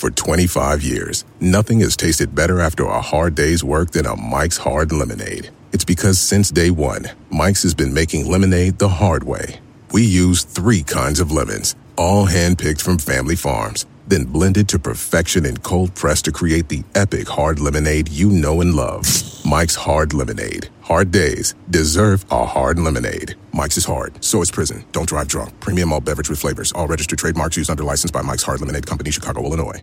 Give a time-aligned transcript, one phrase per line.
[0.00, 4.56] For 25 years, nothing has tasted better after a hard day's work than a Mike's
[4.56, 5.50] Hard Lemonade.
[5.72, 9.60] It's because since day one, Mike's has been making lemonade the hard way.
[9.92, 15.44] We use three kinds of lemons, all handpicked from family farms, then blended to perfection
[15.44, 19.04] and cold pressed to create the epic hard lemonade you know and love.
[19.44, 20.70] Mike's Hard Lemonade.
[20.80, 23.34] Hard days deserve a hard lemonade.
[23.52, 24.82] Mike's is hard, so is prison.
[24.92, 25.60] Don't drive drunk.
[25.60, 26.72] Premium all beverage with flavors.
[26.72, 29.82] All registered trademarks used under license by Mike's Hard Lemonade Company, Chicago, Illinois.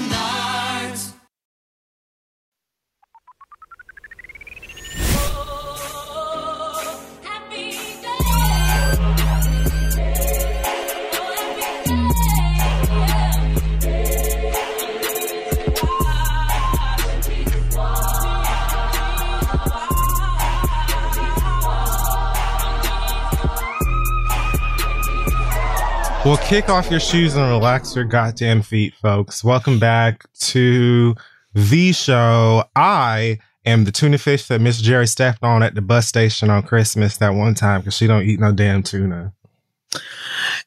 [26.23, 29.43] Well, kick off your shoes and relax your goddamn feet, folks.
[29.43, 31.15] Welcome back to
[31.55, 32.63] the show.
[32.75, 36.61] I am the tuna fish that Miss Jerry stepped on at the bus station on
[36.61, 39.33] Christmas that one time because she don't eat no damn tuna.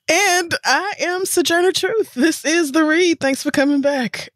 [0.08, 2.14] And I am Sojourner Truth.
[2.14, 3.20] This is the read.
[3.20, 4.30] Thanks for coming back.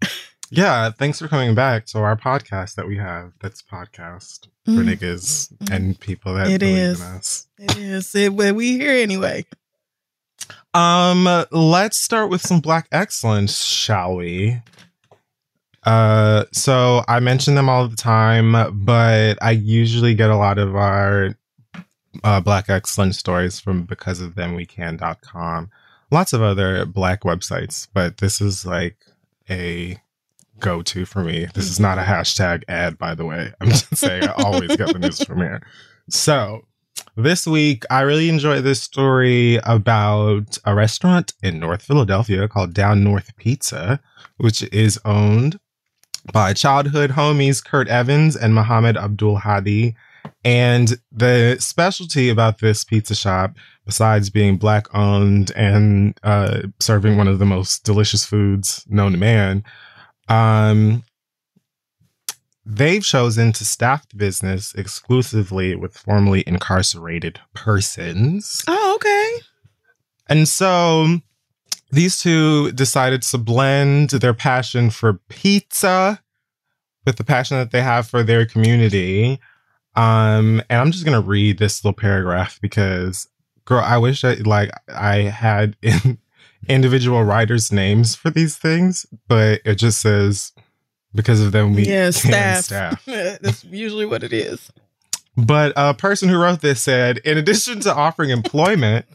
[0.50, 3.32] Yeah, thanks for coming back to our podcast that we have.
[3.42, 4.94] That's podcast for Mm.
[4.96, 7.00] niggas and people that It believe is.
[7.00, 7.46] in us.
[7.58, 8.14] It is.
[8.14, 9.44] It, we here anyway.
[10.78, 14.62] Um, let's start with some black excellence, shall we?
[15.82, 18.52] Uh, so I mention them all the time,
[18.84, 21.34] but I usually get a lot of our
[22.22, 25.68] uh, black excellence stories from because of them wecan.com.
[26.12, 28.98] Lots of other black websites, but this is like
[29.50, 29.98] a
[30.60, 31.48] go to for me.
[31.54, 33.52] This is not a hashtag ad, by the way.
[33.60, 35.60] I'm just saying I always get the news from here.
[36.08, 36.67] So
[37.16, 43.02] this week, I really enjoyed this story about a restaurant in North Philadelphia called Down
[43.02, 44.00] North Pizza,
[44.36, 45.58] which is owned
[46.32, 49.94] by childhood homies Kurt Evans and Mohammed Abdul Hadi.
[50.44, 57.28] And the specialty about this pizza shop, besides being black owned and uh, serving one
[57.28, 59.64] of the most delicious foods known to man,
[60.28, 61.02] um,
[62.68, 68.62] they've chosen to staff the business exclusively with formerly incarcerated persons.
[68.68, 69.46] Oh, okay.
[70.28, 71.20] And so
[71.90, 76.22] these two decided to blend their passion for pizza
[77.06, 79.40] with the passion that they have for their community.
[79.96, 83.26] Um, and I'm just gonna read this little paragraph because,
[83.64, 86.18] girl, I wish I like I had in,
[86.68, 90.52] individual writers' names for these things, but it just says
[91.14, 93.04] because of them we yeah, can staff.
[93.06, 94.70] That's usually what it is.
[95.36, 99.06] But a person who wrote this said, in addition to offering employment,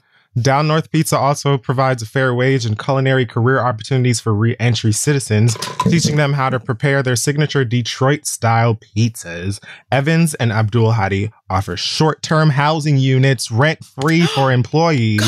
[0.41, 5.55] Down North Pizza also provides a fair wage and culinary career opportunities for re-entry citizens,
[5.81, 9.63] teaching them how to prepare their signature Detroit-style pizzas.
[9.91, 15.21] Evans and Abdul Hadi offer short-term housing units rent-free for employees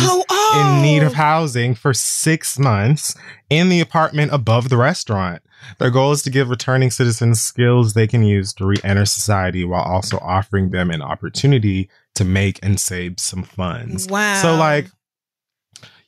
[0.56, 3.16] in need of housing for six months
[3.50, 5.42] in the apartment above the restaurant.
[5.80, 9.66] Their goal is to give returning citizens skills they can use to re enter society
[9.66, 14.08] while also offering them an opportunity to make and save some funds.
[14.08, 14.42] Wow.
[14.42, 14.88] So, like,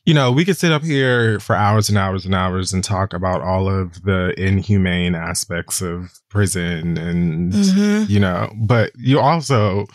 [0.08, 3.12] you know, we could sit up here for hours and hours and hours and talk
[3.12, 8.08] about all of the inhumane aspects of prison and, Mhm.
[8.08, 9.86] you know, but you also,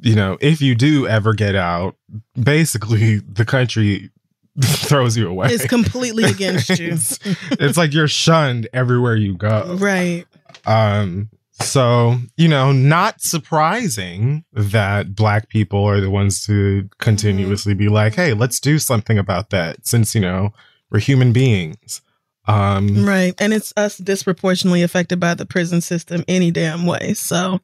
[0.00, 1.96] you know, if you do ever get out,
[2.42, 4.10] basically the country
[4.62, 5.48] throws you away.
[5.52, 6.88] It's completely against you.
[6.94, 7.18] it's,
[7.50, 9.76] it's like you're shunned everywhere you go.
[9.78, 10.24] right.
[10.64, 11.28] Um,
[11.60, 18.14] so, you know, not surprising that black people are the ones to continuously be like,
[18.14, 20.50] hey, let's do something about that since, you know,
[20.90, 22.00] we're human beings.
[22.46, 23.34] Um, Right.
[23.38, 27.14] And it's us disproportionately affected by the prison system any damn way.
[27.14, 27.60] So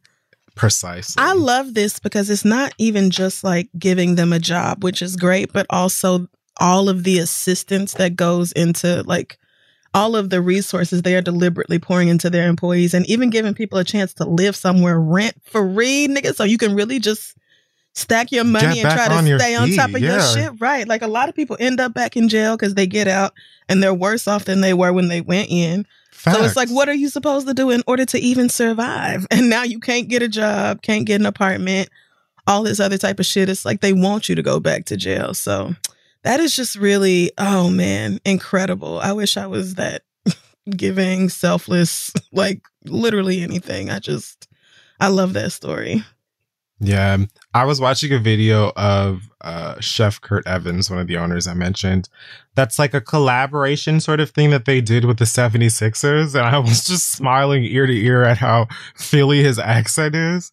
[0.54, 1.22] precisely.
[1.22, 5.16] I love this because it's not even just like giving them a job, which is
[5.16, 9.38] great, but also all of the assistance that goes into like
[9.94, 13.78] all of the resources they are deliberately pouring into their employees and even giving people
[13.78, 16.34] a chance to live somewhere rent free, nigga.
[16.34, 17.36] So you can really just
[17.94, 20.60] stack your money Get and try to stay on top of your shit.
[20.60, 20.86] Right.
[20.86, 23.32] Like a lot of people end up back in jail because they get out
[23.68, 25.86] and they're worse off than they were when they went in.
[26.32, 29.26] So it's like, what are you supposed to do in order to even survive?
[29.34, 31.90] And now you can't get a job, can't get an apartment,
[32.46, 33.48] all this other type of shit.
[33.48, 35.34] It's like they want you to go back to jail.
[35.34, 35.74] So
[36.24, 38.98] that is just really, oh man, incredible.
[38.98, 40.02] I wish I was that
[40.70, 43.90] giving, selfless, like literally anything.
[43.90, 44.48] I just,
[44.98, 46.02] I love that story.
[46.80, 47.18] Yeah,
[47.54, 51.54] I was watching a video of uh, Chef Kurt Evans, one of the owners I
[51.54, 52.08] mentioned.
[52.56, 56.34] That's like a collaboration sort of thing that they did with the 76ers.
[56.34, 58.66] And I was just smiling ear to ear at how
[58.96, 60.50] Philly his accent is.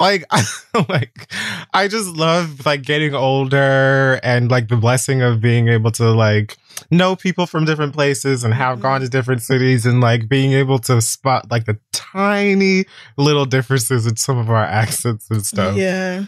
[0.00, 0.24] Like,
[0.88, 1.32] like
[1.74, 6.56] I just love like getting older and like the blessing of being able to like
[6.90, 8.82] know people from different places and have Mhm.
[8.82, 12.86] gone to different cities and like being able to spot like the tiny
[13.18, 15.76] little differences in some of our accents and stuff.
[15.76, 16.24] Yeah,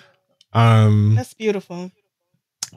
[0.52, 1.90] Um, that's beautiful.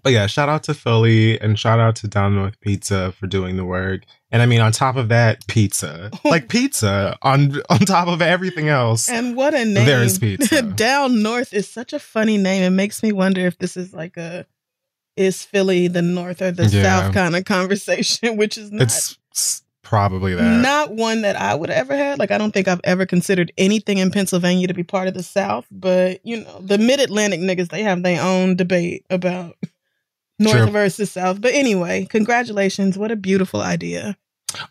[0.04, 3.58] but yeah, shout out to Philly and shout out to Down North Pizza for doing
[3.58, 4.04] the work.
[4.36, 8.68] And I mean, on top of that, pizza, like pizza on on top of everything
[8.68, 9.08] else.
[9.08, 9.86] And what a name.
[9.86, 10.62] There is pizza.
[10.62, 12.62] Down north is such a funny name.
[12.64, 14.46] It makes me wonder if this is like a
[15.16, 16.84] is Philly the north or the Yeah.
[16.84, 20.62] south kind of conversation, which is not It's s- probably that.
[20.62, 22.20] not one that I would ever had.
[22.20, 25.24] Like I don't think I've ever considered anything in Pennsylvania to be part of the
[25.24, 25.66] South.
[25.72, 29.56] But you know, the mid Atlantic niggas, they have their own debate about
[30.40, 30.72] North True.
[30.72, 31.40] versus South.
[31.40, 32.98] But anyway, congratulations.
[32.98, 34.18] What a beautiful idea.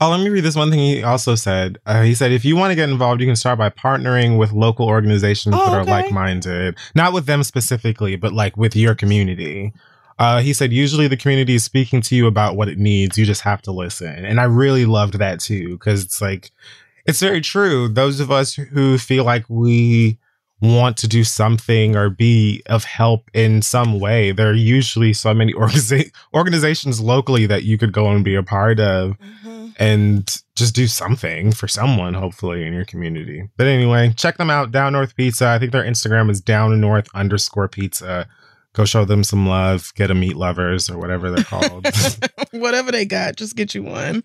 [0.00, 1.78] Oh, let me read this one thing he also said.
[1.86, 4.52] Uh, he said, if you want to get involved, you can start by partnering with
[4.52, 5.90] local organizations Oh, that are okay.
[5.90, 6.76] like minded.
[6.94, 9.72] Not with them specifically, but like with your community.
[10.18, 13.18] Uh, he said, usually the community is speaking to you about what it needs.
[13.18, 14.24] You just have to listen.
[14.24, 16.50] And I really loved that too, because it's like,
[17.04, 17.88] it's very true.
[17.88, 20.18] Those of us who feel like we
[20.62, 25.34] want to do something or be of help in some way, there are usually so
[25.34, 29.16] many organiza- organizations locally that you could go and be a part of
[29.78, 33.48] and just do something for someone, hopefully, in your community.
[33.56, 35.48] But anyway, check them out, Down North Pizza.
[35.48, 38.28] I think their Instagram is down north underscore pizza.
[38.74, 41.86] Go show them some love, get a meat lovers or whatever they're called.
[42.50, 44.24] Whatever they got, just get you one.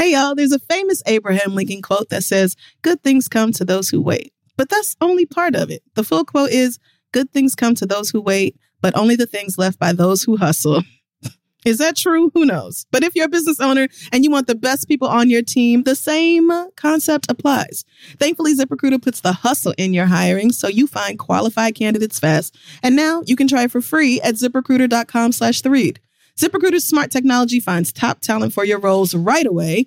[0.00, 3.90] Hey y'all, there's a famous Abraham Lincoln quote that says, Good things come to those
[3.90, 4.32] who wait.
[4.56, 5.82] But that's only part of it.
[5.94, 6.78] The full quote is,
[7.12, 10.38] Good things come to those who wait, but only the things left by those who
[10.38, 10.84] hustle.
[11.66, 12.30] Is that true?
[12.32, 12.86] Who knows?
[12.90, 15.82] But if you're a business owner and you want the best people on your team,
[15.82, 17.84] the same concept applies.
[18.18, 22.56] Thankfully, ZipRecruiter puts the hustle in your hiring so you find qualified candidates fast.
[22.82, 26.00] And now you can try for free at ziprecruiter.com slash the read.
[26.40, 29.86] ZipRecruiter's smart technology finds top talent for your roles right away.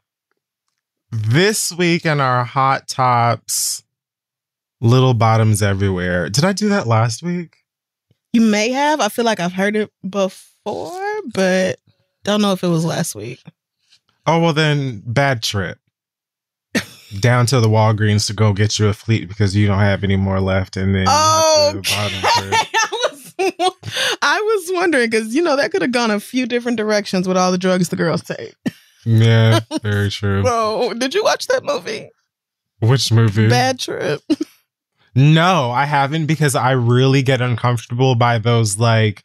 [1.11, 3.83] this week in our hot tops,
[4.79, 6.29] little bottoms everywhere.
[6.29, 7.57] Did I do that last week?
[8.33, 8.99] You may have.
[9.01, 11.79] I feel like I've heard it before, but
[12.23, 13.41] don't know if it was last week.
[14.25, 15.79] Oh, well, then bad trip.
[17.19, 20.15] Down to the Walgreens to go get you a fleet because you don't have any
[20.15, 20.77] more left.
[20.77, 21.81] And then Oh.
[21.87, 23.33] I was,
[24.21, 27.35] I was wondering because you know that could have gone a few different directions with
[27.35, 28.55] all the drugs the girls take.
[29.05, 30.41] Yeah, very true.
[30.43, 32.09] Bro, did you watch that movie?
[32.79, 33.47] Which movie?
[33.49, 34.21] Bad Trip.
[35.13, 39.23] No, I haven't because I really get uncomfortable by those like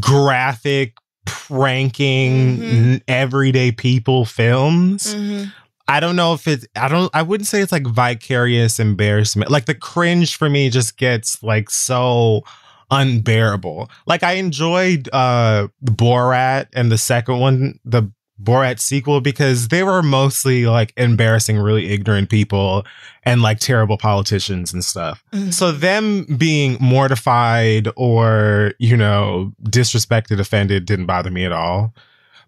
[0.00, 0.94] graphic
[1.24, 3.02] pranking Mhm.
[3.08, 5.14] everyday people films.
[5.14, 5.48] Mm-hmm.
[5.88, 9.50] I don't know if it's I don't I wouldn't say it's like vicarious embarrassment.
[9.50, 12.42] Like the cringe for me just gets like so
[12.90, 13.90] unbearable.
[14.06, 18.10] Like I enjoyed uh Borat and the second one, the
[18.42, 22.86] Borat sequel because they were mostly like embarrassing really ignorant people
[23.24, 25.24] and like terrible politicians and stuff.
[25.34, 25.52] Mhm.
[25.52, 31.94] So them being mortified or, you know, disrespected, offended didn't bother me at all.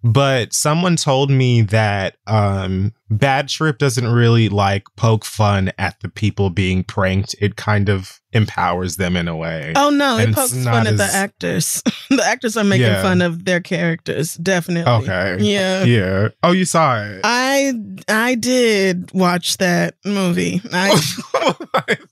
[0.05, 6.09] But someone told me that um Bad Trip doesn't really like poke fun at the
[6.09, 7.35] people being pranked.
[7.41, 9.73] It kind of empowers them in a way.
[9.75, 11.83] Oh no, And it it's pokes fun at the as- actors.
[12.11, 13.03] the actors are making Yeah.
[13.03, 14.93] fun of their characters, definitely.
[14.93, 15.39] Okay.
[15.41, 15.83] Yeah.
[15.83, 16.29] Yeah.
[16.45, 17.21] Oh, you saw it.
[17.25, 17.73] I
[18.09, 20.61] I did watch that movie.
[20.73, 20.97] I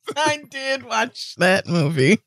[0.17, 2.19] I did watch that movie.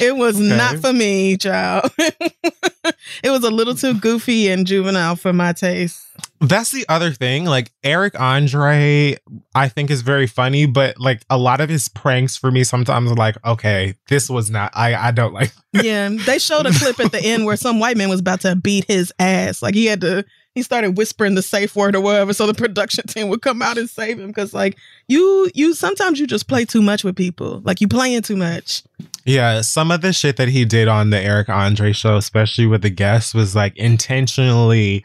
[0.00, 0.56] It was Okay.
[0.56, 1.90] not for me, child.
[1.98, 6.02] it was a little too goofy and juvenile for my taste.
[6.48, 7.44] That's the other thing.
[7.44, 9.16] Like Eric Andre,
[9.54, 13.10] I think is very funny, but like a lot of his pranks for me sometimes
[13.10, 14.72] are like, okay, this was not.
[14.74, 15.52] I I don't like.
[15.82, 18.56] Yeah, they showed a clip at the end where some white man was about to
[18.56, 19.60] beat his ass.
[19.60, 20.24] Like he had to,
[20.54, 23.76] he started whispering the safe word or whatever, so the production team would come out
[23.76, 24.28] and save him.
[24.28, 27.60] Because like you, you sometimes you just play too much with people.
[27.62, 28.84] Like you playing too much.
[29.26, 32.80] Yeah, some of the shit that he did on the Eric Andre show, especially with
[32.80, 35.04] the guests, was like intentionally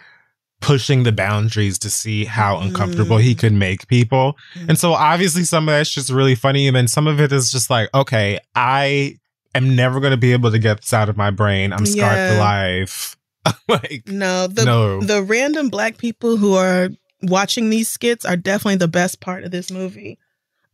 [0.62, 4.38] pushing the boundaries to see how uncomfortable he could make people.
[4.70, 6.68] And so obviously some of that's just really funny.
[6.68, 9.18] And then some of it is just like, okay, I
[9.56, 11.74] am never going to be able to get this out of my brain.
[11.74, 12.34] I'm scarred Yeah.
[12.34, 13.18] for life.
[13.68, 15.02] like, No, the no.
[15.02, 16.90] the random black people who are
[17.24, 20.20] watching these skits are definitely the best part of this movie.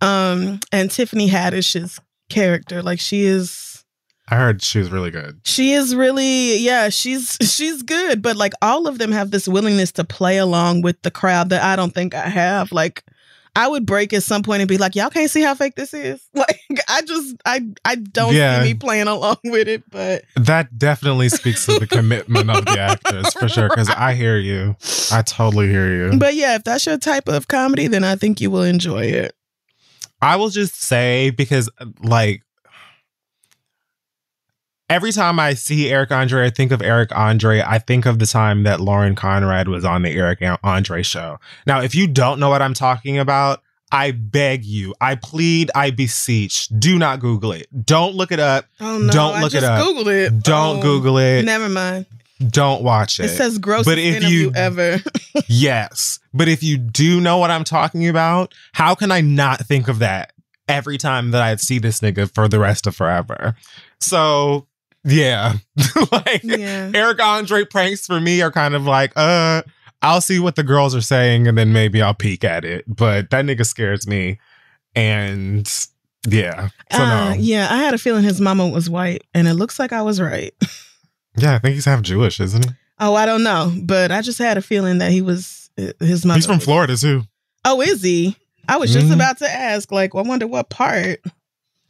[0.02, 3.77] Um, and Tiffany Haddish's character, like she is
[4.30, 5.40] I heard she was really good.
[5.46, 9.92] she is really yeah she's she's good but like all of them have this willingness
[9.94, 13.04] to play along with the crowd that i don't think i have like
[13.56, 15.94] i would break at some point and be like y'all can't see how fake this
[15.94, 18.62] is like i just i i don't Yeah.
[18.62, 22.80] see me playing along with it but That definitely speaks to the commitment of the
[22.80, 23.70] actors for sure.
[23.70, 24.76] Because I hear you.
[25.12, 26.20] I totally hear you.
[26.20, 29.34] but yeah if that's your type of comedy then i think you will enjoy it
[30.22, 31.70] I will just say because
[32.02, 32.42] like
[34.90, 37.62] every time I see Eric Andre, I think of Eric Andre.
[37.62, 41.40] I think of the time that Lauren Conrad was on the Eric Andre show.
[41.66, 45.92] Now, if you don't know what I'm talking about, I beg you, I plead, I
[45.92, 47.68] beseech, do not Google it.
[47.86, 48.66] Don't look it up.
[48.82, 49.82] oh no Don't look it up.
[49.82, 51.44] googled it Don't Oh, Google it.
[51.46, 52.06] never mind
[52.50, 53.28] Don't watch it.
[53.28, 54.98] it says grossest But if interview you- ever
[55.48, 56.20] Yes.
[56.34, 60.00] But if you do know what I'm talking about, how can I not think of
[60.00, 60.34] that
[60.68, 63.56] every time that I see this nigga for the rest of forever?
[64.02, 64.68] So,
[65.08, 65.54] yeah.
[66.12, 69.62] like yeah Eric Andre pranks for me are kind of like, uh,
[70.04, 72.86] I'll see what the girls are saying and then maybe I'll peek at it.
[72.88, 74.40] But that nigga scares me.
[74.96, 75.68] And
[76.28, 76.70] yeah.
[76.92, 77.36] So Uh, no.
[77.40, 80.20] yeah i had a feeling his mama was white and it looks like i was
[80.20, 80.54] right
[81.40, 82.72] Yeah, I think he's half Jewish, isn't he?
[83.00, 86.26] Oh, I don't know, but I just had a feeling that he was uh, his
[86.26, 86.40] mother.
[86.40, 87.26] He's from Florida too.
[87.64, 88.36] Oh, is he?
[88.68, 89.14] I was just Mhm.
[89.14, 89.92] about to ask.
[89.92, 91.20] Like, I wonder what part.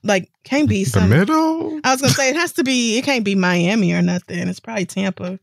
[0.03, 1.09] Like, can't be The some.
[1.09, 1.79] middle?
[1.83, 2.97] I was gonna say it has to be.
[2.97, 4.47] It can't be Miami or nothing.
[4.47, 5.39] It's probably Tampa.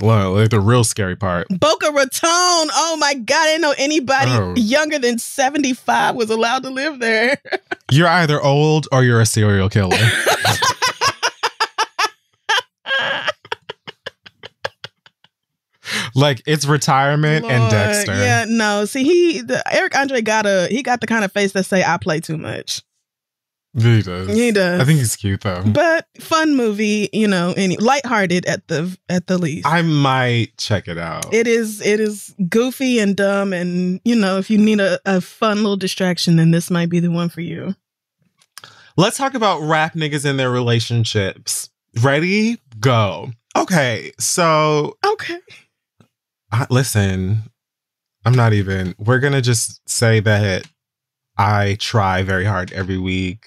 [0.00, 1.46] Well, like the real scary part.
[1.50, 2.28] Boca Raton.
[2.30, 3.36] Oh my God!
[3.36, 4.54] I didn't know anybody Oh.
[4.56, 7.36] younger than seventy five was allowed to live there.
[7.90, 9.96] You're either old or you're a serial killer.
[16.14, 18.12] like it's retirement and Dexter.
[18.14, 18.84] Yeah, no.
[18.84, 21.82] See, he the, Eric Andre got a he got the kind of face that say
[21.82, 22.82] I play too much.
[23.80, 24.28] He does.
[24.28, 24.80] He does.
[24.80, 25.62] I think he's cute though.
[25.64, 29.66] but fun movie, you know, any lighthearted at the at the least.
[29.66, 31.32] I might check it out.
[31.32, 35.20] it is it is goofy and dumb, and you know, if you need a, a
[35.20, 37.74] fun little distraction, then this might be the one for you.
[38.96, 41.70] Let's talk about rap niggas and their relationships.
[42.02, 42.58] Ready?
[42.80, 43.30] Go.
[43.56, 45.38] Okay, so Okay.
[46.50, 47.42] I, listen,
[48.24, 48.94] I'm not even.
[48.98, 50.66] We're gonna just say that
[51.36, 53.46] I try very hard every week,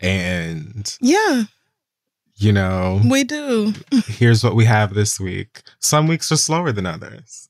[0.00, 1.44] and Yeah,
[2.36, 3.72] you know, we do.
[4.06, 5.62] here's what we have this week.
[5.80, 7.48] Some weeks are slower than others,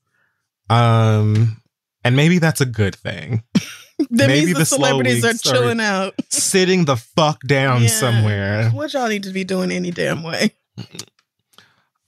[0.69, 1.61] um,
[2.03, 3.43] and maybe that's a good thing.
[4.09, 6.15] That Maybe means the the celebrities are weeks are- chilling out.
[6.29, 7.87] Sitting the fuck down Yeah.
[7.87, 8.69] somewhere.
[8.71, 10.51] What y'all need to be doing any damn way.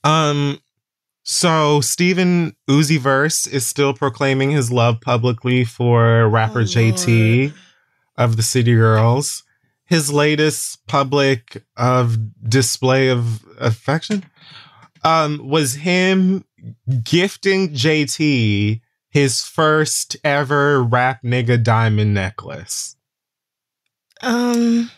[0.04, 0.60] Um,
[1.24, 7.54] so Stephen Uzi Vert is still proclaiming his love publicly for rapper Oh, JT
[8.18, 9.44] of the City Girls.
[9.88, 12.18] His latest public of
[12.48, 14.24] display of affection
[15.04, 16.44] um was him
[17.04, 22.96] gifting JT his first ever rap nigga diamond necklace?
[24.22, 24.92] Um,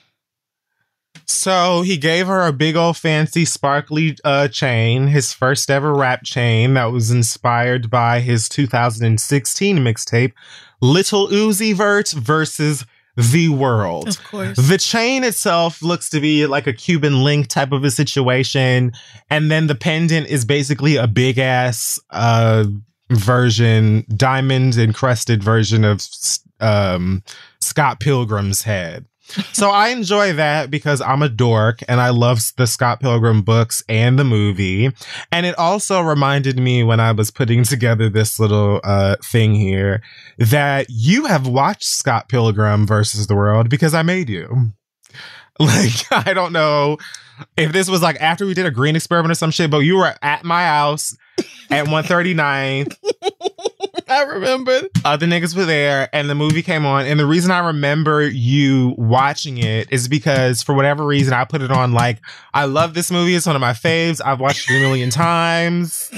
[1.25, 6.23] So he gave her a big old fancy sparkly uh, chain, his first ever rap
[6.23, 10.33] chain that was inspired by his 2016 mixtape,
[10.81, 12.83] Little Uzi Vert versus
[13.19, 14.07] The World.
[14.07, 14.57] of course.
[14.57, 18.93] The chain itself looks to be like a Cuban link type of a situation.
[19.29, 22.65] And then the pendant is basically a big ass uh,
[23.11, 26.05] version, diamond encrusted version of
[26.59, 27.23] um,
[27.59, 29.05] Scott Pilgrim's head.
[29.53, 33.83] So I enjoy that because I'm a dork and I love the Scott Pilgrim books
[33.87, 34.91] and the movie.
[35.31, 40.01] And it also reminded me when I was putting together this little uh, thing here
[40.37, 44.73] that you have watched Scott Pilgrim versus the World because I made you.
[45.61, 46.97] Like, I don't know
[47.57, 49.97] if this was like after we did a green experiment or some shit, but you
[49.97, 51.17] were at my house
[51.69, 52.87] at 139
[54.09, 54.81] I remember.
[55.05, 58.93] other niggas were there and the movie came on and the reason i remember you
[58.97, 62.19] watching it is because for whatever reason i put it on like
[62.53, 66.11] i love this movie it's one of my faves i've watched it a million times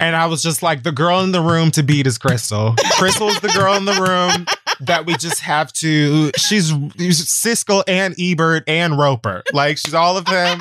[0.00, 3.38] and i was just like the girl in the room to beat is crystal crystal's
[3.40, 4.46] the girl in the room
[4.80, 10.16] that we just have to she's, she's siskel and ebert and roper like she's all
[10.16, 10.58] of them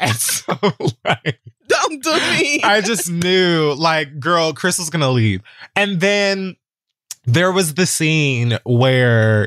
[0.00, 0.58] and so
[1.04, 2.62] like Don't do me.
[2.62, 5.40] I just knew, like, girl, Crystal's gonna leave.
[5.76, 6.56] And then
[7.26, 9.46] there was the scene where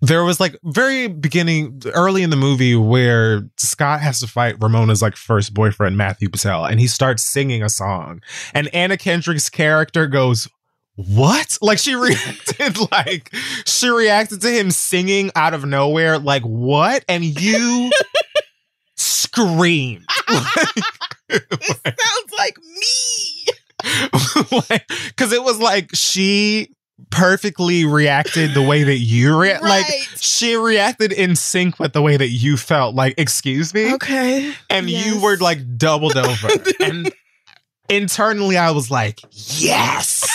[0.00, 5.02] there was like very beginning, early in the movie, where Scott has to fight Ramona's
[5.02, 8.20] like first boyfriend, Matthew Patel, and he starts singing a song.
[8.54, 10.48] And Anna Kendrick's character goes,
[10.96, 11.56] what?
[11.62, 13.32] Like she reacted like
[13.64, 17.04] she reacted to him singing out of nowhere, like what?
[17.08, 17.90] And you
[19.22, 20.06] screamed.
[21.28, 21.40] This
[21.86, 23.46] sounds like me.
[25.08, 26.74] because it was like she
[27.10, 29.62] perfectly reacted the way that you react.
[29.62, 29.86] Like
[30.16, 32.94] she reacted in sync with the way that you felt.
[32.94, 34.52] Like, excuse me, Okay.
[34.68, 36.48] and you were like doubled over,
[36.80, 37.10] and
[37.88, 40.28] internally I was like, yes.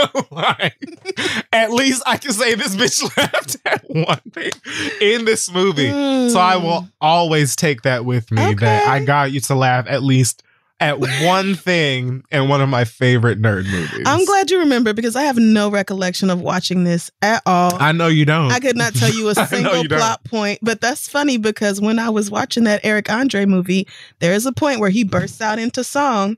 [1.52, 4.52] At least I can say this bitch laughed at one thing
[5.00, 5.88] in this movie.
[5.88, 6.88] So I will hmm.
[7.00, 10.42] always take that with me that I got you to laugh at least
[10.80, 14.02] at one thing in one of my favorite nerd movies.
[14.06, 17.74] I'm glad you remember because I have no recollection of watching this at all.
[17.74, 18.50] I know you don't.
[18.50, 19.98] I could not tell you a single you don't.
[19.98, 23.86] plot point, but that's funny because when I was watching that Eric Andre movie,
[24.18, 26.36] there is a point where he bursts out into song,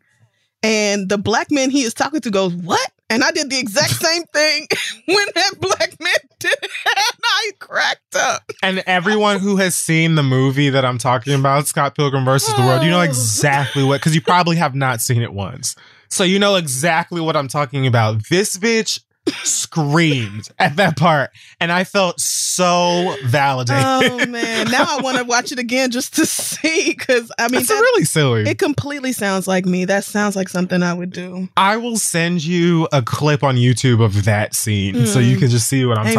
[0.62, 3.90] and the black man he is talking to goes, "What?" And I did the exact
[4.02, 4.66] same thing
[5.06, 8.42] when that black man did it, and I cracked up.
[8.62, 12.62] and everyone who has seen the movie that I'm talking about, Scott Pilgrim versus the
[12.62, 15.76] World, you know exactly what because you probably have not seen it once.
[16.08, 18.28] So you know exactly what I'm talking about.
[18.28, 19.00] This bitch
[19.44, 21.30] screamed at that part,
[21.60, 23.84] and I felt so validated.
[23.84, 27.60] Oh man, now I want to watch it again just to see because I mean
[27.60, 28.42] it's really silly.
[28.48, 29.84] it completely sounds like me.
[29.84, 31.48] That sounds like something I would do.
[31.56, 35.40] I will send you a clip on YouTube of that scene so you Mm.
[35.40, 36.14] can just see what I'm Amen.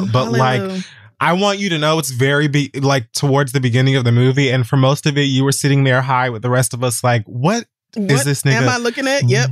[0.00, 0.12] talking about.
[0.12, 0.84] But like,
[1.20, 4.50] I want you to know it's very be- like towards the beginning of the movie,
[4.50, 7.02] and for most of it, you were sitting there high with the rest of us.
[7.02, 7.64] Like, what?
[7.94, 9.28] what this nigga- am I looking at?
[9.28, 9.50] Yep.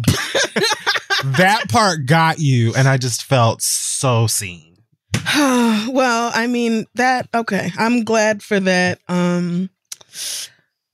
[1.24, 4.76] That part got you, and I just felt so seen.
[5.36, 7.70] well, I mean that okay.
[7.78, 9.70] I'm glad for that um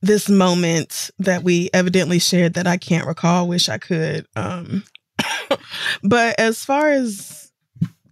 [0.03, 4.27] this moment that we evidently shared that I can't recall, wish I could.
[4.37, 4.85] Um
[6.03, 7.53] but as far as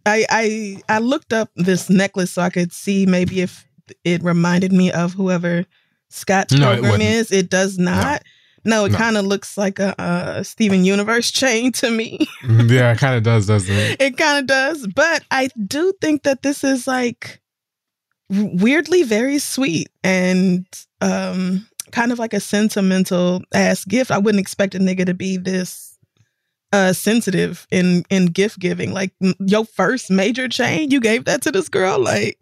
[0.07, 3.67] I I I looked up this necklace so I could see maybe if
[4.05, 5.67] it reminded me of whoever
[6.11, 7.11] Scott No, it Pilgrim wouldn't.
[7.11, 7.33] is.
[7.33, 8.23] It does not.
[8.65, 8.99] No, it No.
[8.99, 12.27] kind of looks like a, a Steven Universe chain to me.
[12.49, 14.01] yeah, it kind of does, doesn't it?
[14.01, 17.41] It kind of does, but I do think that this is like
[18.31, 20.67] weirdly very sweet and
[21.01, 24.11] um kind of like a sentimental ass gift.
[24.11, 25.99] I wouldn't expect a nigga to be this
[26.73, 28.93] uh sensitive in in gift giving.
[28.93, 32.39] Like your first major chain, you gave that to this girl like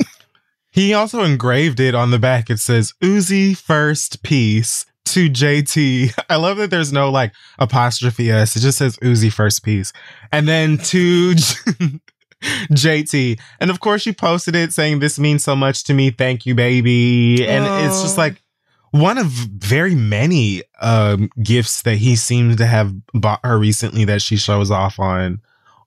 [0.71, 2.49] He also engraved it on the back.
[2.49, 6.13] It says Uzi first piece to JT.
[6.31, 8.57] I love that there's no like apostrophe S.
[8.57, 9.93] It just says Uzi first piece.
[10.31, 11.35] And then to
[12.43, 13.41] JT.
[13.61, 16.11] And of course you posted it saying this means so much to me.
[16.11, 17.47] Thank you, baby.
[17.47, 18.43] And it's just like
[18.91, 24.23] one of very many um gifts that he seems to have bought her recently that
[24.23, 25.41] she shows off on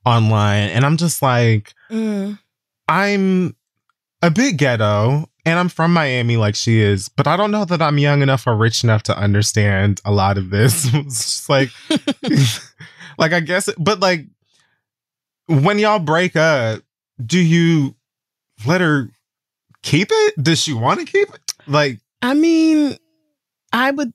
[0.04, 0.70] online.
[0.70, 2.38] And I'm just like mm,
[2.88, 3.56] I'm
[4.22, 7.80] a bit ghetto and I'm from Miami like she is, but I don't know that
[7.80, 10.84] I'm young enough or rich enough to understand a lot of this.
[10.92, 11.70] it's just like
[13.18, 14.26] like I guess, but like
[15.46, 16.82] when y'all break up,
[17.24, 17.94] do you
[18.66, 19.08] let her
[19.82, 20.42] keep it?
[20.42, 21.54] Does she want to keep it?
[21.68, 22.96] Like, I mean,
[23.72, 24.12] I would.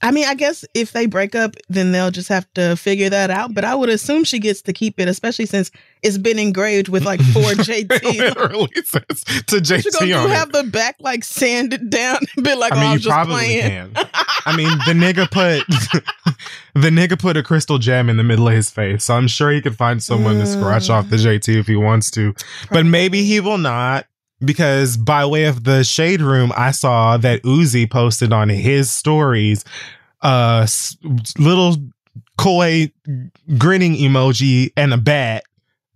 [0.00, 3.30] I mean, I guess if they break up, then they'll just have to figure that
[3.30, 3.52] out.
[3.52, 7.04] But I would assume she gets to keep it, especially since it's been engraved with
[7.04, 8.02] like four JT.
[8.18, 10.52] literally says to JT She gonna have it.
[10.52, 13.34] the back like sanded down and be like, I oh, mean, I'm you just probably
[13.34, 13.92] playing.
[13.94, 14.08] can.
[14.46, 15.66] I mean, the nigga put
[16.74, 19.50] the nigga put a crystal gem in the middle of his face, so I'm sure
[19.50, 20.90] he could find someone to scratch Mm.
[20.90, 22.34] off the JT if he wants to.
[22.70, 24.06] But maybe he will not
[24.44, 29.64] because by way of the shade room, I saw that Uzi posted on his stories
[30.22, 30.96] uh s-
[31.38, 31.76] little
[32.36, 32.90] coy
[33.56, 35.44] grinning emoji and a bat.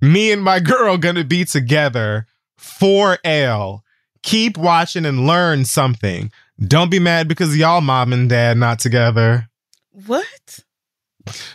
[0.01, 2.27] Me and my girl gonna be together
[2.57, 3.83] for L.
[4.23, 6.31] Keep watching and learn something.
[6.61, 9.49] Don't be mad because y'all mom and dad not together.
[10.07, 10.61] What?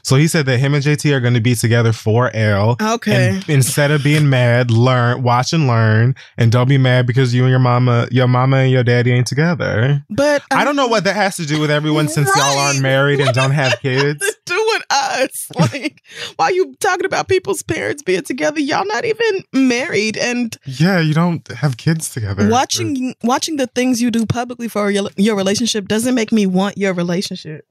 [0.03, 2.75] So he said that him and JT are going to be together for L.
[2.81, 3.29] Okay.
[3.29, 7.43] And instead of being mad, learn, watch and learn, and don't be mad because you
[7.43, 10.03] and your mama, your mama and your daddy ain't together.
[10.09, 12.81] but I don't um, know what that has to do with everyone since y'all aren't
[12.81, 14.23] married and don't have kids.
[14.45, 15.49] do with us.
[15.57, 16.01] Like,
[16.37, 21.13] while you talking about people's parents being together, y'all not even married and Yeah, you
[21.13, 22.47] don't have kids together.
[22.47, 26.77] watching watching the things you do publicly for your your relationship doesn't make me want
[26.77, 27.65] your relationship.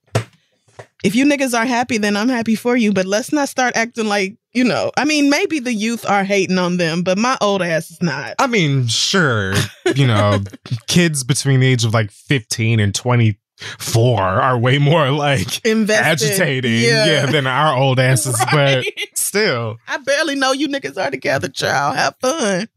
[1.05, 2.93] If you niggas are happy, then I'm happy for you.
[2.93, 4.91] But let's not start acting like you know.
[4.97, 8.35] I mean, maybe the youth are hating on them, but my old ass is not.
[8.39, 9.55] I mean, sure,
[9.95, 10.41] you know,
[10.87, 16.31] kids between the age of like 15 and 24 are way more like Invested.
[16.31, 17.27] agitating, yeah.
[17.27, 18.85] than our old asses, but
[19.15, 19.77] still.
[19.87, 21.97] I barely know you niggas are together, child.
[21.97, 22.69] Have fun.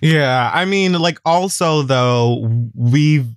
[0.00, 3.35] Yeah, I mean, like, also though, we've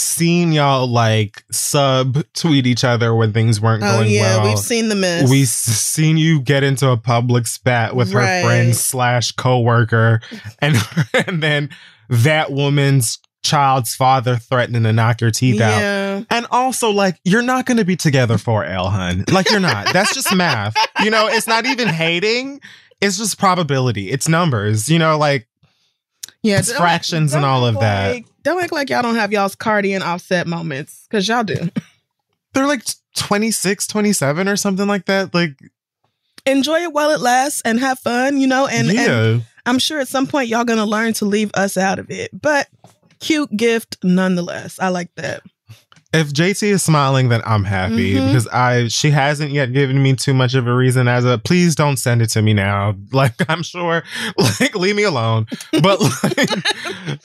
[0.00, 4.46] seen y'all like sub tweet each other when things weren't Oh going yeah, well.
[4.48, 5.30] we've seen the mess.
[5.30, 8.40] We've seen you get into a public spat with Right.
[8.40, 10.20] her friend slash coworker,
[10.60, 10.76] and
[11.26, 11.70] and then
[12.08, 16.26] that woman's child's father threatening to knock your teeth out.
[16.30, 19.24] And also, like, you're not going to be together for L, hun.
[19.32, 19.92] Like, you're not.
[19.92, 20.74] That's just math.
[21.02, 22.60] You know, it's not even hating.
[23.00, 24.10] It's just probability.
[24.10, 24.90] It's numbers.
[24.90, 25.48] You know, like,
[26.42, 28.22] Yeah, It's oh, fractions and all of that.
[28.42, 31.70] Don't act like y'all don't have y'all's Cardi and Offset moments, because y'all do.
[32.54, 32.82] they're like
[33.16, 35.34] 26, 27 or something like that.
[35.34, 35.56] Like,
[36.46, 38.66] Enjoy it while it lasts and have fun, you know.
[38.66, 39.22] And, yeah.
[39.22, 42.30] and I'm sure at some point y'all gonna learn to leave us out of it.
[42.32, 42.68] But
[43.18, 44.78] cute gift nonetheless.
[44.80, 45.42] I like that.
[46.12, 48.26] If JT is smiling, then I'm happy Mhm.
[48.26, 51.74] because I she hasn't yet given me too much of a reason as a please
[51.74, 52.94] don't send it to me now.
[53.12, 54.02] Like I'm sure,
[54.60, 55.46] like leave me alone.
[55.82, 56.50] But like,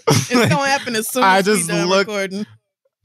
[0.08, 2.46] It's gonna happen as soon I as just look- recording.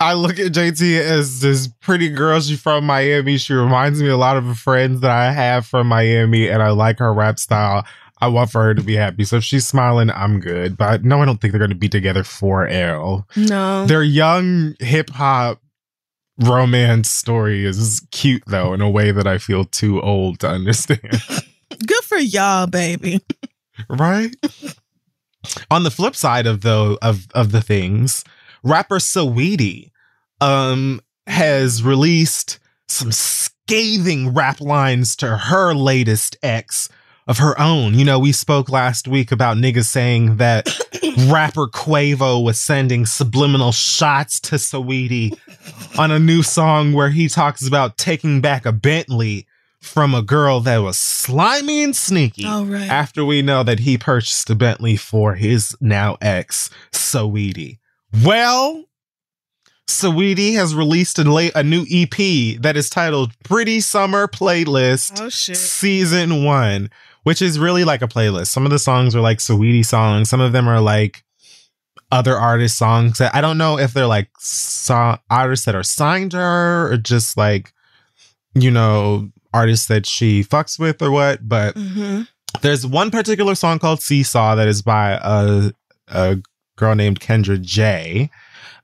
[0.03, 2.41] I look at JT as this pretty girl.
[2.41, 3.37] She's from Miami.
[3.37, 6.71] She reminds me a lot of the friends that I have from Miami, and I
[6.71, 7.87] like her rap style.
[8.23, 9.25] I want for her to be happy.
[9.25, 10.79] So if she's smiling, I'm good.
[10.79, 13.27] But no, I don't think they're going to be together for L.
[13.37, 13.85] No.
[13.87, 15.61] They're young hip hop
[16.41, 21.01] romance story is cute though, in a way that I feel too old to understand.
[21.87, 23.21] Good for y'all, baby.
[23.89, 24.35] right?
[25.71, 28.25] On the flip side of the of of the things,
[28.63, 29.91] rapper Saweetie
[30.41, 36.89] um has released some scathing rap lines to her latest ex
[37.31, 37.95] of her own.
[37.95, 40.67] You know, we spoke last week about niggas saying that
[41.29, 45.39] rapper Quavo was sending subliminal shots to Saweetie
[45.97, 49.47] on a new song where he talks about taking back a Bentley
[49.81, 52.83] from a girl that was slimy and sneaky All right.
[52.91, 57.79] after we know that he purchased a Bentley for his now ex, Saweetie.
[58.25, 58.85] Well,
[59.87, 65.29] Saweetie has released a, la- a new EP that is titled Pretty Summer Playlist Oh.
[65.31, 66.91] Season 1,
[67.23, 68.49] which is really like a playlist.
[68.49, 71.23] Some of the songs are like Saweetie songs, some of them are like
[72.13, 76.33] other artist songs that I don't know if they're like so- artists that are signed
[76.33, 77.73] to her or just like,
[78.55, 82.23] you know, artists that she fucks with or what, but hmm
[82.63, 85.71] there's one particular song called Seesaw that is by a,
[86.09, 86.39] a
[86.77, 88.29] girl named Kendra J,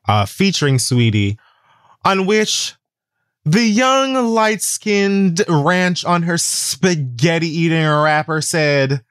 [0.07, 1.37] uh, featuring Saweetie,
[2.05, 2.75] on which
[3.47, 9.03] the young light skinned ranch on her spaghetti eating rapper said,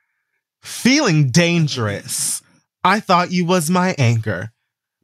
[0.61, 2.41] Feeling dangerous.
[2.83, 4.51] I thought you was my anchor,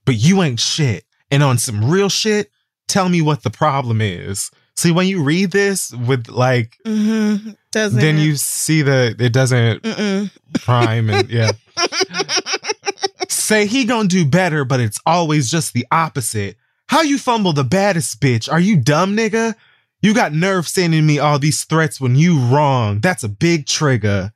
[0.05, 1.05] but you ain't shit.
[1.31, 2.51] And on some real shit,
[2.87, 4.51] tell me what the problem is.
[4.75, 9.83] See, when you read this with like hmm Doesn't then you see that it doesn't
[9.83, 10.31] Mm-mm.
[10.55, 11.53] prime and yeah
[13.29, 16.57] say he gonna do better but it's always just the opposite
[16.91, 19.55] how you fumble the baddest bitch are you dumb nigga
[20.03, 22.99] You got nerve sending me all these threats when you wrong.
[23.01, 24.33] That's a big trigger.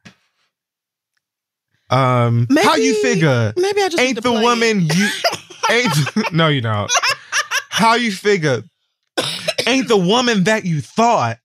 [1.89, 3.51] Um, how you figure?
[3.57, 4.43] Maybe I just Ain't the play it.
[4.43, 5.07] woman you
[5.71, 6.33] ain't?
[6.33, 6.91] no, you don't.
[7.69, 8.63] How you figure?
[9.67, 11.39] Ain't the woman that you thought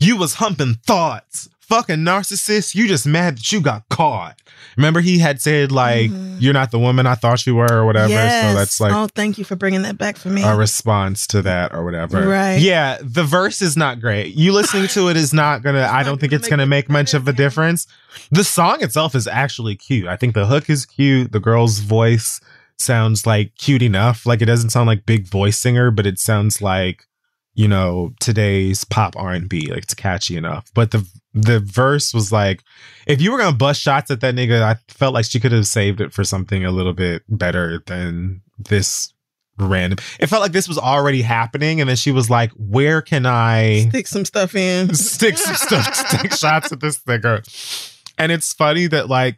[0.00, 1.48] you was humping thoughts?
[1.72, 2.74] Fucking narcissist.
[2.74, 4.38] You just mad that you got caught.
[4.76, 6.36] Remember he had said like Mhm.
[6.38, 8.08] you're not the woman I thought you were or whatever.
[8.10, 8.52] Yes.
[8.52, 10.42] So that's like oh, thank you for bringing that back for me.
[10.42, 12.26] a response to that or whatever.
[12.28, 12.60] Right.
[12.60, 14.34] Yeah, the verse is not great.
[14.34, 15.88] You listening to it is not gonna.
[15.90, 17.86] I don't think it's gonna make much of a difference.
[18.30, 20.06] The song itself is actually cute.
[20.06, 21.32] I think the hook is cute.
[21.32, 22.40] The girl's voice
[22.78, 24.26] sounds like cute enough.
[24.26, 27.06] Like it doesn't sound like big voice singer, but it sounds like
[27.54, 29.68] you know today's pop R and B.
[29.70, 30.70] Like it's catchy enough.
[30.74, 32.62] But the the verse was like,
[33.06, 35.66] if you were gonna bust shots at that nigga, I felt like she could have
[35.66, 39.12] saved it for something a little bit better than this
[39.58, 39.98] random.
[40.18, 43.88] It felt like this was already happening, and then she was like, "Where can I
[43.88, 44.94] Stick some stuff in.
[44.94, 47.88] stick some stuff, stick shots at this nigga?"
[48.18, 49.36] And it's funny that like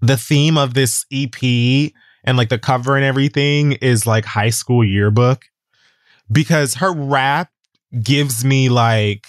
[0.00, 1.92] the theme of this EP
[2.24, 5.44] and like the cover and everything is like high school yearbook
[6.30, 7.50] because her rap
[8.02, 9.26] gives me like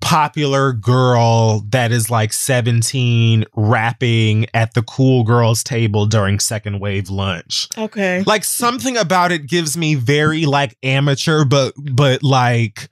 [0.00, 7.10] popular girl that is like 17 rapping at the cool girls table during second wave
[7.10, 8.22] lunch Okay.
[8.24, 12.88] like something about it gives me very like amateur but but like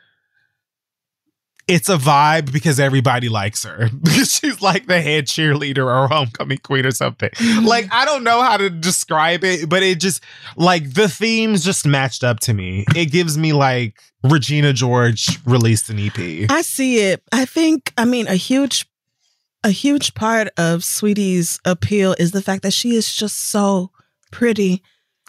[1.68, 3.90] it's a vibe because everybody likes her.
[4.06, 7.30] Because she's like the head cheerleader or homecoming queen or something.
[7.30, 7.66] Mm-hmm.
[7.66, 10.22] Like i don't know how to describe it but it just
[10.56, 12.84] like the themes just matched up to me.
[12.94, 17.22] It gives me like regina george released an ep I see it.
[17.32, 18.86] I think I mean a huge
[19.64, 23.90] a huge part of Saweetie's appeal is the fact that she is just so
[24.30, 24.82] pretty.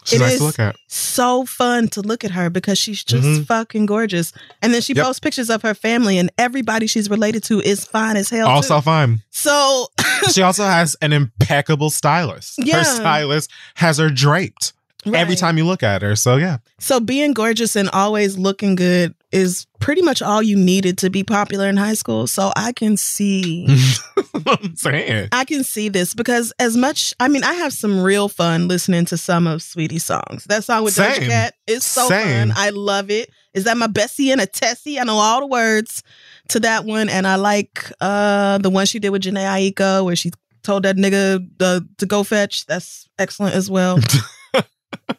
[0.08, 3.04] She's it nice is- to look at So fun to look at her because she's
[3.04, 3.46] just Mhm.
[3.48, 4.34] fucking gorgeous.
[4.62, 5.06] And then she Yep.
[5.06, 8.48] posts pictures of her family and everybody she's related to is fine as hell.
[8.48, 8.82] also too.
[8.84, 9.88] fine So
[10.34, 12.78] she also has an impeccable stylist Yeah.
[12.78, 14.74] her stylist has her draped
[15.14, 19.14] every time you look at her so yeah So being gorgeous and always looking good
[19.32, 22.28] is pretty much all you needed to be popular in high school.
[22.28, 23.68] So I can see
[24.46, 25.30] I'm saying.
[25.32, 29.06] I can see this because as much I mean I have some real fun listening
[29.06, 30.46] to some of Saweetie's songs.
[30.46, 32.50] That song with Doja Cat is so Same.
[32.50, 32.58] fun.
[32.58, 33.30] I love it.
[33.54, 35.00] Is that my Bessie and a Tessie?
[35.00, 36.04] I know all the words
[36.50, 40.16] to that one and I like uh the one she did with Jhené Aiko where
[40.16, 40.32] she
[40.64, 42.66] told that nigga uh, to go fetch.
[42.66, 44.00] That's excellent as well.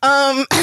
[0.03, 0.45] um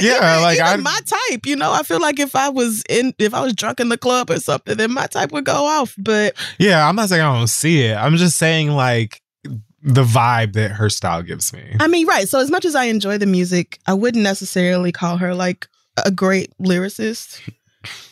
[0.00, 2.82] Yeah, even- like, even I- my type, you know, I feel like if I was
[2.88, 5.64] in if I was drunk in the club or something, then my type would go
[5.66, 5.94] off.
[5.98, 7.94] But Yeah, I'm not saying I don't see it.
[7.96, 9.22] I'm just saying like
[9.82, 11.76] the vibe that her style gives me.
[11.80, 12.28] I mean, right.
[12.28, 15.66] So as much as I enjoy the music, I wouldn't necessarily call her like
[16.04, 17.40] a great lyricist.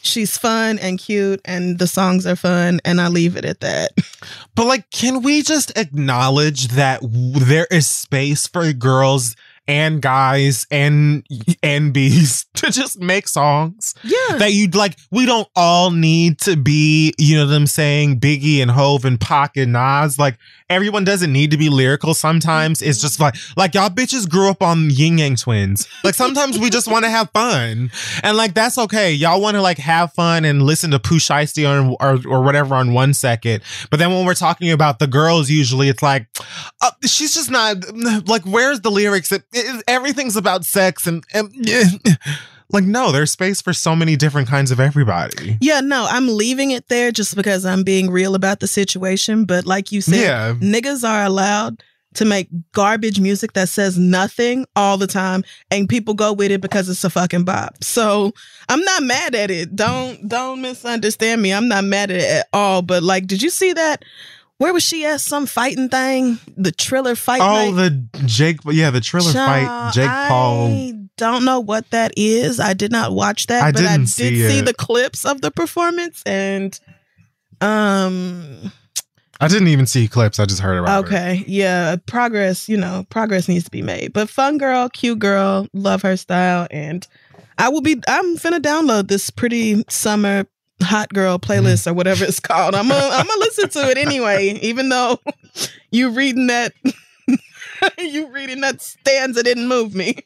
[0.00, 3.92] She's fun and cute, and the songs are fun, and I leave it at that.
[4.54, 9.36] But like, can we just acknowledge that w- there is space for girls
[9.68, 11.24] and guys and
[11.62, 14.38] and bees to just make songs Yeah.
[14.38, 14.96] that you like?
[15.12, 19.56] We don't all need to be, you know, them saying Biggie and Hov and Pac
[19.56, 20.18] and Nas.
[20.18, 20.38] Like
[20.70, 22.14] everyone doesn't need to be lyrical.
[22.14, 25.88] Sometimes it's just like like y'all bitches grew up on Yin Yang Twins.
[26.02, 27.90] Like sometimes we just want to have fun,
[28.22, 29.12] and like that's okay.
[29.12, 32.74] Y'all want to like have fun and listen to Pooh Shiesty or, or or whatever
[32.74, 36.26] on one second, but then when we're talking about the girls, usually it's like
[36.80, 37.76] uh, she's just not
[38.26, 39.30] like where's the lyrics?
[39.32, 41.50] It, it- everything's about sex and, and
[42.70, 45.56] like no, there's space for so many different kinds of everybody.
[45.60, 49.44] yeah, no, I'm leaving it there just because I'm being real about the situation.
[49.44, 50.54] But like you said, Yeah.
[50.60, 51.82] niggas are allowed
[52.14, 56.60] to make garbage music that says nothing all the time and people go with it
[56.60, 57.84] because it's a fucking bop.
[57.84, 58.32] So
[58.68, 59.76] I'm not mad at it.
[59.76, 61.52] Don't don't misunderstand me.
[61.52, 62.80] I'm not mad at it at all.
[62.82, 64.04] But like, did you see that?
[64.58, 65.20] Where was she at?
[65.20, 66.38] Some fighting thing?
[66.56, 67.74] The Triller fight Oh, night?
[67.76, 70.66] the Jake, yeah, the Triller fight, Child, Jake Paul.
[70.68, 72.58] I don't know what that is.
[72.60, 75.50] I did not watch that, I but I did see see the clips of the
[75.52, 76.78] performance and
[77.60, 78.72] um
[79.40, 80.40] I didn't even see clips.
[80.40, 81.06] I just heard about it.
[81.06, 84.12] okay, yeah, progress, you know, progress needs to be made.
[84.12, 87.06] But fun girl, cute girl, love her style and
[87.56, 90.46] I will be I'm finna download this pretty summer
[90.82, 92.74] hot girl playlist or whatever it's called.
[92.74, 95.18] I'm gonna I'm gonna listen to it anyway, even though
[95.90, 96.72] you reading that
[97.98, 100.18] you reading that stanza didn't move me.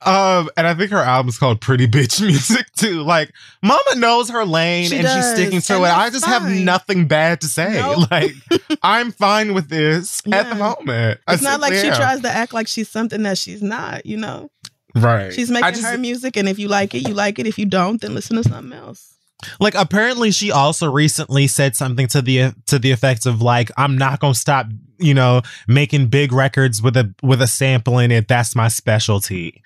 [0.00, 3.02] Um, and I think her album is called Pretty Bitch Music too.
[3.02, 3.32] Like,
[3.64, 5.88] Mama knows her lane She and does, she's sticking to it.
[5.88, 7.74] I just have nothing bad to say.
[7.74, 8.08] Nope.
[8.08, 8.30] Like,
[8.80, 10.76] I'm fine with this at the Yeah.
[10.78, 11.20] moment.
[11.26, 14.16] It's not like simply she tries to act like she's something that she's not, you
[14.18, 14.50] know?
[14.94, 15.32] Right.
[15.32, 17.48] She's making just- her music, and if you like it, you like it.
[17.48, 19.16] If you don't, then listen to something else.
[19.60, 23.96] Like apparently she also recently said something to the to the effects of like I'm
[23.96, 24.66] not going to stop,
[24.98, 28.28] you know, making big records with a with a sample in it.
[28.28, 29.62] That's my specialty.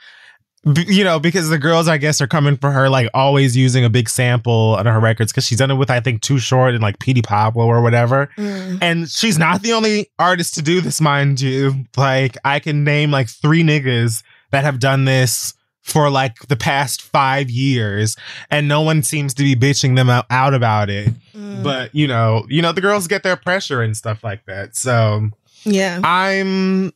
[0.70, 3.84] B- you know, because the girls I guess are coming for her like always using
[3.84, 6.74] a big sample on her records cuz she's done it with I think Too Short
[6.74, 8.28] and like Petey Pablo or whatever.
[8.36, 8.78] Mm.
[8.80, 11.86] And she's not the only artist to do this, mind you.
[11.96, 17.02] Like, I can name like three niggas that have done this for like the past
[17.02, 18.16] five years,
[18.50, 21.12] and no one seems to be bitching them out, out about it.
[21.34, 21.62] Mm.
[21.62, 24.76] But you know, you know, the girls get their pressure and stuff like that.
[24.76, 25.28] So
[25.64, 26.92] yeah, I'm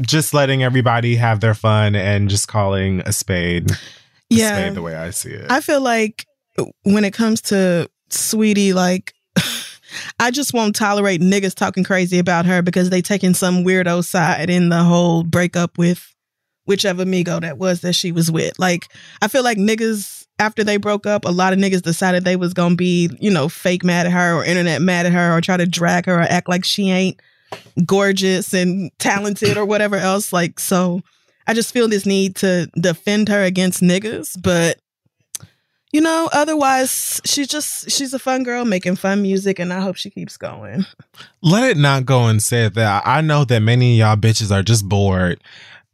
[0.00, 3.76] just letting everybody have their fun and just calling a spade a
[4.28, 4.58] yeah.
[4.58, 5.50] spade the way I see it.
[5.50, 6.26] I feel like
[6.82, 9.14] when it comes to Saweetie, like
[10.20, 14.50] I just won't tolerate niggas talking crazy about her because they taking some weirdo side
[14.50, 16.14] in the whole breakup with
[16.66, 18.58] whichever Migo that was that she was with.
[18.58, 18.88] Like
[19.22, 22.52] I feel like niggas after they broke up, a lot of niggas decided they was
[22.52, 25.56] gonna be, you know, fake mad at her or internet mad at her or try
[25.56, 27.20] to drag her or act like she ain't
[27.86, 30.32] gorgeous and talented or whatever else.
[30.32, 31.00] Like so
[31.46, 34.78] I just feel this need to defend her against niggas, but
[35.92, 39.96] you know, otherwise she's just she's a fun girl making fun music and I hope
[39.96, 40.84] she keeps going.
[41.42, 43.02] let it not go and say that.
[43.06, 45.42] I know that many of y'all bitches are just bored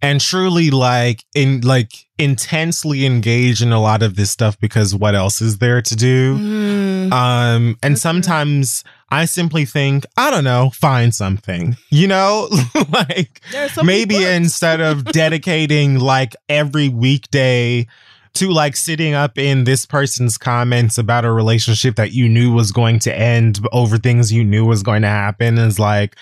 [0.03, 5.15] and truly like in like intensely engaged in a lot of this stuff because what
[5.15, 6.39] else is there to do?
[6.39, 7.13] Mm.
[7.13, 7.99] Um, and Okay.
[8.01, 12.49] sometimes I simply think, I don't know, find something, you know,
[12.91, 13.41] like
[13.73, 17.87] so maybe instead of dedicating like every weekday
[18.35, 22.73] to like sitting up in this person's comments about a relationship that you knew was
[22.73, 26.17] going to end over things you knew was going to happen is like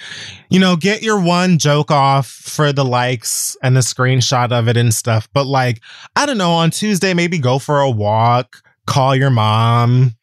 [0.49, 4.77] you know get your one joke off for the likes and the screenshot of it
[4.77, 5.29] and stuff.
[5.33, 5.81] But like
[6.17, 10.17] i don't know on tuesday maybe go for a walk call your mom.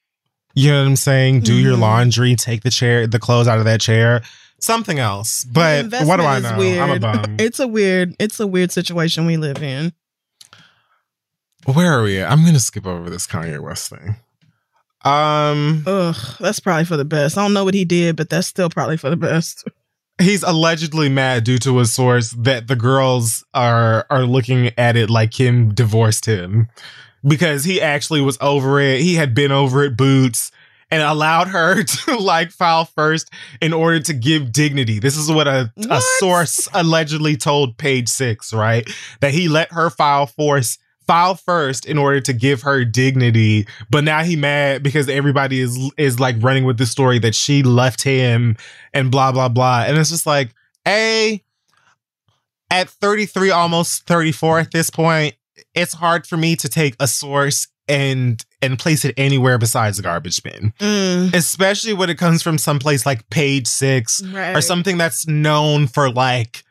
[0.55, 1.41] You know what i'm saying?
[1.41, 1.81] Do your Mhm.
[1.81, 4.21] laundry take the chair the clothes out of that chair.
[4.59, 5.43] Something else.
[5.45, 6.81] But what do i know?
[6.81, 7.35] I'm a bum.
[7.39, 9.93] It's a weird it's a weird situation we live in.
[11.73, 12.31] Where are we at?
[12.31, 14.15] I'm gonna skip over this Kanye West thing.
[15.03, 17.37] Um, Ugh, that's probably for the best.
[17.37, 19.67] I don't know what he did, but that's still probably for the best.
[20.19, 25.09] he's allegedly mad due to a source that the girls are are looking at it
[25.09, 26.69] like Kim divorced him
[27.25, 29.01] because he actually was over it.
[29.01, 30.51] He had been over it, boots,
[30.89, 33.29] and allowed her to like file first
[33.61, 34.99] in order to give dignity.
[34.99, 38.89] This is what a, a source allegedly told Page Six, right?
[39.19, 44.03] That he let her file force file first in order to give her dignity but
[44.03, 48.01] now he mad because everybody is is like running with the story that she left
[48.01, 48.55] him
[48.93, 49.83] and blah blah blah.
[49.87, 50.53] And it's just like
[50.87, 51.41] a
[52.69, 55.35] at 33 almost 34 at this point
[55.73, 60.03] it's hard for me to take a source and and place it anywhere besides the
[60.03, 60.73] garbage bin.
[60.79, 64.55] Mm, especially when it comes from someplace like page six right.
[64.55, 66.63] or something that's known for like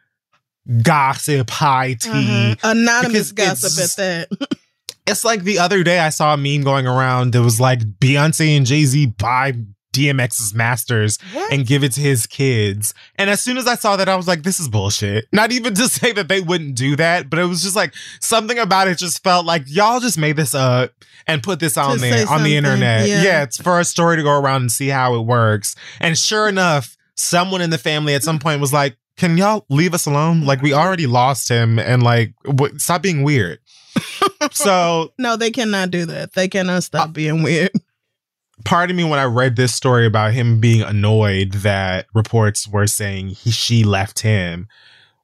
[0.82, 2.70] gossip high tea Uh-huh.
[2.70, 4.56] Anonymous gossip at that.
[5.06, 8.56] it's like the other day I saw a meme going around that was like Beyonce
[8.56, 9.54] and Jay Z buy
[9.94, 11.50] DMX's masters what?
[11.52, 12.92] and give it to his kids.
[13.16, 15.24] And as soon as I saw that, I was like, this is bullshit.
[15.32, 18.58] Not even to say that they wouldn't do that, but it was just like something
[18.58, 20.90] about it just felt like y'all just made this up
[21.26, 23.08] and put this on To there on the internet.
[23.08, 23.22] yeah.
[23.22, 23.42] Yeah.
[23.44, 25.74] it's for a story to go around and see how it works.
[25.98, 29.94] And sure enough, someone in the family at some point was like, can y'all leave
[29.94, 30.42] us alone?
[30.44, 33.58] Like we already lost him and like w- stop being weird.
[34.52, 36.34] so no, they cannot do that.
[36.34, 37.70] They cannot stop uh, being weird.
[38.64, 42.86] part of me when I read this story about him being annoyed that reports were
[42.86, 44.66] saying he she left him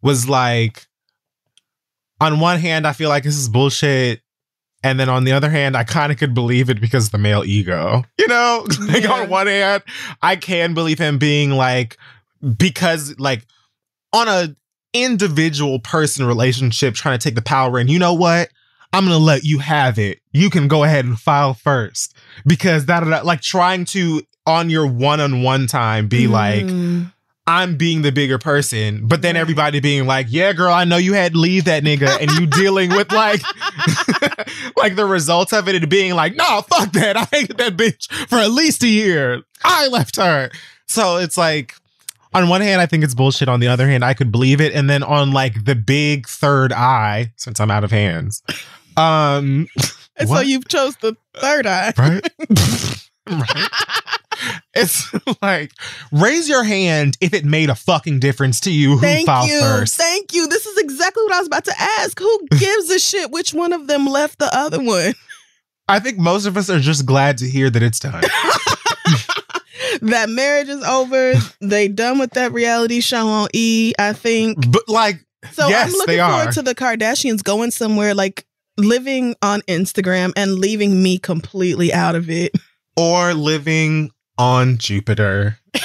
[0.02, 0.86] was like
[2.20, 4.20] on one hand I feel like this is bullshit
[4.84, 7.18] and then on the other hand I kind of could believe it because of the
[7.18, 8.04] male ego.
[8.18, 8.66] You know?
[8.88, 9.12] like Yeah.
[9.12, 9.82] on one hand
[10.20, 11.96] I can believe him being like
[12.58, 13.46] because like
[14.12, 14.54] on a
[14.94, 17.88] individual person relationship trying to take the power in.
[17.88, 18.50] You know what?
[18.92, 20.20] I'm gonna let you have it.
[20.32, 22.14] You can go ahead and file first
[22.46, 27.12] because that like trying to on your one-on-one time be like Mm.
[27.44, 31.14] I'm being the bigger person, but then everybody being like, "Yeah, girl, I know you
[31.14, 33.42] had to leave that nigga," and you dealing with like,
[34.76, 37.16] like the results of it and being like, "No, fuck that.
[37.16, 39.42] I hated that bitch for at least a year.
[39.64, 40.50] I left her."
[40.86, 41.74] So it's like,
[42.34, 43.48] on one hand, I think it's bullshit.
[43.48, 44.72] On the other hand, I could believe it.
[44.74, 48.42] And then on like the big third eye, since I'm out of hands,
[48.96, 49.68] um,
[50.16, 51.92] And so you chose the third eye.
[51.98, 52.28] right?
[53.30, 53.68] right.
[54.74, 55.08] It's
[55.42, 55.72] like
[56.10, 59.60] raise your hand if it made a fucking difference to you who Thank filed you.
[59.60, 59.96] first.
[59.96, 60.48] Thank you.
[60.48, 62.18] This is exactly what I was about to ask.
[62.18, 65.14] Who gives a shit which one of them left the other one?
[65.88, 68.22] I think most of us are just glad to hear that it's done.
[70.02, 71.34] that marriage is over.
[71.60, 74.70] they done with that reality show on E, I think.
[74.70, 76.52] but like, So Yes, I'm looking forward are.
[76.52, 78.44] to the Kardashians going somewhere like
[78.76, 82.52] living on Instagram and leaving me completely out of it.
[82.96, 85.58] or living on Jupiter.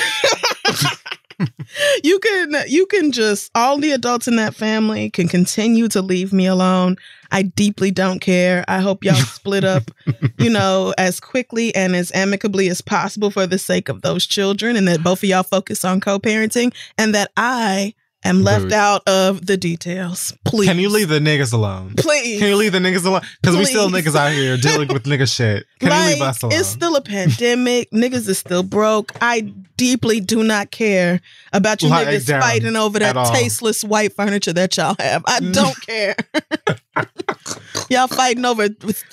[2.04, 6.34] You can you can just all the adults in that family can continue to leave
[6.34, 6.96] me alone.
[7.32, 8.64] I deeply don't care.
[8.68, 9.92] I hope y'all split up,
[10.38, 14.76] you know, as quickly and as amicably as possible for the sake of those children
[14.76, 19.46] and that both of y'all focus on co-parenting and that I am left out of
[19.46, 20.34] the details.
[20.46, 20.68] Please.
[20.68, 21.94] Can you leave the niggas alone?
[21.98, 22.40] Please.
[22.40, 23.22] Can you leave the niggas alone?
[23.42, 25.66] Because we still niggas out here dealing with nigga shit.
[25.80, 26.60] Can you leave us alone?
[26.60, 27.90] It's still a pandemic.
[27.94, 29.12] niggas is still broke.
[29.22, 31.22] I deeply do not care
[31.54, 35.24] about you Like, niggas fighting over that tasteless white furniture that y'all have.
[35.26, 36.16] I don't care.
[37.90, 38.68] y'all fighting over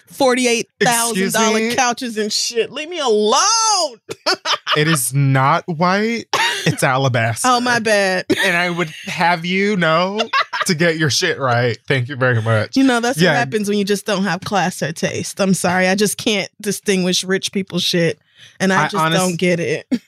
[0.09, 2.71] forty-eight thousand dollar couches and shit.
[2.71, 3.99] Leave me alone.
[4.77, 6.27] it is not white.
[6.67, 7.49] It's alabaster.
[7.51, 8.27] Oh my bad.
[8.37, 10.19] and I would have you know
[10.67, 11.79] to get your shit right.
[11.87, 12.77] Thank you very much.
[12.77, 13.31] You know that's Yeah.
[13.33, 15.41] what happens when you just don't have class or taste.
[15.41, 18.19] I'm sorry, I just can't distinguish rich people shit,
[18.61, 19.87] and I, I just honest- don't get it.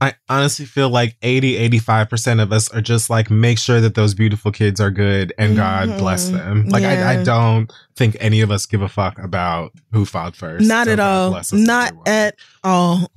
[0.00, 4.12] I honestly feel like 80, 85% of us are just like, make sure that those
[4.12, 5.98] beautiful kids are good and God Mhm.
[5.98, 6.68] bless them.
[6.68, 10.66] Like, I, I don't think any of us give a fuck about who filed first.
[10.68, 11.02] Not So at God
[11.34, 11.42] all.
[11.52, 12.08] Not everyone.
[12.08, 13.10] at all.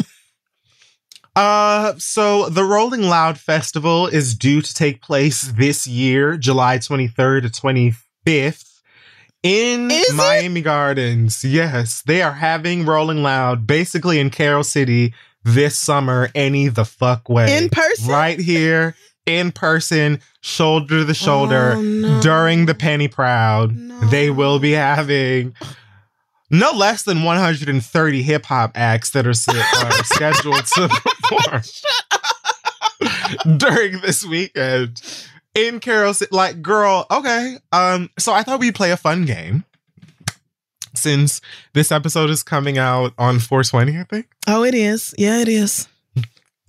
[1.36, 7.42] Uh, so the Rolling Loud Festival is due to take place this year, July 23rd
[7.44, 8.66] to 25th
[9.44, 10.16] in Is it?
[10.16, 11.44] Miami Gardens.
[11.46, 15.14] Yes, they are having Rolling Loud basically in Carol City
[15.54, 17.58] this summer any the fuck way.
[17.58, 18.08] In person?
[18.10, 18.96] Right here
[19.26, 22.22] in person, shoulder to shoulder Oh, no.
[22.22, 23.76] during the Penny Proud.
[23.76, 24.00] No.
[24.10, 25.54] They will be having
[26.50, 29.34] no less than 130 hip hop acts that are,
[30.04, 31.62] scheduled to perform
[33.58, 35.02] during this weekend
[35.56, 36.30] in Carol City.
[36.36, 37.58] Like, girl, okay.
[37.72, 39.64] Um, so I thought we'd play a fun game.
[41.00, 41.42] Since
[41.74, 44.28] this episode is coming out on 420, I think.
[44.48, 45.14] Oh, it is.
[45.18, 45.88] Yeah, it is.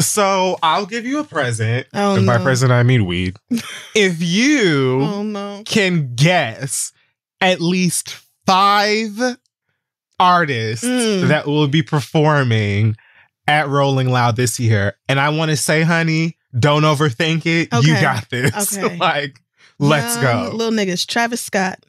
[0.00, 1.86] So I'll give you a present.
[1.92, 2.42] Oh, and by no.
[2.42, 3.36] present, I mean weed.
[3.94, 5.62] if you Oh no.
[5.66, 6.92] can guess
[7.40, 8.16] at least
[8.46, 9.18] five
[10.18, 11.28] artists Mm.
[11.28, 12.96] that will be performing
[13.46, 14.94] at Rolling Loud this year.
[15.08, 17.68] And I want to say, honey, don't overthink it.
[17.84, 18.76] You got this.
[18.82, 18.96] Okay.
[18.96, 19.40] like,
[19.78, 20.56] let's Young go.
[20.56, 21.06] Little niggas.
[21.06, 21.84] Travis Scott.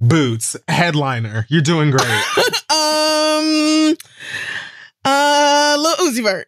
[0.00, 1.44] Boots, headliner.
[1.48, 2.02] You're doing great.
[2.70, 3.96] um
[5.04, 6.46] uh Lil Uzi Vert.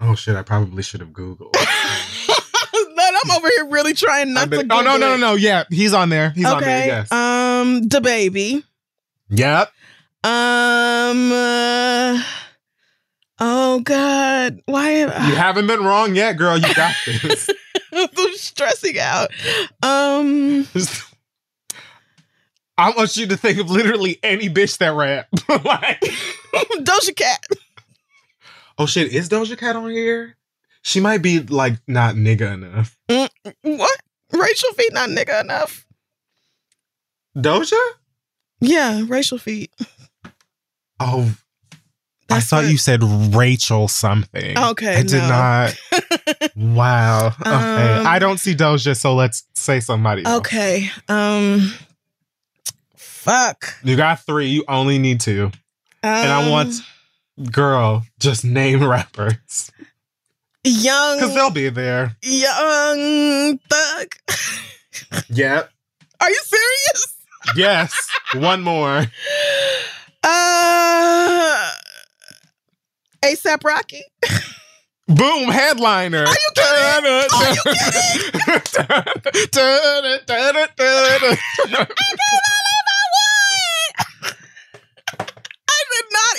[0.00, 0.36] oh, shit.
[0.36, 1.54] I probably should have Googled.
[2.96, 5.34] Man, I'm over here really trying not been- to oh, no, no, no, no.
[5.34, 6.30] Yeah, he's on there.
[6.30, 6.86] He's on there.
[6.86, 7.10] Yes.
[7.12, 8.64] Um the baby.
[9.28, 9.72] yep.
[10.24, 12.22] Um uh,
[13.40, 14.60] Oh God.
[14.66, 16.56] Why am You haven't been wrong yet, girl.
[16.58, 17.50] You got this.
[17.92, 19.30] I'm stressing out.
[19.82, 20.66] Um
[22.78, 25.28] I want you to think of literally any bitch that rap.
[25.64, 26.00] like,
[26.80, 27.44] Doja Cat.
[28.78, 30.36] oh shit, is Doja Cat on here?
[30.82, 32.96] She might be like not nigga enough.
[33.62, 34.00] What?
[34.32, 35.86] Rachel feet not nigga enough.
[37.36, 37.78] Doja?
[38.60, 39.70] Yeah, racial feet.
[41.00, 41.32] Oh,
[42.30, 43.02] I That's thought what- you said
[43.34, 44.56] Rachel something.
[44.58, 45.28] Okay, I did no.
[45.28, 45.76] not.
[46.56, 47.26] wow.
[47.40, 47.50] Okay.
[47.50, 50.24] Um, I don't see Doja, so let's say somebody.
[50.24, 50.38] else.
[50.38, 50.90] Okay.
[51.08, 51.72] Um
[53.22, 53.74] fuck.
[53.84, 54.46] You got three.
[54.48, 55.50] You only need two.
[56.02, 56.70] And I want
[57.38, 59.70] Um, girl, just name rappers.
[60.64, 62.16] young Because they'll be there.
[62.22, 64.14] young thug.
[65.28, 65.70] Yep.
[66.20, 67.16] Are you serious?
[67.56, 67.92] Yes.
[68.34, 69.04] One more.
[70.24, 71.70] Uh
[73.24, 74.02] ASAP Rocky.
[75.08, 76.24] Boom, headliner.
[76.24, 77.06] Are you kidding?
[77.06, 77.58] Are you
[81.24, 81.88] I did not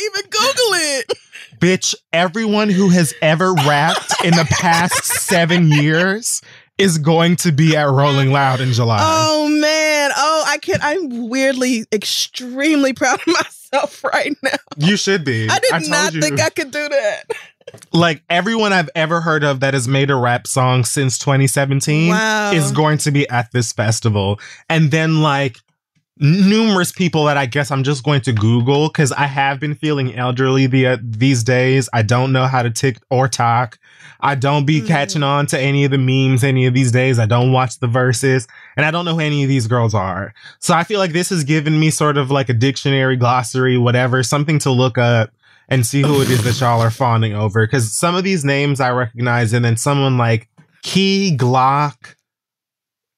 [0.05, 1.13] even Google it.
[1.59, 6.41] Bitch, everyone who has ever rapped in the past seven years
[6.77, 8.99] is going to be at Rolling Loud in July.
[9.01, 10.11] Oh man.
[10.15, 10.83] Oh, I can't.
[10.83, 14.49] I'm weirdly extremely proud of myself right now.
[14.77, 15.47] you should be.
[15.49, 16.21] I did told not you.
[16.21, 17.23] think I could do that.
[17.93, 22.51] like everyone I've ever heard of that has made a rap song since 2017 Wow.
[22.51, 24.39] is going to be at this festival.
[24.69, 25.59] And then like
[26.19, 30.15] numerous people that I guess I'm just going to Google because I have been feeling
[30.15, 31.89] elderly the, uh, these days.
[31.93, 33.79] I don't know how to tick or talk.
[34.19, 34.87] I don't be Mhm.
[34.87, 37.19] catching on to any of the memes any of these days.
[37.19, 38.47] I don't watch the verses
[38.77, 40.33] and I don't know who any of these girls are.
[40.59, 44.23] So I feel like this has given me sort of like a dictionary, glossary, whatever,
[44.23, 45.31] something to look up
[45.67, 47.65] and see who it is that y'all are fawning over.
[47.65, 50.47] Because some of these names I recognize, and then someone like
[50.83, 52.15] Key Glock,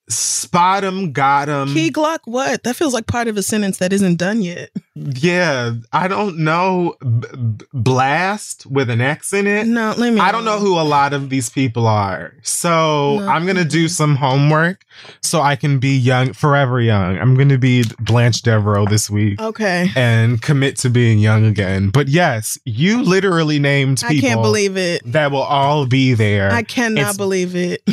[0.09, 1.73] Spot 'em, got 'em.
[1.73, 2.63] Key Glock, what?
[2.63, 4.69] That feels like part of a sentence that isn't done yet.
[4.97, 6.95] Yeah, I don't know.
[7.01, 7.27] B-
[7.57, 9.67] b- blast with an X in it.
[9.67, 10.21] No, let me.
[10.21, 12.33] I don't know who a lot of these people are.
[12.43, 13.27] So No.
[13.27, 14.85] I'm going to do some homework
[15.21, 17.17] so I can be young, forever young.
[17.17, 19.89] I'm going to be Blanche Devereaux this week Okay.
[19.97, 21.89] and commit to being young again.
[21.89, 25.01] But yes, you literally named I can't believe it.
[25.11, 26.51] that will all be there.
[26.53, 27.83] I cannot It's- believe it.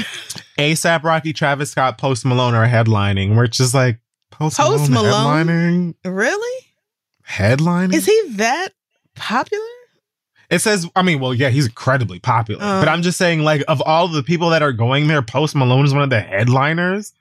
[0.57, 3.34] ASAP Rocky, Travis Scott, Post Malone are headlining.
[3.34, 3.98] We're just like,
[4.30, 5.94] Post, Post Malone, Malone?
[6.05, 6.16] headlining?
[6.16, 6.66] really?
[7.29, 7.95] Headlining?
[7.95, 8.70] Is he that
[9.14, 9.64] popular?
[10.51, 12.62] It says, I mean, well, yeah, he's incredibly popular.
[12.62, 12.81] Uh.
[12.81, 15.85] but I'm just saying, like, of all the people that are going there, Post Malone
[15.87, 17.12] is one of the headliners.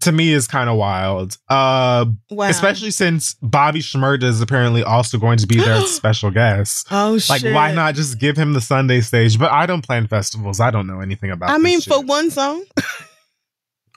[0.00, 1.38] To me, is kind of wild.
[1.48, 2.48] Uh, Wow.
[2.48, 6.88] especially since Bobby Shmurda is apparently also going to be there as special guest.
[6.90, 7.54] Oh Like, shit.
[7.54, 9.38] why not just give him the Sunday stage?
[9.38, 10.58] But I don't plan festivals.
[10.58, 11.50] I don't know anything about.
[11.50, 11.92] I mean, shit.
[11.94, 12.64] for one song.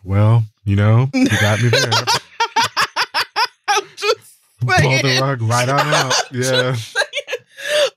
[0.03, 1.91] well, you know, you got me there.
[4.77, 6.13] I'm Pull the rug right on out.
[6.31, 6.75] Yeah,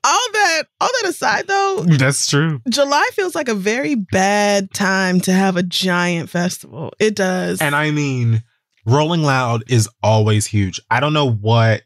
[0.03, 2.61] all that, all that aside, though, that's true.
[2.69, 6.91] July feels like a very bad time to have a giant festival.
[6.99, 7.61] It does.
[7.61, 8.43] And I mean,
[8.85, 10.79] Rolling Loud is always huge.
[10.89, 11.83] I don't know what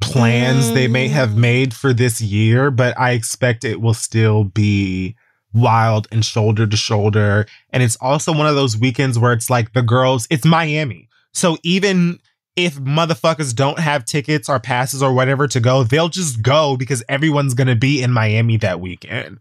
[0.00, 1.36] plans they may have Mm.
[1.36, 5.14] made for this year, but I expect it will still be
[5.52, 7.46] wild and shoulder to shoulder.
[7.70, 11.08] And it's also one of those weekends where it's like the girls, it's Miami.
[11.32, 12.18] So even
[12.56, 17.02] if motherfuckers don't have tickets or passes or whatever to go, they'll just go because
[17.08, 19.38] everyone's going to be in Miami that weekend.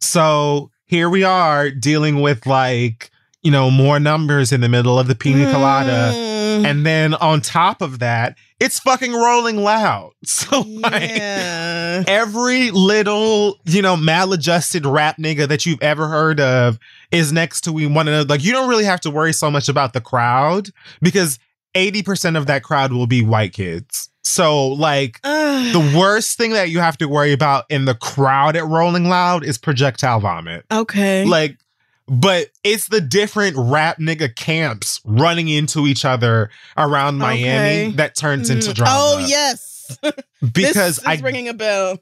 [0.00, 3.10] So here we are dealing with like,
[3.42, 6.12] you know, more numbers in the middle of the pina colada.
[6.14, 6.64] Mm.
[6.64, 10.12] And then on top of that, it's fucking rolling loud.
[10.24, 12.04] So like yeah.
[12.06, 16.78] every little, you know, maladjusted rap nigga that you've ever heard of
[17.10, 18.24] is next to one another.
[18.24, 20.70] Like you don't really have to worry so much about the crowd
[21.02, 21.38] because
[21.74, 24.08] 80% of that crowd will be white kids.
[24.22, 25.72] So like Ugh.
[25.72, 29.44] the worst thing that you have to worry about in the crowd at Rolling Loud
[29.44, 30.64] is projectile vomit.
[30.72, 31.24] okay.
[31.24, 31.58] Like,
[32.06, 37.90] but it's the different rap nigga camps running into each other around Miami Okay.
[37.92, 38.74] that turns into Mm.
[38.74, 38.92] drama.
[38.94, 39.98] Oh yes,
[40.40, 41.98] because this is I ringing a bell.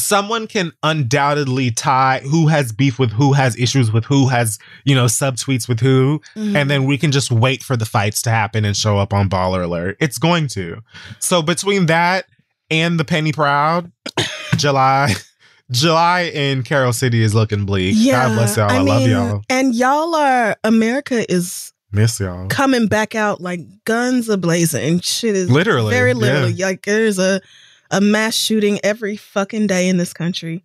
[0.00, 4.94] Someone can undoubtedly tie who has beef with who, has issues with who, has you
[4.94, 6.56] know subtweets with who, Mm-hmm.
[6.56, 9.28] and then we can just wait for the fights to happen and show up on
[9.28, 9.96] Baller Alert.
[10.00, 10.80] It's going to.
[11.18, 12.26] So between that
[12.70, 13.90] and the Penny Proud,
[14.56, 15.14] July.
[15.70, 17.94] July in Carol City is looking bleak.
[18.10, 18.70] God bless y'all.
[18.70, 19.42] I, love mean, y'all.
[19.50, 22.48] And y'all are America is Miss y'all.
[22.48, 25.00] coming back out like guns a blazing.
[25.00, 26.16] Shit is Literally, very yeah.
[26.16, 27.42] literally like there's a
[27.90, 30.64] a mass shooting every fucking day in this country.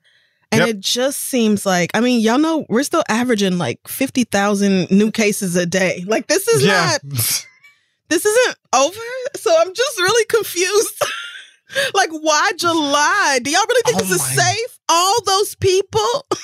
[0.51, 0.69] And Yep.
[0.69, 5.55] it just seems like I mean, y'all know we're still averaging like 50,000 new cases
[5.55, 6.03] a day.
[6.07, 6.69] Like this is yeah.
[6.91, 7.01] not
[8.09, 8.99] this isn't over.
[9.36, 11.01] So I'm just really confused.
[11.93, 13.39] like, why July?
[13.41, 14.80] Do y'all really think Oh this is safe?
[14.89, 16.26] All those people?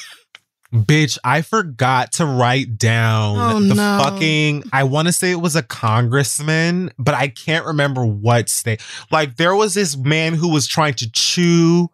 [0.74, 4.00] Bitch, I forgot to write down Oh, the no.
[4.04, 8.82] fucking I want to say it was a congressman, but I can't remember what state.
[9.12, 11.90] Like there was this man who was trying to chew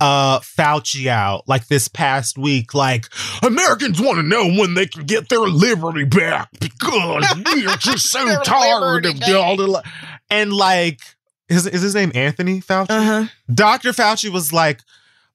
[0.00, 3.06] uh Fauci out like this past week like
[3.40, 8.06] Americans want to know when they can get their liberty back because we are just
[8.10, 9.80] so tired of all the li-"
[10.30, 11.00] and like
[11.48, 12.86] is, is his name Anthony Fauci?
[12.90, 13.26] Uh-huh.
[13.52, 13.90] Dr.
[13.90, 14.80] Fauci was like,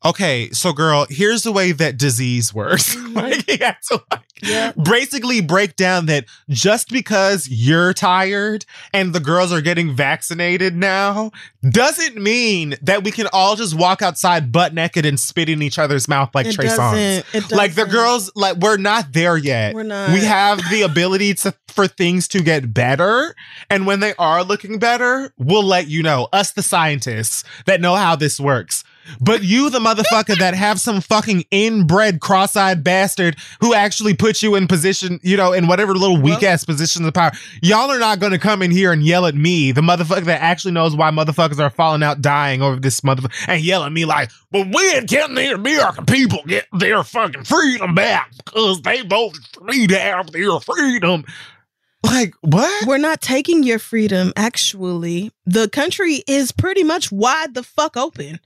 [0.05, 2.95] okay, so girl, here's the way that disease works.
[3.07, 3.15] Mm-hmm.
[3.15, 4.71] like he had to like Yeah.
[4.73, 11.31] basically break down that just because you're tired and the girls are getting vaccinated now
[11.67, 15.79] doesn't mean that we can all just walk outside butt naked and spit in each
[15.79, 17.23] other's mouth like It Trey Songz.
[17.31, 17.51] doesn't.
[17.51, 19.73] Like the girls, like we're not there yet.
[19.73, 20.11] We're not.
[20.11, 23.35] We have the ability to for things to get better,
[23.69, 26.27] and when they are looking better, we'll let you know.
[26.33, 28.83] Us, the scientists that know how this works.
[29.19, 34.55] But you, the motherfucker that have some fucking inbred cross-eyed bastard who actually put you
[34.55, 37.31] in position, you know, in whatever little weak ass position of power,
[37.61, 40.41] y'all are not going to come in here and yell at me, the motherfucker that
[40.41, 44.05] actually knows why motherfuckers are falling out dying over this motherfucker, and yell at me
[44.05, 49.41] like, "Well, when can the American people get their fucking freedom back because they voted
[49.53, 51.25] for me to have their freedom?"
[52.03, 52.87] Like what?
[52.87, 55.31] We're not taking your freedom, actually.
[55.45, 58.39] The country is pretty much wide the fuck open.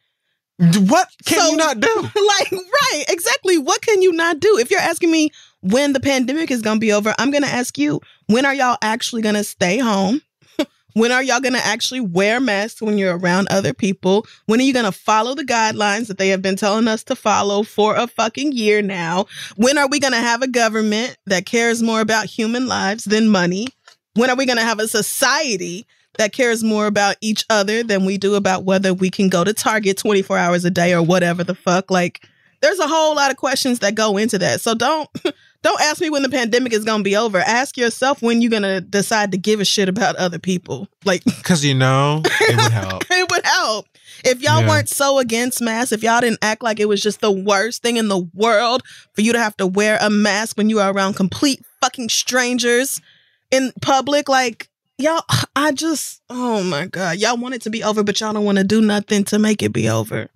[0.62, 1.95] What can So- you not do?
[2.03, 3.57] like, right, exactly.
[3.57, 4.57] What can you not do?
[4.59, 5.32] If you're asking me
[5.62, 8.53] when the pandemic is going to be over, I'm going to ask you, when are
[8.53, 10.22] y'all actually going to stay home?
[10.93, 14.28] when are y'all going to actually wear masks when you're around other people?
[14.45, 17.16] When are you going to follow the guidelines that they have been telling us to
[17.16, 19.26] follow for a fucking year now?
[19.55, 23.30] When are we going to have a government that cares more about human lives than
[23.30, 23.68] money?
[24.14, 25.88] When are we going to have a society
[26.18, 29.53] that cares more about each other than we do about whether we can go to
[29.53, 31.89] Target 24 hours a day or whatever the fuck.
[31.91, 32.28] Like
[32.62, 34.62] there's a whole lot of questions that go into that.
[34.62, 35.09] So don't
[35.64, 37.38] don't ask me when the pandemic is going to be over.
[37.39, 40.88] Ask yourself when you're going to decide to give a shit about other people.
[41.05, 43.03] Like Because you know it would help.
[43.09, 43.86] it would help.
[44.24, 44.68] If y'all Yeah.
[44.70, 47.97] weren't so against masks, if y'all didn't act like it was just the worst thing
[47.97, 48.84] in the world
[49.14, 53.01] for you to have to wear a mask when you are around complete fucking strangers
[53.49, 54.70] in public, like
[55.02, 55.24] y'all,
[55.56, 58.58] I just, oh my God, y'all want it to be over, but y'all don't want
[58.58, 60.30] to do nothing to make it be over.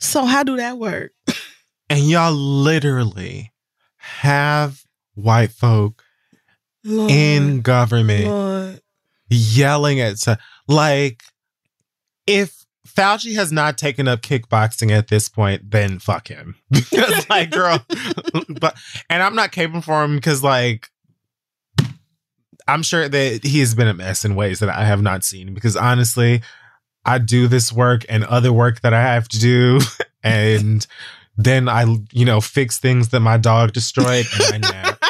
[0.00, 1.12] So, how do that work?
[1.90, 3.52] and y'all literally
[3.96, 4.84] have
[5.14, 6.02] white folk
[6.84, 8.80] Lord, in government Lord.
[9.28, 10.36] yelling at so-
[10.66, 11.22] like
[12.26, 16.56] if Fauci has not taken up kickboxing at this point, then fuck him.
[16.70, 17.78] because like girl
[18.60, 18.76] but
[19.08, 20.90] and I'm not caping for him because like
[22.68, 25.54] I'm sure that he has been a mess in ways that I have not seen
[25.54, 26.42] because honestly,
[27.04, 29.80] I do this work and other work that I have to do
[30.22, 30.86] and
[31.36, 35.02] then I you know fix things that my dog destroyed and I nap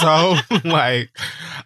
[0.00, 1.10] so like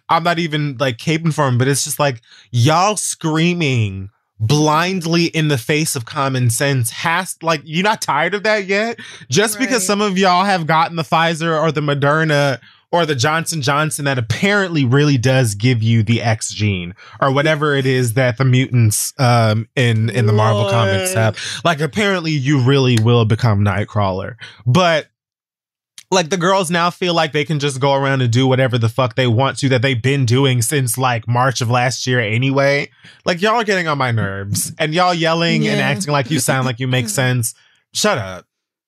[0.09, 2.21] I'm not even like caping for him, but it's just like
[2.51, 8.43] y'all screaming blindly in the face of common sense has like you're not tired of
[8.43, 8.99] that yet?
[9.29, 12.59] Just because some of y'all have gotten the Pfizer or the Moderna
[12.95, 17.75] or the Johnson Johnson that apparently really does give you the X gene or whatever
[17.75, 22.61] it is that the mutants um in in the Marvel comics have like apparently you
[22.61, 24.35] really will become Nightcrawler
[24.65, 25.07] but
[26.11, 28.89] like the girls now feel like they can just go around and do whatever the
[28.89, 32.89] fuck they want to that they've been doing since like March of last year anyway.
[33.25, 36.65] Like y'all are getting on my nerves and y'all yelling and acting like you sound
[36.65, 37.53] like you make sense.
[37.93, 38.45] Shut up.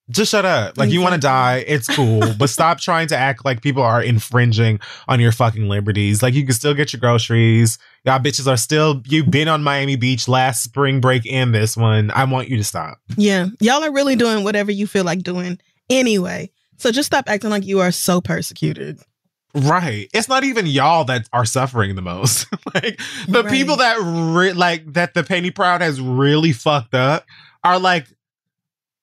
[0.09, 0.77] Just shut up.
[0.77, 4.01] Like you want to die, it's cool, but stop trying to act like people are
[4.01, 4.79] infringing
[5.09, 6.23] on your fucking liberties.
[6.23, 7.77] Like you can still get your groceries.
[8.05, 12.09] Y'all bitches are still you've been on Miami Beach last spring break and this one.
[12.11, 12.99] I want you to stop.
[13.17, 16.51] Yeah, y'all are really doing whatever you feel like doing anyway.
[16.77, 18.99] So just stop acting like you are so persecuted.
[19.53, 20.07] Right.
[20.13, 22.45] It's not even y'all that are suffering the most.
[22.75, 23.51] like the Right.
[23.51, 27.25] people that re- like that the penny proud has really fucked up
[27.63, 28.05] are like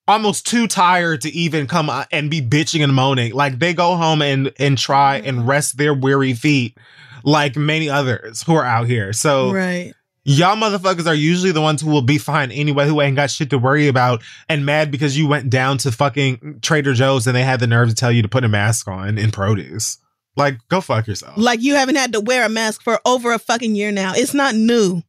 [0.07, 3.33] almost too tired to even come and be bitching and moaning.
[3.33, 6.77] Like they go home and and try and rest their weary feet
[7.25, 9.13] like many others who are out here.
[9.15, 9.95] So Right.
[10.25, 13.49] y'all motherfuckers are usually the ones who will be fine anyway, who ain't got shit
[13.51, 17.43] to worry about and mad because you went down to fucking Trader Joe's and they
[17.43, 19.97] had the nerve to tell you to put a mask on in produce.
[20.37, 21.35] Like, go fuck yourself.
[21.39, 24.13] Like you haven't had to wear a mask for over a fucking year now.
[24.17, 25.03] It's not new.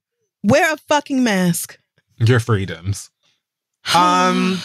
[0.44, 1.80] Wear a fucking mask.
[2.18, 3.10] Your freedoms.
[3.94, 4.60] Um,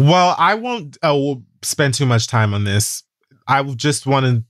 [0.00, 3.02] Well, I won't uh, will spend too much time on this.
[3.46, 4.44] I just want to.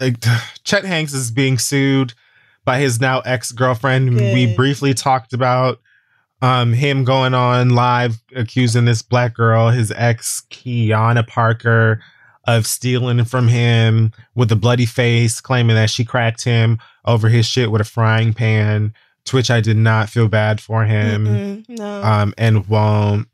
[0.00, 0.16] Like,
[0.64, 2.14] Chet Hanks is being sued
[2.64, 4.16] by his now ex girlfriend.
[4.16, 5.80] We briefly talked about
[6.42, 12.02] um, him going on live accusing this black girl, his ex Kiana Parker,
[12.46, 17.46] of stealing from him with a bloody face, claiming that she cracked him over his
[17.46, 18.92] shit with a frying pan.
[19.26, 22.02] To which I did not feel bad for him Mm-mm, no.
[22.02, 23.28] um, and won't.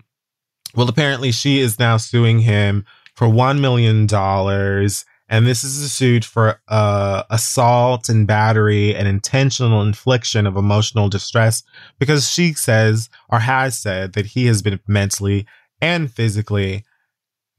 [0.77, 5.89] Well, apparently, she is now suing him for one million dollars, and this is a
[5.89, 11.63] suit for uh, assault and battery and intentional infliction of emotional distress
[11.99, 15.47] because she says or has said that he has been mentally
[15.81, 16.85] and physically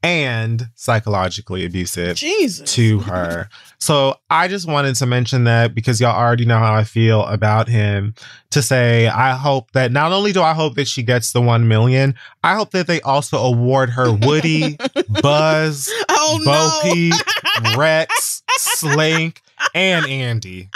[0.02, 2.72] and psychologically abusive Jesus.
[2.74, 3.48] to her.
[3.78, 7.68] So I just wanted to mention that because y'all already know how I feel about
[7.68, 8.14] him.
[8.52, 11.68] To say, I hope that not only do I hope that she gets the one
[11.68, 14.78] million, I hope that they also award her Woody,
[15.22, 16.94] Buzz, Oh Bo no.
[16.94, 17.14] Peep,
[17.76, 19.42] Rex, Slink,
[19.74, 20.70] and Andy.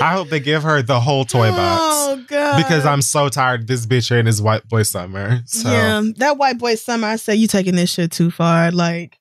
[0.00, 2.56] I hope they give her the whole toy oh, box Oh god.
[2.56, 5.40] because I'm so tired of this bitch and his white boy summer.
[5.46, 7.08] So Yeah, that white boy summer.
[7.08, 8.70] I say you taking this shit too far.
[8.70, 9.18] Like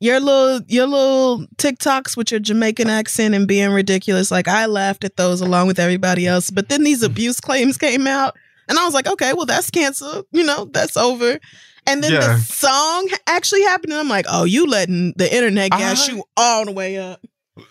[0.00, 4.30] your little your little TikToks with your Jamaican accent and being ridiculous.
[4.30, 6.50] Like I laughed at those along with everybody else.
[6.50, 8.36] But then these abuse claims came out,
[8.68, 10.26] and I was like, okay, well that's canceled.
[10.32, 11.38] You know, that's over.
[11.86, 12.20] And then Yeah.
[12.20, 16.24] the song actually happened, and I'm like, oh, you letting the internet gas I- you
[16.36, 17.20] all the way up.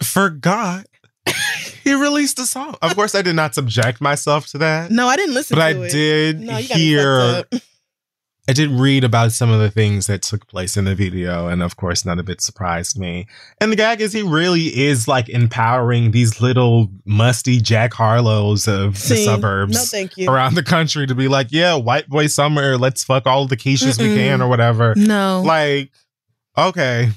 [0.01, 0.85] Forgot.
[1.87, 2.75] He released a song.
[2.81, 5.79] Of course, I did not subject myself to that, No, I didn't listen but to
[5.79, 5.91] I it.
[5.91, 7.43] did No, hear.
[8.49, 11.61] I did read about some of the things that took place in the video, and
[11.61, 13.27] of course, none of it surprised me.
[13.59, 18.93] And the gag is he really is like empowering these little musty Jack Harlows of
[19.09, 20.29] the suburbs No, thank you.
[20.29, 23.99] around the country to be like, yeah, white boy summer, let's fuck all the Keishas
[24.01, 24.93] we can or whatever.
[24.95, 25.41] No.
[25.45, 25.91] Like,
[26.57, 27.09] okay,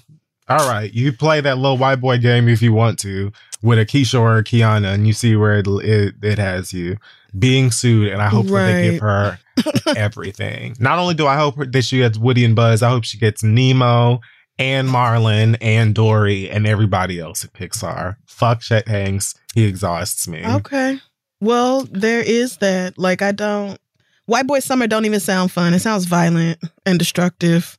[0.49, 3.31] all right, you play that little white boy game if you want to
[3.63, 6.97] with a Keisha or a Kiana, and you see where it it, it has you
[7.39, 8.09] being sued.
[8.09, 9.39] And I hope that they give her
[9.97, 10.75] everything.
[10.79, 13.43] Not only do I hope that she gets Woody and Buzz, I hope she gets
[13.43, 14.21] Nemo
[14.59, 18.17] and Marlin and Dory and everybody else at Pixar.
[18.27, 20.45] Fuck Chet Hanks, he exhausts me.
[20.47, 21.01] Okay.
[21.41, 22.99] Well, there is that.
[22.99, 23.79] Like, I don't.
[24.27, 25.75] White Boy Summer don't even sound fun.
[25.75, 27.79] It sounds violent and destructive.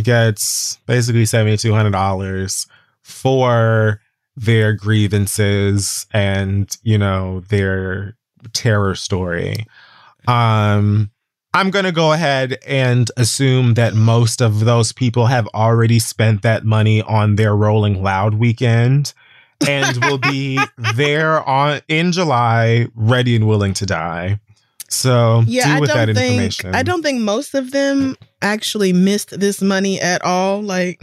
[0.02, 2.66] gets basically $7,200
[3.04, 4.00] for
[4.36, 8.18] their grievances and, you know, their
[8.54, 9.68] terror story.
[10.28, 11.12] Um,
[11.54, 16.42] I'm going to go ahead and assume that most of those people have already spent
[16.42, 19.14] that money on their Rolling Loud weekend
[19.68, 20.60] and will be
[20.96, 24.40] there on in July, ready and willing to die.
[24.90, 26.76] So yeah, do I with that don't think information.
[26.76, 30.62] I don't think most of them actually missed this money at all.
[30.62, 31.02] Like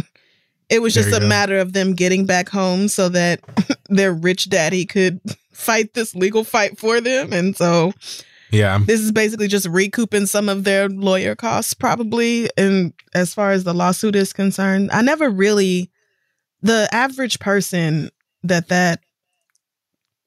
[0.68, 1.26] it was just a go.
[1.26, 3.40] matter of them getting back home so that
[3.88, 5.20] their rich daddy could
[5.52, 7.32] fight this legal fight for them.
[7.32, 7.92] And so
[8.50, 8.78] Yeah.
[8.84, 12.50] this is basically just recouping some of their lawyer costs, probably.
[12.56, 15.90] And as far as the lawsuit is concerned, I never really,
[16.62, 18.10] the average person
[18.42, 19.00] that that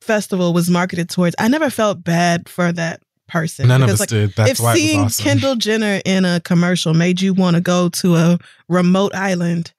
[0.01, 3.67] festival was marketed towards, I never felt bad for that person.
[3.67, 4.33] None of Because, us did.
[4.35, 5.23] That's if why seeing was awesome.
[5.23, 9.73] Kendall Jenner in a commercial made you want to go to a remote island,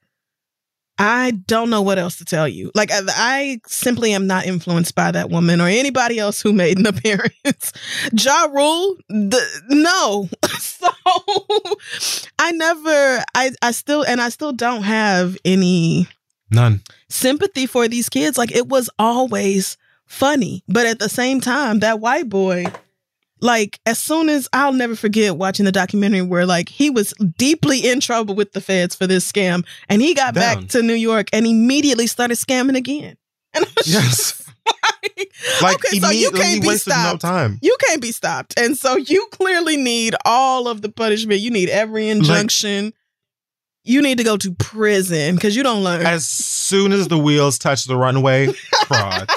[0.99, 2.71] I don't know what else to tell you.
[2.75, 6.79] Like I, I simply am not influenced by that woman or anybody else who made
[6.79, 7.73] an appearance.
[8.13, 10.29] Ja Rule, the, no.
[10.61, 10.89] so
[12.39, 16.07] I never, I, I still, and I still don't have any
[16.51, 16.81] None.
[17.09, 18.39] sympathy for these kids.
[18.39, 19.77] Like it was always
[20.07, 22.67] funny, but at the same time, that white boy,
[23.41, 27.87] like as soon as I'll never forget watching the documentary where like he was deeply
[27.89, 30.61] in trouble with the feds for this scam, and he got Down.
[30.63, 33.17] back to New York and immediately started scamming again.
[33.55, 34.17] And I was Yes.
[34.17, 35.33] just like,
[35.63, 37.21] Like okay, so you can't be wasted no stopped.
[37.21, 37.59] time.
[37.63, 38.59] You can't be stopped.
[38.59, 41.41] And so you clearly need all of the punishment.
[41.41, 42.93] You need every injunction.
[43.85, 46.07] you need to go to prison because you don't learn.
[46.07, 48.47] As soon as the wheels touch the runway,
[48.87, 49.29] fraud.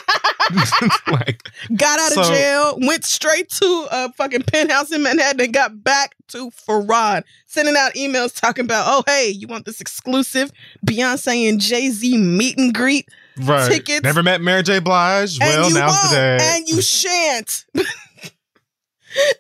[1.08, 5.84] like got out of jail, went straight to a fucking penthouse in Manhattan, and got
[5.84, 10.52] back to fraud, sending out emails talking about, oh hey, you want this exclusive
[10.86, 13.72] Beyonce and Jay Z meet and greet, right.
[13.72, 14.04] Tickets.
[14.04, 14.80] Never met Mary J.
[14.80, 15.40] Blige.
[15.42, 16.38] and well, now's the day.
[16.42, 17.66] and you shan't.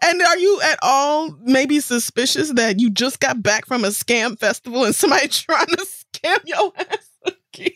[0.04, 4.40] and are you at all maybe suspicious that you just got back from a scam
[4.40, 7.12] festival and somebody trying to scam your ass
[7.54, 7.72] again?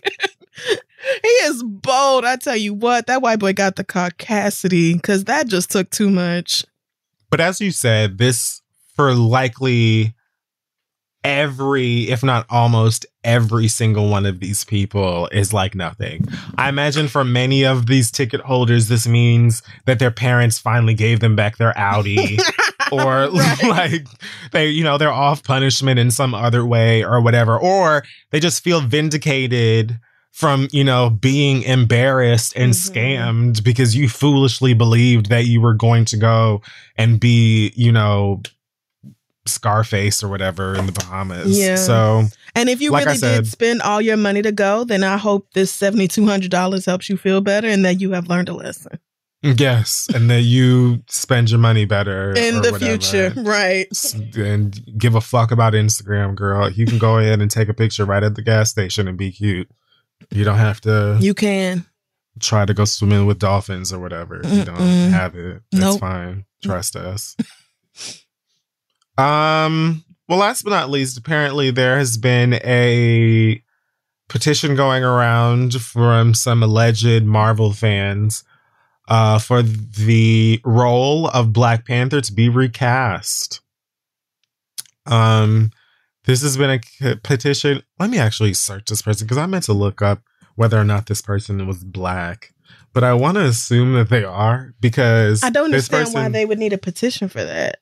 [1.21, 2.25] He is bold.
[2.25, 6.09] I tell you what, that white boy got the caucasity because that just took too
[6.09, 6.65] much.
[7.29, 8.61] But as you said, this
[8.95, 10.13] for likely
[11.23, 16.25] every, if not almost every single one of these people is like nothing.
[16.57, 21.19] I imagine for many of these ticket holders, this means that their parents finally gave
[21.19, 22.37] them back their Audi.
[22.91, 23.63] or Right.
[23.63, 24.05] like
[24.51, 28.61] they you know they're off punishment in some other way or whatever or they just
[28.63, 29.97] feel vindicated
[30.31, 32.91] from you know being embarrassed and Mhm.
[32.91, 36.61] scammed because you foolishly believed that you were going to go
[36.97, 38.41] and be you know
[39.47, 41.57] Scarface or whatever in the Bahamas.
[41.57, 41.75] Yeah.
[41.75, 45.03] So And if you Like really said- did spend all your money to go, then
[45.03, 48.99] I hope this $7,200 helps you feel better and that you have learned a lesson.
[49.41, 52.79] Yes, and that you spend your money better In the whatever.
[52.79, 53.87] future, right?
[54.35, 56.69] And give a fuck about Instagram, girl.
[56.69, 59.31] You can go ahead and take a picture right at the gas station and be
[59.31, 59.67] cute.
[60.31, 61.85] You don't have to You can.
[62.39, 64.41] try to go swimming with dolphins or whatever.
[64.45, 64.77] You don't
[65.11, 65.61] have it.
[65.71, 65.99] That's Nope.
[65.99, 66.45] fine.
[66.63, 67.35] Trust us.
[69.17, 70.03] um.
[70.27, 73.61] Well, last but not least, apparently there has been a
[74.29, 78.45] petition going around from some alleged Marvel fans
[79.09, 83.59] uh, for the role of Black Panther to be recast.
[85.05, 85.71] Um,
[86.25, 87.81] this has been a petition.
[87.99, 90.21] Let me actually search this person because I meant to look up
[90.55, 92.53] whether or not this person was black,
[92.93, 96.45] but I want to assume that they are because I don't this understand why they
[96.45, 97.79] would need a petition for that.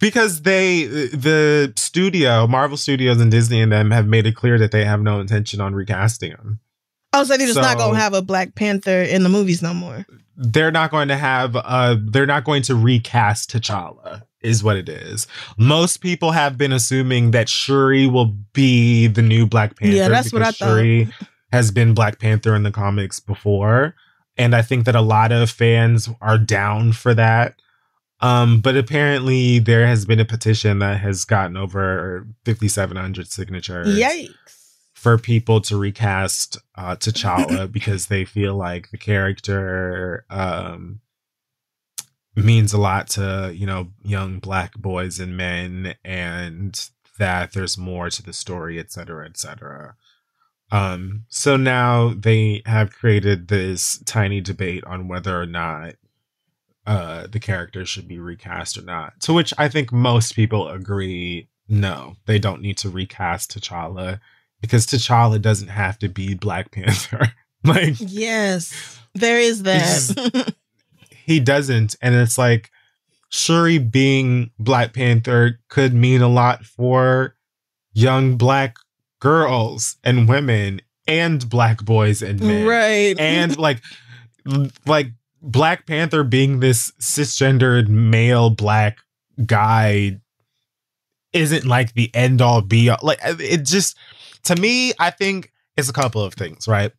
[0.00, 4.72] because they the studio marvel studios and disney and them have made it clear that
[4.72, 6.60] they have no intention on recasting him
[7.14, 10.04] Oh, so they're just not gonna have a Black Panther in the movies no more.
[10.36, 14.88] they're not going to have uh they're not going to recast t'challa is what it
[14.88, 15.26] is.
[15.58, 20.32] Most people have been assuming that shuri will be the new black panther Yeah, that's
[20.32, 21.08] what I shuri
[21.52, 23.94] has been black panther in the comics before
[24.38, 27.60] and i think that a lot of fans are down for that.
[28.20, 34.30] Um but apparently there has been a petition that has gotten over 5700 signatures Yikes!
[34.94, 41.00] for people to recast uh, T'Challa because they feel like the character um,
[42.44, 48.10] means a lot to you know young black boys and men, and that there's more
[48.10, 49.96] to the story, et cetera, et cetera.
[50.70, 55.94] Um, so now they have created this tiny debate on whether or not
[56.86, 59.20] uh, the character should be recast or not.
[59.20, 64.20] To which I think most people agree, no, they don't need to recast T'Challa
[64.60, 67.32] because T'Challa doesn't have to be Black Panther.
[67.64, 70.54] like Yes, there is that.
[71.28, 72.70] he doesn't, and it's like
[73.28, 77.36] Shuri being Black Panther could mean a lot for
[77.92, 78.76] young black
[79.20, 82.66] girls and women and black boys and men.
[82.66, 83.14] right.
[83.18, 83.82] And like
[84.86, 85.08] like
[85.42, 88.96] Black Panther being this cisgendered male black
[89.44, 90.18] guy
[91.34, 93.00] isn't like the end all be all.
[93.02, 93.98] Like it just
[94.44, 96.90] to me, I think it's a couple of things, right?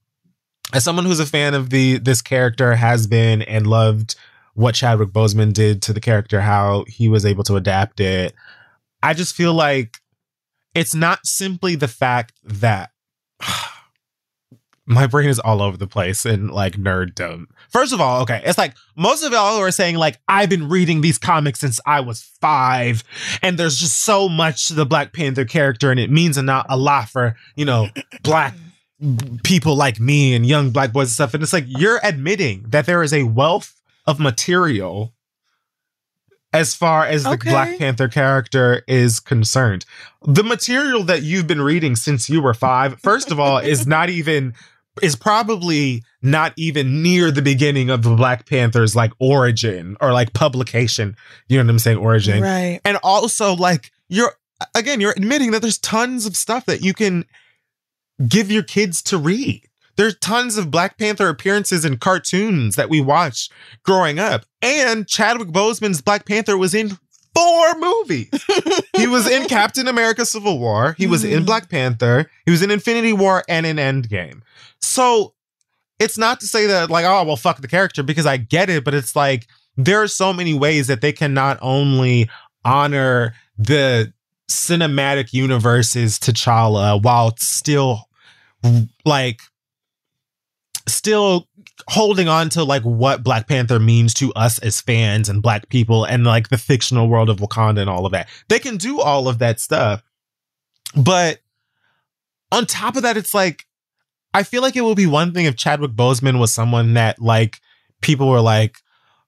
[0.74, 4.15] As someone who's a fan of the this character has been and loved
[4.53, 8.34] what Chadwick Boseman did to the character, how he was able to adapt it.
[9.01, 9.97] I just feel like
[10.76, 12.91] it's not simply the fact that
[14.86, 17.45] my brain is all over the place and like nerddom.
[17.70, 21.01] First of all, okay, it's like most of y'all are saying like I've been reading
[21.01, 23.03] these comics since I was five,
[23.41, 26.78] and there's just so much to the Black Panther character, and it means a a
[26.78, 27.88] lot for you know
[28.24, 28.53] black
[29.43, 31.34] people like me and young black boys and stuff.
[31.34, 35.14] And it's like you're admitting that there is a wealth of material
[36.52, 37.52] as far as the Okay.
[37.52, 39.86] Black Panther character is concerned.
[40.26, 44.10] The material that you've been reading since you were five, first of all, is not
[44.10, 44.54] even
[45.02, 50.34] is probably not even near the beginning of the Black Panther's like origin or like
[50.34, 51.16] publication.
[51.47, 51.97] You know what I'm saying?
[51.97, 52.82] Origin right.
[52.84, 54.34] and also like you're
[54.76, 57.24] again you're admitting that there's tons of stuff that you can
[58.28, 59.63] give your kids to read.
[59.95, 63.51] There's tons of black panther appearances in cartoons that we watched
[63.84, 66.97] growing up and chadwick boseman's black panther was in
[67.36, 68.30] four movies.
[68.95, 71.45] He was in captain america civil war he was in Mhm.
[71.45, 74.41] black panther he was in infinity war and in endgame.
[74.82, 75.34] So
[75.99, 78.84] it's not to say that like oh well fuck the character because i get it
[78.86, 82.30] but it's like there are so many ways that they can not only
[82.65, 84.11] honor the
[84.49, 88.09] cinematic universes T'Challa while still
[89.05, 89.41] like
[90.88, 91.47] still
[91.88, 96.03] holding on to like what Black Panther means to us as fans and black people
[96.03, 98.28] and like the fictional world of Wakanda and all of that.
[98.49, 100.03] They can do all of that stuff.
[100.95, 101.39] But
[102.51, 103.66] on top of that it's like
[104.34, 107.60] I feel like it would be one thing if Chadwick Boseman was someone that like
[108.01, 108.78] people were like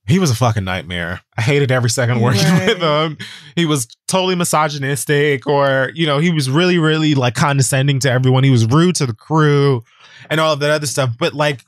[0.07, 1.21] he was a fucking nightmare.
[1.37, 2.67] I hated every second working Right.
[2.67, 3.17] with him.
[3.55, 8.43] He was totally misogynistic, or you know, he was really, really like condescending to everyone.
[8.43, 9.83] He was rude to the crew
[10.29, 11.11] and all of that other stuff.
[11.17, 11.63] But like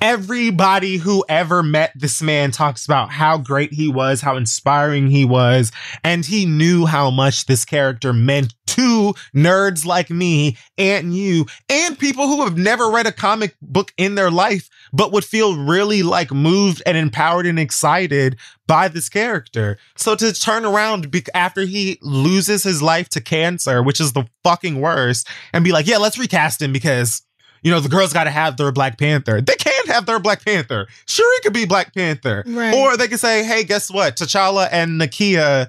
[0.00, 5.24] everybody who ever met this man talks about how great he was, how inspiring he
[5.24, 5.72] was,
[6.04, 11.98] and he knew how much this character meant to nerds like me and you and
[11.98, 16.02] people who have never read a comic book in their life but would feel really
[16.02, 19.78] like moved and empowered and excited by this character.
[19.96, 24.24] So to turn around be- after he loses his life to cancer, which is the
[24.44, 27.22] fucking worst, and be like, "Yeah, let's recast him because
[27.62, 30.18] you know the girls got to have their Black Panther." They can't can't have their
[30.18, 30.86] Black Panther.
[31.06, 32.44] Shuri could be Black Panther.
[32.46, 32.74] Right.
[32.74, 34.16] Or they could say, hey, guess what?
[34.16, 35.68] T'Challa and Nakia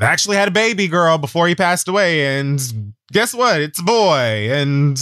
[0.00, 2.38] actually had a baby girl before he passed away.
[2.38, 3.60] And guess what?
[3.60, 4.48] It's a boy.
[4.50, 4.98] And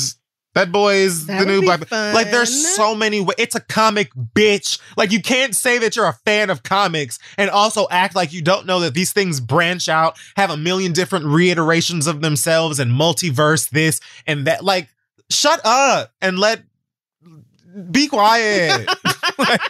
[0.54, 3.34] that boy is That the new Black Like, there's so many ways.
[3.38, 4.78] It's a comic, bitch.
[4.96, 8.40] Like, you can't say that you're a fan of comics and also act like you
[8.40, 12.92] don't know that these things branch out, have a million different reiterations of themselves and
[12.92, 14.64] multiverse this and that.
[14.64, 14.88] Like,
[15.28, 16.62] shut up and let
[17.90, 18.88] be quiet.
[19.38, 19.60] like,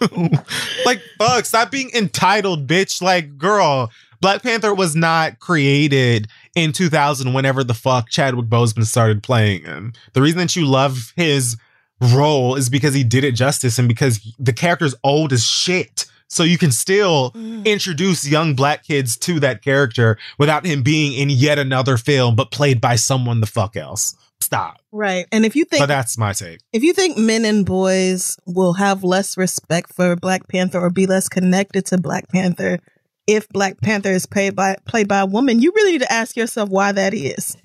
[0.86, 3.02] like, fuck, stop being entitled, bitch.
[3.02, 9.22] Like, girl, Black Panther was not created in 2000 whenever the fuck Chadwick Boseman started
[9.22, 9.92] playing him.
[10.14, 11.56] The reason that you love his
[12.00, 16.06] role is because he did it justice and because the character's old as shit.
[16.28, 17.64] So you can still Mm.
[17.64, 22.52] introduce young black kids to that character without him being in yet another film, but
[22.52, 24.14] played by someone the fuck else.
[24.50, 24.80] Stop.
[24.90, 25.26] Right.
[25.30, 26.58] And if you think But that's my take.
[26.72, 31.06] if you think men and boys will have less respect for Black Panther or be
[31.06, 32.80] less connected to Black Panther
[33.28, 36.36] if Black Panther is played by played by a woman, you really need to ask
[36.36, 37.56] yourself why that is.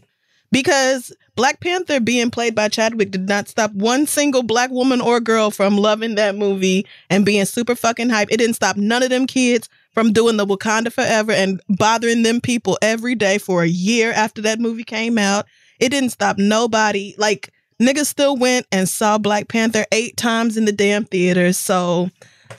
[0.52, 5.20] Because Black Panther being played by Chadwick did not stop one single black woman or
[5.20, 8.32] girl from loving that movie and being super fucking hype.
[8.32, 12.42] It didn't stop none of them kids from doing the Wakanda Forever and bothering them
[12.42, 15.46] people every day for a year after that movie came out.
[15.80, 17.16] It didn't stop nobody.
[17.18, 17.52] Like
[17.82, 21.54] niggas still went and saw Black Panther eight times in the damn theater.
[21.54, 22.10] So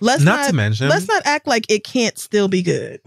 [0.00, 3.00] let's Not not, to mention- let's not act like it can't still be good.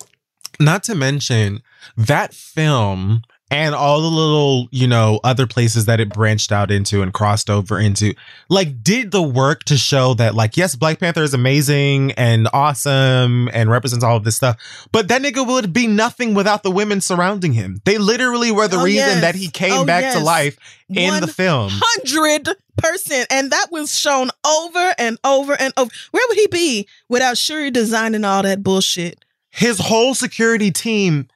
[0.59, 1.61] Not to mention
[1.95, 3.21] that film
[3.51, 7.49] and all the little, you know, other places that it branched out into and crossed
[7.49, 8.13] over into,
[8.49, 13.49] like, did the work to show that, like, yes, Black Panther is amazing and awesome
[13.51, 17.01] and represents all of this stuff, but that nigga would be nothing without the women
[17.01, 17.81] surrounding him.
[17.85, 19.21] They literally were the Oh, reason yes.
[19.21, 20.57] that he came Oh, back to life
[20.89, 21.71] in the film.
[21.73, 25.91] Hundred percent, and that was shown over and over and over.
[26.11, 29.25] Where would he be without Shuri designing all that bullshit?
[29.49, 31.27] His whole security team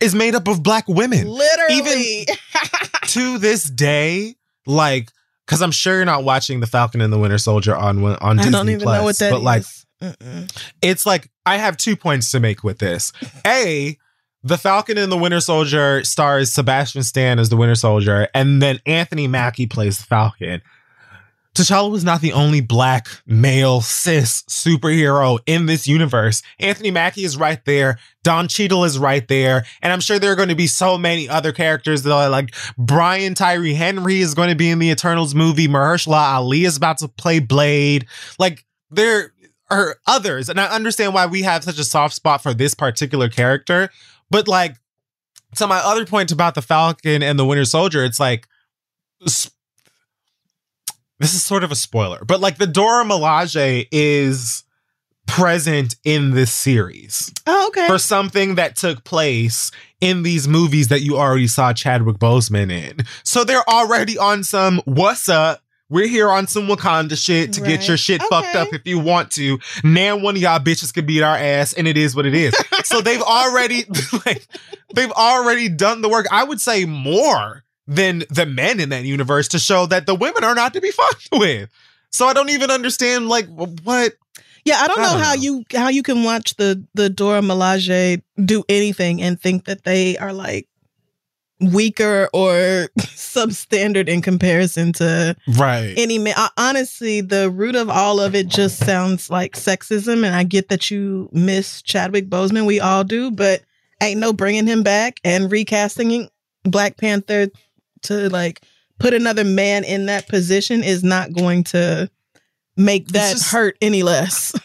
[0.00, 1.26] is made up of black women.
[1.26, 2.36] Literally, Even
[3.08, 4.34] to this day,
[4.66, 5.10] like,
[5.46, 8.42] because I'm sure you're not watching The Falcon and the Winter Soldier on on I
[8.42, 9.32] Disney don't even Plus, know what that is.
[9.32, 9.62] but like,
[10.02, 10.58] Mm-mm.
[10.82, 13.12] it's like I have two points to make with this.
[13.46, 13.96] A,
[14.42, 18.80] The Falcon and the Winter Soldier stars Sebastian Stan as the Winter Soldier, and then
[18.86, 20.60] Anthony Mackie plays the Falcon.
[21.56, 26.42] T'Challa was not the only black male cis superhero in this universe.
[26.58, 27.98] Anthony Mackie is right there.
[28.22, 29.64] Don Cheadle is right there.
[29.80, 32.54] And I'm sure there are going to be so many other characters that are like
[32.76, 35.66] Brian Tyree Henry is going to be in the Eternals movie.
[35.66, 38.06] Mahershala Ali is about to play Blade.
[38.38, 39.32] Like there
[39.70, 40.50] are others.
[40.50, 43.88] And I understand why we have such a soft spot for this particular character.
[44.30, 44.76] But like
[45.54, 48.46] to my other point about the Falcon and the Winter Soldier, it's like
[51.18, 54.64] this is sort of a spoiler, but like the Dora Milaje is
[55.26, 57.86] present in this series Oh, okay.
[57.88, 62.98] for something that took place in these movies that you already saw Chadwick Boseman in.
[63.24, 65.62] So they're already on some what's up.
[65.88, 69.30] We're here on some Wakanda shit to get your shit fucked up if you want
[69.32, 69.58] to.
[69.84, 72.54] Now one of y'all bitches could beat our ass, and it is what it is.
[72.84, 73.84] so they've already
[74.26, 74.46] like
[74.94, 76.26] they've already done the work.
[76.32, 80.44] I would say more than the men in that universe to show that the women
[80.44, 81.70] are not to be fucked with.
[82.10, 84.14] So I don't even understand like what
[84.64, 85.40] yeah, I don't I know don't how know.
[85.40, 90.18] you how you can watch the the Dora Milaje do anything and think that they
[90.18, 90.66] are like
[91.60, 95.94] weaker or substandard in comparison to right.
[95.96, 96.34] any man.
[96.36, 100.68] I, honestly, the root of all of it just sounds like sexism, and I get
[100.68, 102.66] that you miss Chadwick Boseman.
[102.66, 103.62] We all do, but
[104.02, 106.28] ain't no bringing him back and recasting
[106.64, 107.48] Black Panther
[108.06, 108.62] to like
[108.98, 112.10] put another man in that position is not going to
[112.76, 114.54] make that just- hurt any less.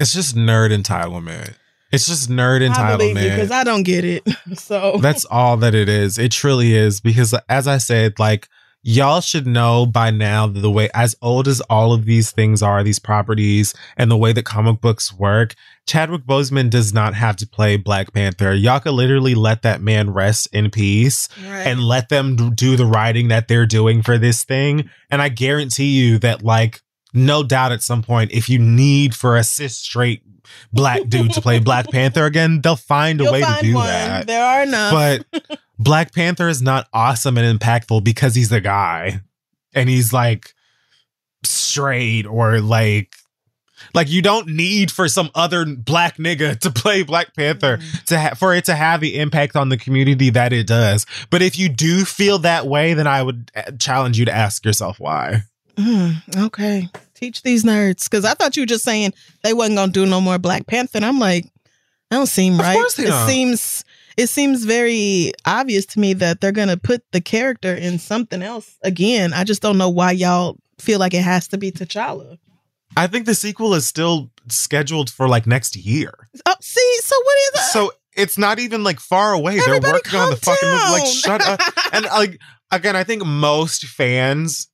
[0.00, 1.54] It's just nerd entitlement.
[1.92, 2.68] It's just nerd
[2.98, 3.52] believe because.
[3.52, 4.28] I don't get it.
[4.56, 6.18] So That's all that it is.
[6.18, 7.00] It truly is.
[7.00, 8.48] Because as I said, like
[8.82, 12.62] y'all should know by now that the way as old as all of these things
[12.62, 15.54] are, these properties and the way that comic books work,
[15.86, 18.54] Chadwick Boseman does not have to play Black Panther.
[18.54, 21.66] Y'all could literally let that man rest in peace right.
[21.66, 24.88] and let them do the writing that they're doing for this thing.
[25.10, 26.80] And I guarantee you that, like,
[27.12, 30.22] no doubt at some point, if you need for a cis straight
[30.72, 33.86] black dude to play Black Panther again, they'll find a You'll way to do one.
[33.86, 34.26] that.
[34.26, 34.92] There are enough.
[35.30, 39.20] But Black Panther is not awesome and impactful because he's a guy
[39.74, 40.54] and he's like
[41.42, 43.14] straight or like.
[43.94, 48.04] Like you don't need for some other black nigga to play Black Panther Mm-hmm.
[48.06, 51.06] to ha- for it to have the impact on the community that it does.
[51.30, 54.64] But if you do feel that way, then I would uh, challenge you to ask
[54.64, 55.42] yourself why.
[55.76, 56.88] Mm, okay.
[57.14, 58.04] Teach these nerds.
[58.10, 60.98] Because I thought you were just saying they wasn't gonna do no more Black Panther.
[60.98, 61.44] And I'm like,
[62.10, 62.74] that don't seem Of right.
[62.74, 63.28] course they it don't.
[63.28, 63.84] seems
[64.16, 68.76] it seems very obvious to me that they're gonna put the character in something else
[68.82, 69.32] again.
[69.32, 72.38] I just don't know why y'all feel like it has to be T'Challa.
[72.96, 76.12] I think the sequel is still scheduled for like next year.
[76.46, 77.70] Oh, see, so what is that?
[77.72, 79.58] So it's not even like far away.
[79.58, 80.90] They're working on the calm fucking movie.
[80.90, 81.60] Like, shut up.
[81.92, 82.40] And like
[82.72, 84.68] again, I think most fans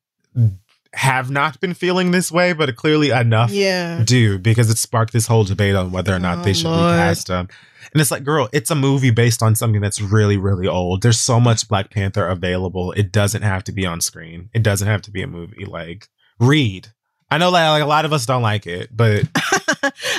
[0.93, 4.03] have not been feeling this way, but clearly enough yeah.
[4.05, 6.71] do because it sparked this whole debate on whether or not Oh, they should oh,
[6.71, 6.93] Lord.
[6.93, 7.37] recast him.
[7.37, 7.49] Um,
[7.93, 11.03] and it's like, girl, it's a movie based on something that's really, really old.
[11.03, 12.93] There's so much Black Panther available.
[12.93, 14.51] It doesn't have to be on screen.
[14.53, 15.65] It doesn't have to be a movie.
[15.65, 16.09] Like,
[16.39, 16.89] read.
[17.31, 19.29] I know that like a lot of us don't like it, but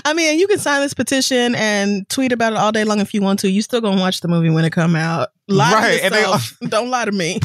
[0.05, 3.14] I mean, you can sign this petition and tweet about it all day long if
[3.14, 3.49] you want to.
[3.49, 5.30] You still gonna watch the movie when it come out.
[5.47, 6.68] Lie Right, and they-.
[6.68, 7.39] Don't lie to me.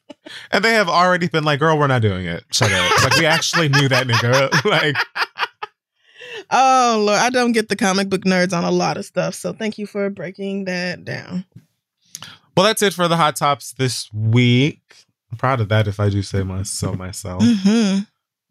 [0.52, 2.44] and they have already been like, girl, we're not doing it.
[2.52, 3.02] Shut up.
[3.02, 4.64] like we actually knew that nigga.
[4.64, 4.96] like
[6.50, 9.34] Oh Lord, I don't get the comic book nerds on a lot of stuff.
[9.34, 11.44] So thank you for breaking that down.
[12.56, 14.80] Well, that's it for the hot tops this week.
[15.30, 17.42] I'm proud of that if I do say my so myself.
[17.44, 17.98] hmm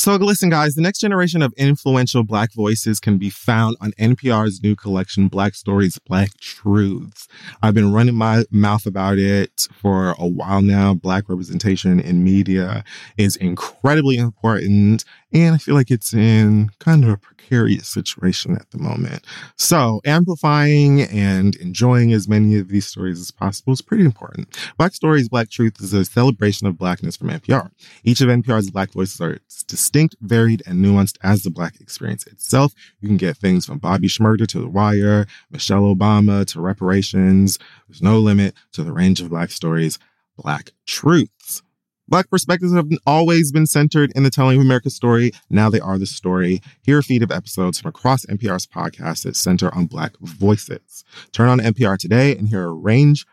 [0.00, 4.62] So, listen, guys, the next generation of influential Black voices can be found on NPR's
[4.62, 7.26] new collection, Black Stories, Black Truths.
[7.64, 10.94] I've been running my mouth about it for a while now.
[10.94, 12.84] Black representation in media
[13.16, 18.70] is incredibly important, and I feel like it's in kind of a precarious situation at
[18.70, 19.24] the moment.
[19.56, 24.56] So, amplifying and enjoying as many of these stories as possible is pretty important.
[24.78, 27.72] Black Stories, Black Truth is a celebration of Blackness from NPR.
[28.04, 29.87] Each of NPR's Black voices are distinct,
[30.20, 32.72] varied, and nuanced as the Black experience itself.
[33.00, 37.58] You can get things from Bobby Shmurda to The Wire, Michelle Obama to reparations.
[37.88, 39.98] There's no limit to the range of Black stories,
[40.36, 41.62] Black truths.
[42.08, 45.30] Black perspectives have always been centered in the telling of America's story.
[45.50, 46.62] Now they are the story.
[46.82, 51.04] Hear a feed of episodes from across NPR's podcasts that center on Black voices.
[51.32, 53.26] Turn on NPR today and hear a range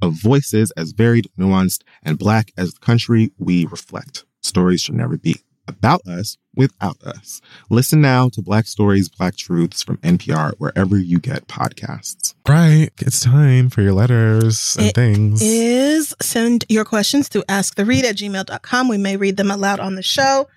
[0.00, 4.24] of voices as varied, nuanced, and Black as the country we reflect.
[4.42, 5.36] Stories should never be
[5.66, 7.40] about us without us.
[7.70, 12.34] Listen now to Black Stories, Black Truths from NPR wherever you get podcasts.
[12.48, 12.90] Right.
[13.00, 15.40] It's time for your letters and It things.
[15.42, 18.88] Is send your questions to asktheread at gmail.com.
[18.88, 20.48] We may read them aloud on the show.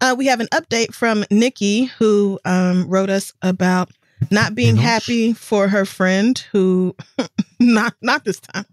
[0.00, 3.90] Uh, we have an update from Nikki who um, wrote us about
[4.30, 6.96] not being happy for her friend who
[7.60, 8.64] not not this time.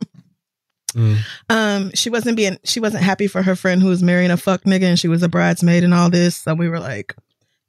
[0.94, 1.18] Mm.
[1.50, 4.64] Um, she wasn't being she wasn't happy for her friend who was marrying a fuck
[4.64, 6.36] nigga and she was a bridesmaid and all this.
[6.36, 7.16] So we were like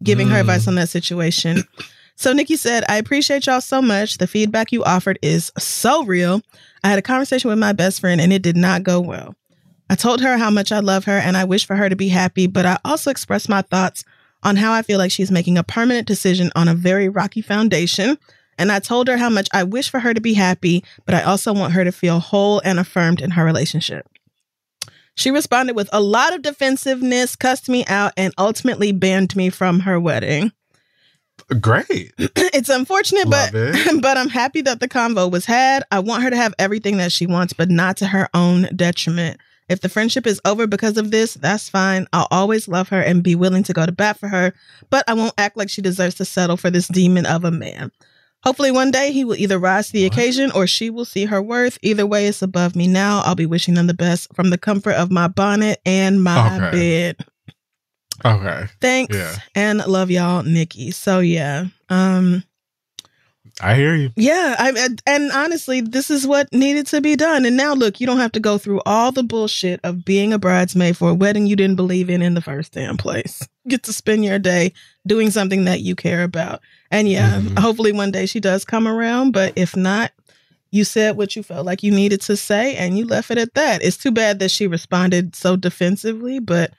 [0.03, 0.41] giving her Mm.
[0.41, 1.63] advice on that situation.
[2.15, 4.19] So Nikki said, I appreciate y'all so much.
[4.19, 6.43] The feedback you offered is so real.
[6.85, 9.35] I had a conversation with my best friend and it did not go well.
[9.89, 12.09] I told her how much I love her and I wish for her to be
[12.09, 14.05] happy, but I also expressed my thoughts
[14.43, 18.19] on how I feel like she's making a permanent decision on a very rocky foundation.
[18.59, 21.23] And I told her how much I wish for her to be happy, but I
[21.23, 24.07] also want her to feel whole and affirmed in her relationship.
[25.15, 29.81] She responded with a lot of defensiveness, cussed me out, and ultimately banned me from
[29.81, 30.53] her wedding.
[31.61, 32.13] Great.
[32.19, 34.03] it's unfortunate, Love but it.
[34.03, 35.85] but I'm happy that the convo was had.
[35.91, 39.39] I want her to have everything that she wants, but not to her own detriment.
[39.69, 42.07] If the friendship is over because of this, that's fine.
[42.13, 44.53] I'll always love her and be willing to go to bat for her,
[44.91, 47.91] but I won't act like she deserves to settle for this demon of a man.
[48.45, 51.41] Hopefully, one day he will either rise to the occasion or she will see her
[51.41, 51.79] worth.
[51.83, 53.21] Either way, it's above me now.
[53.25, 56.71] I'll be wishing them the best from the comfort of my bonnet and my Okay.
[56.71, 57.17] bed.
[58.25, 58.67] Okay.
[58.81, 59.35] Thanks Yeah.
[59.55, 60.91] and love y'all, Nikki.
[60.93, 62.45] So yeah, um,
[63.61, 64.11] I hear you.
[64.17, 67.45] yeah, I and- and honestly, this is what needed to be done.
[67.45, 70.39] And now, look, you don't have to go through all the bullshit of being a
[70.39, 73.47] bridesmaid for a wedding you didn't believe in in the first damn place.
[73.69, 74.73] Get to spend your day
[75.07, 76.61] doing something that you care about.
[76.93, 77.59] And yeah, Mhm.
[77.59, 79.33] hopefully one day she does come around.
[79.33, 80.13] But if not,
[80.71, 83.55] you said what you felt like you needed to say, and you left it at
[83.55, 83.83] that.
[83.83, 86.73] It's too bad that she responded so defensively, but.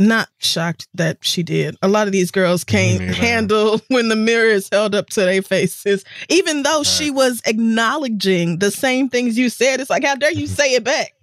[0.00, 1.76] Not shocked that she did.
[1.82, 5.42] A lot of these girls can't handle when the mirror is held up to their
[5.42, 9.80] faces, even though she was acknowledging the same things you said.
[9.80, 11.14] It's like, how dare you say it back?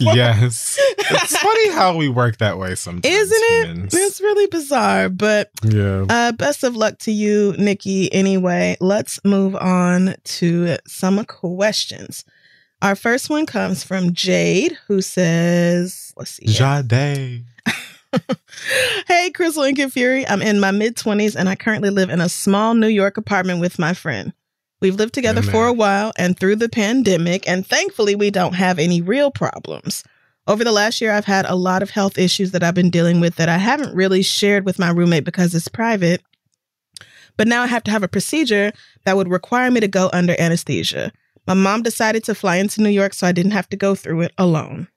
[0.00, 0.76] Like- Yes.
[0.98, 3.04] It's funny how we work that way sometimes.
[3.14, 3.66] Isn't it?
[3.68, 3.94] humans.
[3.94, 6.06] It's really bizarre, but Yeah.
[6.08, 8.12] uh, best of luck to you, Nikki.
[8.12, 12.24] Anyway, let's move on to some questions.
[12.82, 16.46] Our first one comes from Jade, who says, let's see.
[16.50, 16.82] here.
[16.82, 17.44] Jade.
[19.06, 20.26] hey, Crissle and Kid Fury.
[20.26, 23.60] I'm in my mid 20s and I currently live in a small New York apartment
[23.60, 24.32] with my friend.
[24.84, 25.50] We've lived together Amen.
[25.50, 30.04] for a while and through the pandemic, and thankfully, we don't have any real problems.
[30.46, 33.18] Over the last year, I've had a lot of health issues that I've been dealing
[33.18, 36.20] with that I haven't really shared with my roommate because it's private.
[37.38, 38.72] But now I have to have a procedure
[39.06, 41.12] that would require me to go under anesthesia.
[41.46, 44.20] My mom decided to fly into New York so I didn't have to go through
[44.20, 44.88] it alone.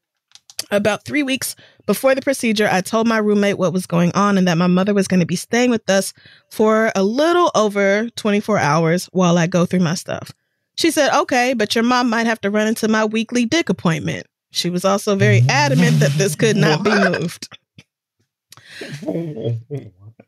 [0.71, 1.55] About three weeks
[1.85, 4.93] before the procedure, I told my roommate what was going on and that my mother
[4.93, 6.13] was going to be staying with us
[6.51, 10.31] for a little over 24 hours while I go through my stuff.
[10.75, 14.27] She said, okay, but your mom might have to run into my weekly dick appointment.
[14.51, 17.57] She was also very adamant that this could not be moved.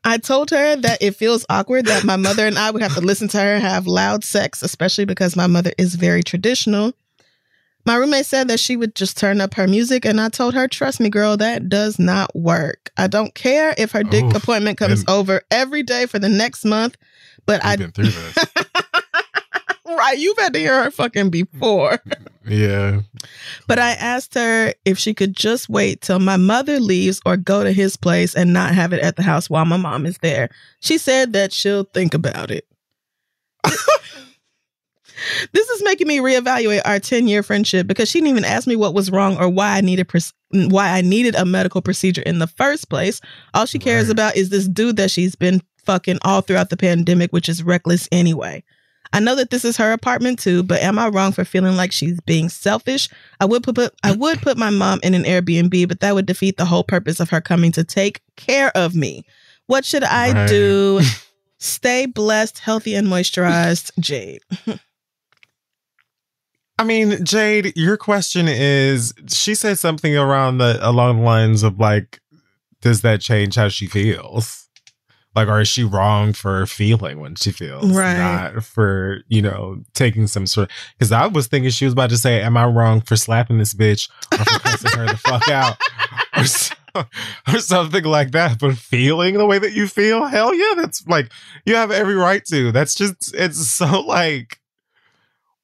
[0.04, 3.00] I told her that it feels awkward that my mother and I would have to
[3.00, 6.92] listen to her have loud sex, especially because my mother is very traditional.
[7.86, 10.68] My roommate said that she would just turn up her music, and I told her,
[10.68, 12.90] Trust me, girl, that does not work.
[12.96, 14.34] I don't care if her dick Oof.
[14.36, 16.96] appointment comes And- over every day for the next month,
[17.46, 17.72] but I.
[17.72, 18.36] I've been through this.
[19.86, 21.98] right, you've had to hear her fucking before.
[22.46, 23.00] Yeah.
[23.66, 27.62] But I asked her if she could just wait till my mother leaves or go
[27.64, 30.48] to his place and not have it at the house while my mom is there.
[30.80, 32.66] She said that she'll think about it.
[35.52, 38.76] this is making me reevaluate our 10 year friendship because she didn't even ask me
[38.76, 40.10] what was wrong or why I needed
[40.50, 43.20] why I needed a medical procedure in the first place.
[43.54, 44.12] All she cares Right.
[44.12, 48.08] about is this dude that she's been fucking all throughout the pandemic, which is reckless
[48.12, 48.62] anyway.
[49.12, 51.90] I know that this is her apartment too, but am I wrong for feeling like
[51.90, 53.08] she's being selfish?
[53.40, 56.26] I would put, put I would put my mom in an Airbnb, but that would
[56.26, 59.24] defeat the whole purpose of her coming to take care of me.
[59.66, 60.48] What should I Right.
[60.48, 61.00] do?
[61.58, 64.42] Stay blessed, healthy, and moisturized, Jade.
[66.80, 71.78] I mean, Jade, your question is she said something around the along the lines of
[71.78, 72.20] like,
[72.80, 74.66] does that change how she feels?
[75.36, 78.16] Like, or is she wrong for feeling when she feels Right.
[78.16, 82.16] not for, you know, taking some sort because I was thinking she was about to
[82.16, 85.76] say, Am I wrong for slapping this bitch or for cussing her the fuck out?
[86.36, 86.74] Or, so,
[87.48, 88.58] or something like that.
[88.60, 91.30] But feeling the way that you feel, hell yeah, that's like
[91.66, 92.70] you have every right to.
[92.72, 94.59] That's just it's so like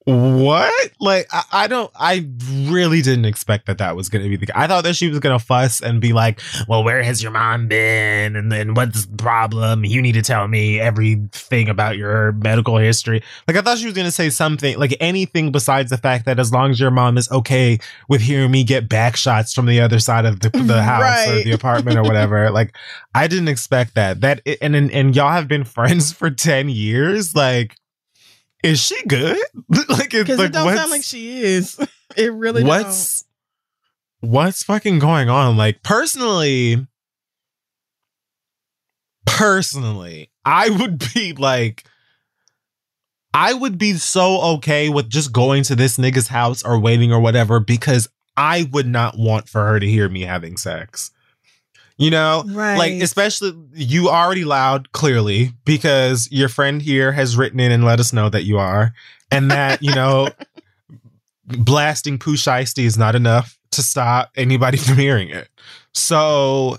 [0.06, 0.92] what?
[1.00, 2.28] Like, I, I don't, I
[2.62, 5.18] really didn't expect that that was going to be the I thought that she was
[5.18, 8.36] going to fuss and be like, well, where has your mom been?
[8.36, 9.84] And then what's the problem?
[9.84, 13.20] You need to tell me everything about your medical history.
[13.48, 16.38] Like, I thought she was going to say something, like anything besides the fact that
[16.38, 19.80] as long as your mom is okay with hearing me get back shots from the
[19.80, 22.76] other side of the, the house or the apartment or whatever, like,
[23.12, 24.20] I didn't expect that.
[24.20, 27.34] That, and, and, and y'all have been friends for 10 years.
[27.34, 27.76] Like,
[28.66, 29.38] is she good?
[29.88, 31.78] like, it's like, it don't sound like she is.
[32.16, 33.24] It really what's
[34.20, 35.58] what's fucking going on?
[35.58, 36.86] Like, personally,
[39.26, 41.84] personally, I would be like,
[43.34, 47.20] I would be so okay with just going to this nigga's house or waiting or
[47.20, 51.10] whatever because I would not want for her to hear me having sex.
[51.98, 52.44] You know.
[52.46, 52.76] Right.
[52.76, 58.00] like especially you already loud clearly because your friend here has written in and let
[58.00, 58.92] us know that you are
[59.30, 60.28] and that you know
[61.46, 65.48] blasting Pooh Shiesty is not enough to stop anybody from hearing it
[65.92, 66.78] so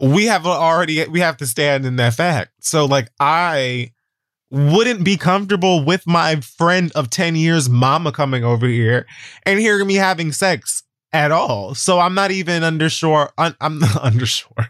[0.00, 2.52] we have already we have to stand in that fact.
[2.60, 3.92] So like I
[4.50, 9.06] wouldn't be comfortable with my friend of 10 years mama coming over here
[9.44, 11.74] and hearing me having sex at all.
[11.74, 14.68] So I'm not even undersure un, I'm not undersure.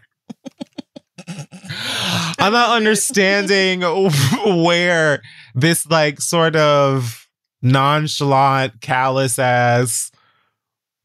[2.39, 3.81] I'm not understanding
[4.63, 5.21] where
[5.53, 7.27] this like sort of
[7.61, 10.11] nonchalant, callous ass.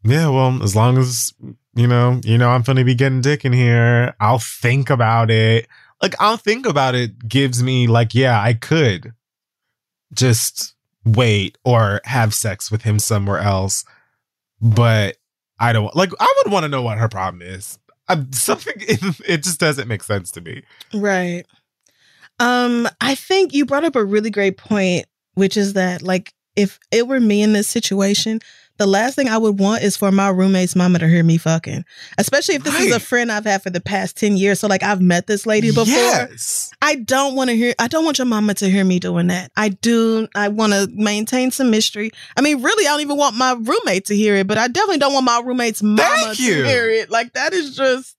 [0.05, 1.33] Yeah, well, as long as
[1.75, 4.15] you know, you know, I'm gonna be getting dick in here.
[4.21, 5.67] I'll think about it.
[6.01, 9.13] Like I'll think about it gives me like, yeah, I could
[10.13, 10.75] just
[11.05, 13.85] wait or have sex with him somewhere else.
[14.61, 15.17] But
[15.59, 17.79] I don't like I would want to know what her problem is.
[18.09, 20.63] I'm, something it, it just doesn't make sense to me.
[20.93, 21.45] Right.
[22.41, 26.79] Um, I think you brought up a really great point, which is that like if
[26.91, 28.41] it were me in this situation,
[28.77, 31.85] the last thing I would want is for my roommate's mama to hear me fucking.
[32.19, 34.61] Especially if this is a friend I've had for the past 10 years.
[34.61, 35.87] So like I've met this lady before.
[35.87, 36.73] Yes.
[36.83, 39.53] I don't want to hear I don't want your mama to hear me doing that.
[39.57, 42.11] I do I want to maintain some mystery.
[42.37, 44.99] I mean, really I don't even want my roommate to hear it, but I definitely
[44.99, 47.11] don't want my roommate's mama to hear it.
[47.11, 48.17] Like that is just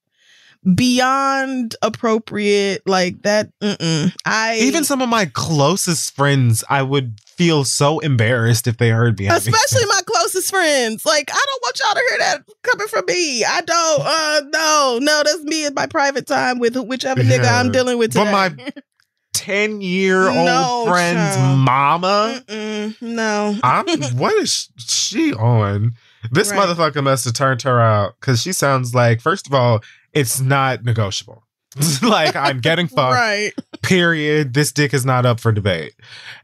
[0.74, 4.12] beyond appropriate like that mm-mm.
[4.24, 9.18] I Even some of my closest friends, I would feel so embarrassed if they heard
[9.18, 9.26] me.
[9.28, 11.04] especially my closest friends.
[11.04, 13.44] Like, I don't want y'all to hear that coming from me.
[13.44, 14.02] I don't.
[14.04, 18.12] Uh, no, no, that's me in my private time with whichever nigga I'm dealing with
[18.12, 18.24] today.
[18.24, 18.72] But my
[19.34, 21.58] 10 year old No, friend's child.
[21.58, 22.42] mama.
[22.48, 23.58] Mm-mm, no.
[23.62, 23.86] I'm
[24.16, 25.92] what is she on?
[26.32, 26.58] This Right.
[26.68, 29.82] motherfucker must have turned her out because she sounds like, first of all,
[30.12, 31.44] it's not negotiable.
[32.02, 33.12] like I'm getting fucked.
[33.14, 33.52] right.
[33.82, 34.54] Period.
[34.54, 35.94] This dick is not up for debate.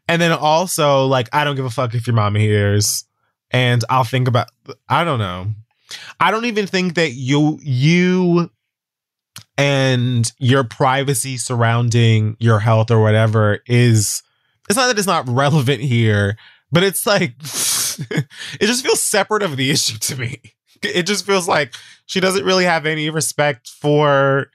[0.08, 3.04] And then also, like, I don't give a fuck if your mama hears.
[3.50, 4.48] And I'll think about
[4.88, 5.52] I don't know.
[6.20, 8.50] I don't even think that you you
[9.58, 14.22] and your privacy surrounding your health or whatever is
[14.68, 16.38] it's not that it's not relevant here,
[16.70, 18.26] but it's like it
[18.60, 20.40] just feels separate of the issue to me.
[20.82, 21.74] It just feels like
[22.06, 24.50] she doesn't really have any respect for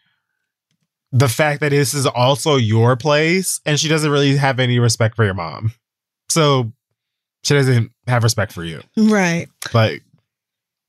[1.11, 5.15] the fact that this is also your place and she doesn't really have any respect
[5.15, 5.71] for your mom.
[6.29, 6.71] So
[7.43, 8.81] she doesn't have respect for you.
[8.97, 9.47] Right.
[9.73, 10.03] Like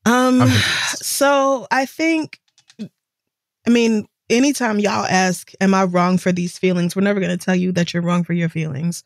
[0.05, 0.47] Um.
[0.95, 2.39] So I think,
[2.79, 7.43] I mean, anytime y'all ask, "Am I wrong for these feelings?" We're never going to
[7.43, 9.03] tell you that you're wrong for your feelings.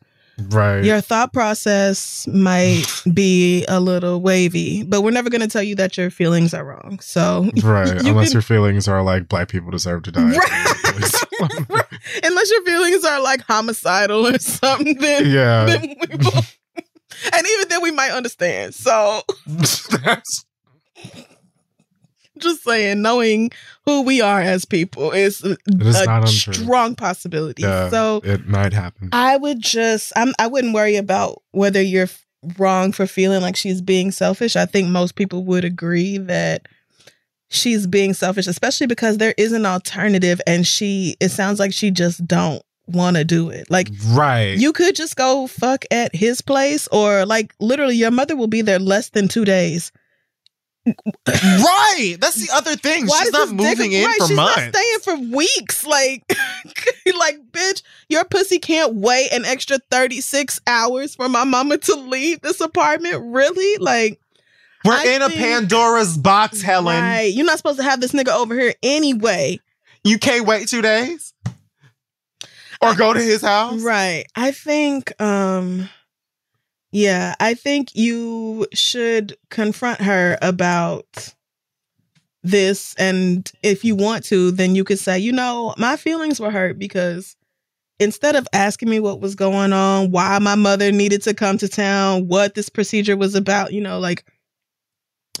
[0.50, 0.84] Right.
[0.84, 2.84] Your thought process might
[3.14, 6.64] be a little wavy, but we're never going to tell you that your feelings are
[6.64, 6.98] wrong.
[7.00, 8.02] So, Right.
[8.02, 10.30] You Unless can- your feelings are like black people deserve to die.
[10.36, 11.14] Right.
[12.22, 15.64] unless your feelings are like homicidal or something, then, yeah.
[15.66, 16.42] then we will.
[17.32, 18.74] And even then, we might understand.
[18.74, 20.44] So, That's-
[22.38, 23.50] just saying, knowing
[23.84, 27.62] who we are as people is a, a strong possibility.
[27.62, 29.10] yeah, So, it might happen.
[29.12, 32.08] I would just I'm I wouldn't worry about whether you're
[32.58, 34.56] wrong for feeling like she's being selfish.
[34.56, 36.66] I think most people would agree that
[37.48, 41.90] she's being selfish, especially because there is an alternative and she it sounds like she
[41.90, 43.70] just don't want to do it.
[43.70, 44.56] Like right.
[44.58, 48.62] you could just go fuck at his place or like literally your mother will be
[48.62, 49.92] there less than 2 days.
[51.26, 52.16] Right.
[52.20, 53.06] That's the other thing.
[53.06, 54.56] Why She's not this dick- moving in right, for she's months.
[54.56, 54.98] not staying
[55.30, 55.86] for weeks.
[55.86, 56.22] Like,
[57.18, 62.40] like, bitch, your pussy can't wait an extra 36 hours for my mama to leave
[62.40, 63.22] this apartment.
[63.34, 63.78] Really?
[63.78, 64.20] Like,
[64.84, 67.00] We're I in a Pandora's box, Helen.
[67.02, 67.32] right.
[67.32, 69.60] You're not supposed to have this nigga over here anyway.
[70.04, 71.32] You can't wait two days?
[72.82, 73.80] Or go to his house?
[73.82, 74.26] Right.
[74.36, 75.88] I think, um,
[76.94, 81.34] yeah, I think you should confront her about
[82.44, 82.94] this.
[82.94, 86.78] And if you want to, then you could say, you know, my feelings were hurt
[86.78, 87.34] because
[87.98, 91.68] instead of asking me what was going on, why my mother needed to come to
[91.68, 94.24] town, what this procedure was about, you know, like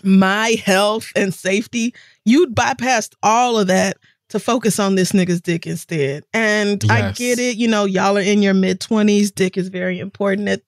[0.02, 1.94] my health and safety,
[2.24, 3.96] you'd bypassed all of that
[4.30, 6.24] to focus on this nigga's dick instead.
[6.34, 10.00] And I get it, you know, y'all are in your mid 20s, dick is very
[10.00, 10.62] important at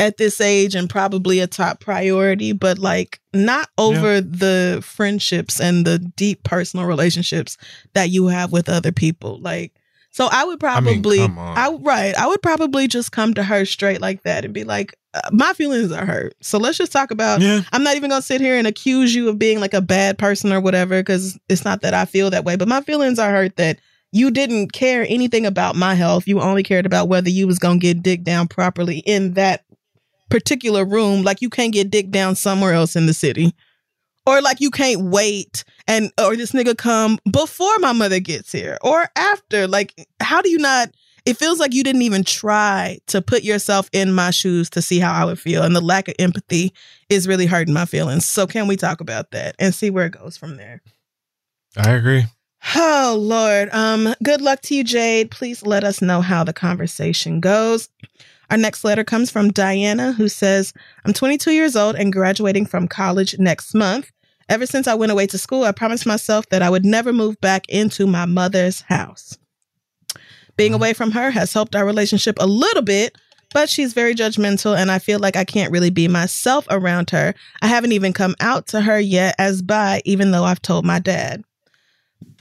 [0.00, 5.86] at this age and probably a top priority, but like not over the friendships and
[5.86, 7.58] the deep personal relationships
[7.92, 9.38] that you have with other people.
[9.40, 9.74] Like
[10.10, 11.20] so I would I mean, probably.
[11.20, 14.96] I right, I would probably just come to her straight like that and be like
[15.12, 16.34] uh, my feelings are hurt.
[16.40, 17.60] So let's just talk about Yeah.
[17.72, 20.50] I'm not even gonna sit here and accuse you of being like a bad person
[20.50, 22.56] or whatever, because it's not that I feel that way.
[22.56, 23.78] But my feelings are hurt that
[24.12, 26.26] you didn't care anything about my health.
[26.26, 29.64] You only cared about whether you was gonna get dick down properly in that
[30.30, 31.22] particular room.
[31.22, 33.54] Like you can't get dick down somewhere else in the city.
[34.26, 38.78] Or like you can't wait and or this nigga come before my mother gets here
[38.82, 39.66] or after.
[39.66, 40.90] Like, how do you not?
[41.26, 45.00] It feels like you didn't even try to put yourself in my shoes to see
[45.00, 45.62] how I would feel.
[45.62, 46.72] And the lack of empathy
[47.08, 48.24] is really hurting my feelings.
[48.24, 50.80] So can we talk about that and see where it goes from there?
[51.76, 52.24] I agree.
[52.74, 53.68] Oh Lord.
[53.72, 55.30] Um, good luck to you, Jade.
[55.30, 57.88] Please let us know how the conversation goes.
[58.50, 60.74] Our next letter comes from Diana, who says,
[61.04, 64.10] I'm 22 years old and graduating from college next month.
[64.48, 67.40] Ever since I went away to school, I promised myself that I would never move
[67.40, 69.38] back into my mother's house.
[70.56, 73.16] Being away from her has helped our relationship a little bit,
[73.54, 77.34] but she's very judgmental and I feel like I can't really be myself around her.
[77.62, 80.98] I haven't even come out to her yet as bi, even though I've told my
[80.98, 81.44] dad.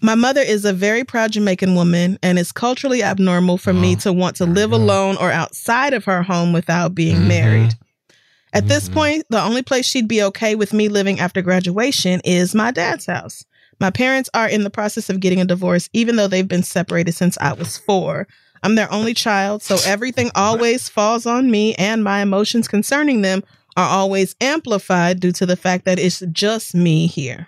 [0.01, 4.13] My mother is a very proud Jamaican woman, and it's culturally abnormal for me to
[4.13, 7.27] want to live alone or outside of her home without being Mhm.
[7.27, 7.76] married.
[8.53, 8.93] At this Mhm.
[8.93, 13.05] point, the only place she'd be okay with me living after graduation is my dad's
[13.05, 13.43] house.
[13.80, 17.13] My parents are in the process of getting a divorce, even though they've been separated
[17.13, 18.27] since I was four.
[18.63, 23.43] I'm their only child, so everything always falls on me, and my emotions concerning them
[23.77, 27.47] are always amplified due to the fact that it's just me here.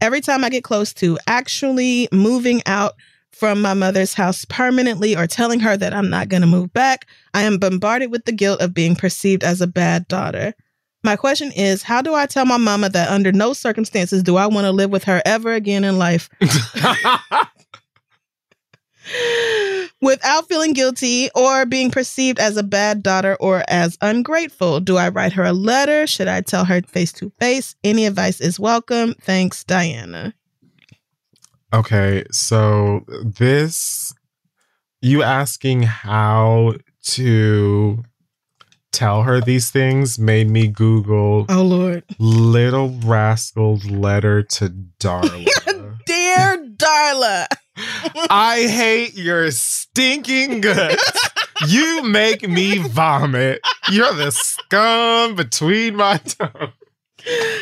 [0.00, 2.94] Every time I get close to actually moving out
[3.32, 7.06] from my mother's house permanently or telling her that I'm not going to move back,
[7.34, 10.54] I am bombarded with the guilt of being perceived as a bad daughter.
[11.02, 14.46] My question is how do I tell my mama that under no circumstances do I
[14.46, 16.28] want to live with her ever again in life
[20.00, 24.80] without feeling guilty or being perceived as a bad daughter or as ungrateful?
[24.80, 26.06] Do I write her a letter?
[26.06, 27.74] Should I tell her face to face?
[27.84, 29.14] Any advice is welcome.
[29.20, 30.34] Thanks, Diana.
[31.72, 34.12] Okay, so this
[35.02, 36.74] you asking how
[37.04, 38.02] to
[38.92, 42.02] tell her these things made me Google Oh, Lord.
[42.18, 44.68] Little Rascal's letter to
[44.98, 45.46] Darla.
[46.06, 47.46] Dear Darla.
[48.30, 51.28] I hate your stinking guts.
[51.68, 53.60] You make me vomit.
[53.90, 56.70] You're the scum between my toes.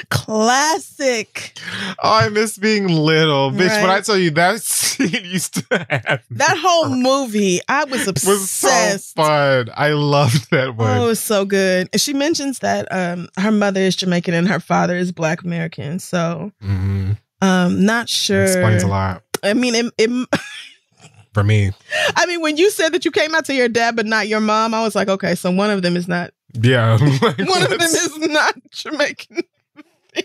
[0.09, 1.59] Classic.
[2.03, 3.51] Oh, I miss being little.
[3.51, 8.07] Bitch, when I tell you that scene used to have That whole movie, I was
[8.25, 9.17] was so obsessed.
[9.17, 9.71] fun.
[9.75, 10.99] I loved that one.
[10.99, 11.89] Oh, it was so good.
[11.93, 15.99] And she mentions that um her mother is Jamaican and her father is Black American.
[15.99, 17.17] So Mhm.
[17.43, 18.43] um not sure.
[18.45, 20.29] Explains a lot I mean it, it
[21.35, 21.73] for me.
[22.17, 24.41] I mean when you said that you came out to your dad but not your
[24.41, 26.97] mom, I was like, okay, so one of them is not Yeah.
[27.23, 29.39] like, one of them is not Jamaican.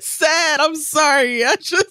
[0.00, 0.60] Sad.
[0.60, 1.44] I'm sorry.
[1.44, 1.86] I just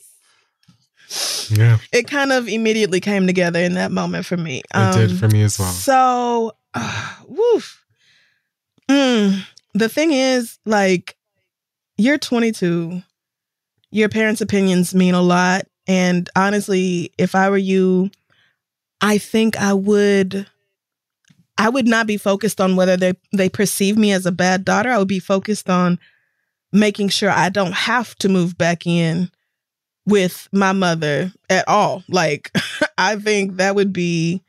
[1.51, 4.59] Yeah, it kind of immediately came together in that moment for me.
[4.73, 5.71] it did Um, for me as well.
[5.71, 7.81] So, uh, woof.
[8.89, 11.15] Mm, the thing is, like,
[11.97, 13.01] you're 22.
[13.91, 15.63] Your parents' opinions mean a lot.
[15.87, 18.09] And honestly, if I were you,
[19.01, 20.47] I think I would.
[21.57, 24.89] I would not be focused on whether they they perceive me as a bad daughter.
[24.89, 25.99] I would be focused on
[26.73, 29.31] making sure I don't have to move back in
[30.05, 32.03] with my mother at all.
[32.09, 32.51] Like,
[32.97, 34.41] I think that would be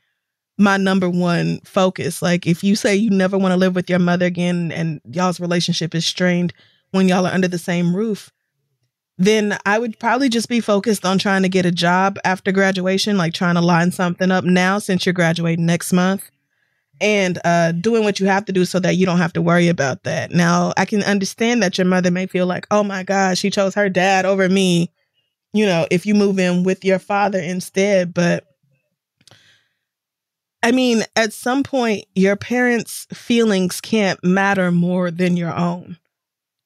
[0.57, 2.21] my number one focus.
[2.21, 5.39] Like, if you say you never want to live with your mother again and y'all's
[5.39, 6.53] relationship is strained
[6.91, 8.31] when y'all are under the same roof,
[9.17, 13.17] then I would probably just be focused on trying to get a job after graduation,
[13.17, 16.29] like trying to line something up now since you're graduating next month
[17.01, 19.67] and uh, doing what you have to do so that you don't have to worry
[19.67, 20.31] about that.
[20.31, 23.75] Now, I can understand that your mother may feel like, oh my gosh, she chose
[23.75, 24.91] her dad over me,
[25.53, 28.13] you know, if you move in with your father instead.
[28.13, 28.45] But
[30.61, 35.97] I mean, at some point, your parents' feelings can't matter more than your own.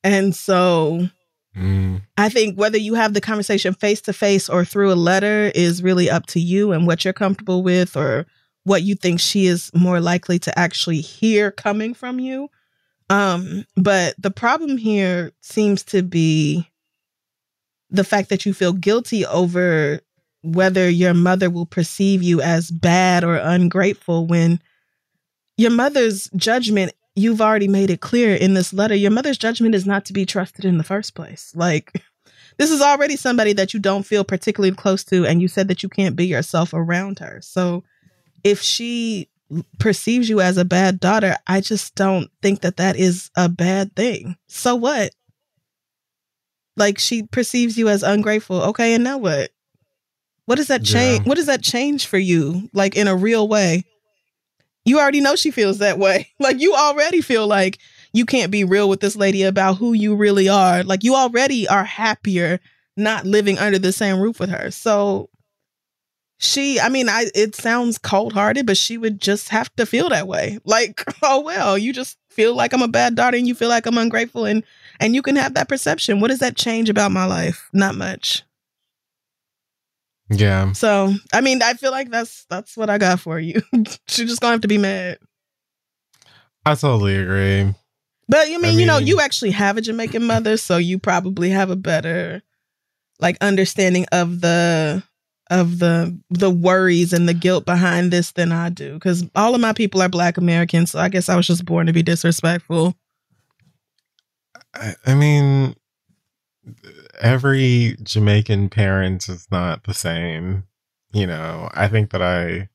[0.03, 1.09] And so
[1.55, 5.51] Mm, I think whether you have the conversation face to face or through a letter
[5.53, 8.25] is really up to you and what you're comfortable with or
[8.63, 12.49] what you think she is more likely to actually hear coming from you.
[13.09, 16.69] Um, but the problem here seems to be
[17.89, 19.99] the fact that you feel guilty over
[20.43, 24.61] whether your mother will perceive you as bad or ungrateful when
[25.57, 29.85] your mother's judgment you've already made it clear in this letter your mother's judgment is
[29.85, 31.51] not to be trusted in the first place.
[31.55, 31.91] Like
[32.57, 35.83] this is already somebody that you don't feel particularly close to and you said that
[35.83, 37.39] you can't be yourself around her.
[37.41, 37.83] So
[38.43, 39.29] if she
[39.79, 43.93] perceives you as a bad daughter i just don't think that that is a bad
[43.95, 44.37] thing.
[44.47, 45.11] So what?
[46.77, 48.61] Like she perceives you as ungrateful.
[48.61, 49.51] Okay and now what?
[50.45, 51.29] What does that change Yeah.
[51.29, 53.83] what does that change for you like in a real way
[54.85, 57.79] you already know she feels that way like you already feel like
[58.13, 60.83] you can't be real with this lady about who you really are.
[60.83, 62.59] Like you already are happier
[62.97, 64.69] not living under the same roof with her.
[64.71, 65.29] So
[66.37, 70.09] she, I mean, I it sounds cold hearted, but she would just have to feel
[70.09, 70.59] that way.
[70.65, 73.85] Like, oh well, you just feel like I'm a bad daughter and you feel like
[73.85, 74.63] I'm ungrateful and
[74.99, 76.19] and you can have that perception.
[76.19, 77.69] What does that change about my life?
[77.73, 78.43] Not much.
[80.31, 80.71] Yeah.
[80.71, 83.61] So I mean, I feel like that's that's what I got for you.
[84.07, 85.19] She's just gonna have to be mad.
[86.65, 87.73] I totally agree.
[88.29, 91.69] But you mean, you know, you actually have a Jamaican mother, so you probably have
[91.69, 92.41] a better
[93.19, 95.03] like understanding of the
[95.49, 98.97] of the the worries and the guilt behind this than I do.
[98.99, 101.87] Cause all of my people are black Americans, so I guess I was just born
[101.87, 102.95] to be disrespectful.
[104.73, 105.75] I, I mean,
[107.21, 110.65] every Jamaican parent is not the same.
[111.13, 112.69] You know, I think that I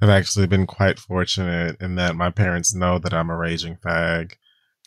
[0.00, 4.32] have actually been quite fortunate in that my parents know that I'm a raging fag.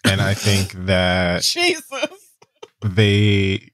[0.03, 1.85] And I think that Jesus.
[2.81, 3.72] they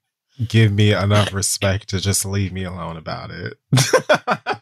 [0.47, 3.57] give me enough respect to just leave me alone about it.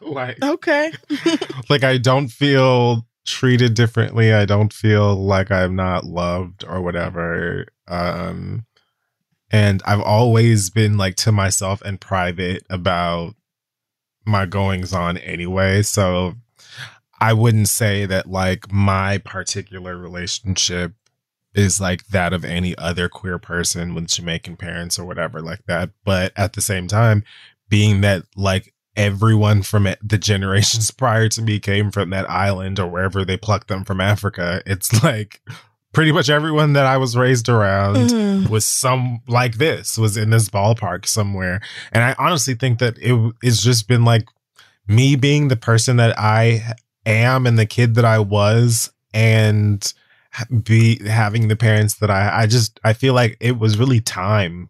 [0.00, 0.92] like, Okay.
[1.68, 4.32] like I don't feel treated differently.
[4.32, 7.66] I don't feel like I'm not loved or whatever.
[7.86, 8.64] Um
[9.50, 13.34] and I've always been like to myself and private about
[14.26, 15.82] my goings on anyway.
[15.82, 16.34] So
[17.20, 20.92] I wouldn't say that like my particular relationship
[21.54, 25.90] is like that of any other queer person with Jamaican parents or whatever like that.
[26.04, 27.24] But at the same time,
[27.68, 32.88] being that like everyone from the generations prior to me came from that island or
[32.88, 35.40] wherever they plucked them from Africa, it's like
[35.92, 38.48] pretty much everyone that I was raised around Mhm.
[38.48, 41.60] was some like this was in this ballpark somewhere
[41.92, 44.28] and i honestly think that it, it's just been like
[44.86, 46.62] me being the person that i
[47.06, 49.92] am and the kid that i was and
[50.62, 54.68] be having the parents that i i just i feel like it was really time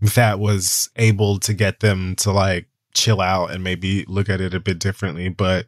[0.00, 4.52] that was able to get them to like chill out and maybe look at it
[4.54, 5.66] a bit differently but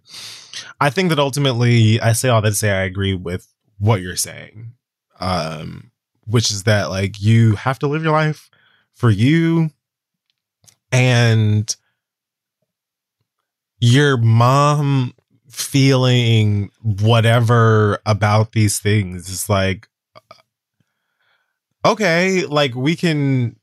[0.80, 3.46] i think that ultimately i say all that to say i agree with
[3.78, 4.72] what you're saying
[5.20, 5.90] um
[6.26, 8.50] which is that like you have to live your life
[8.92, 9.70] for you
[10.92, 11.76] and
[13.80, 15.14] your mom
[15.48, 19.88] feeling whatever about these things is like
[21.84, 23.56] okay like we can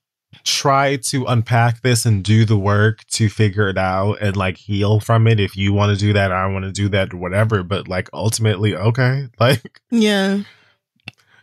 [0.43, 4.99] try to unpack this and do the work to figure it out and like heal
[4.99, 5.39] from it.
[5.39, 7.63] If you want to do that i want to do that whatever.
[7.63, 9.27] But like ultimately okay.
[9.39, 10.43] Like Yeah.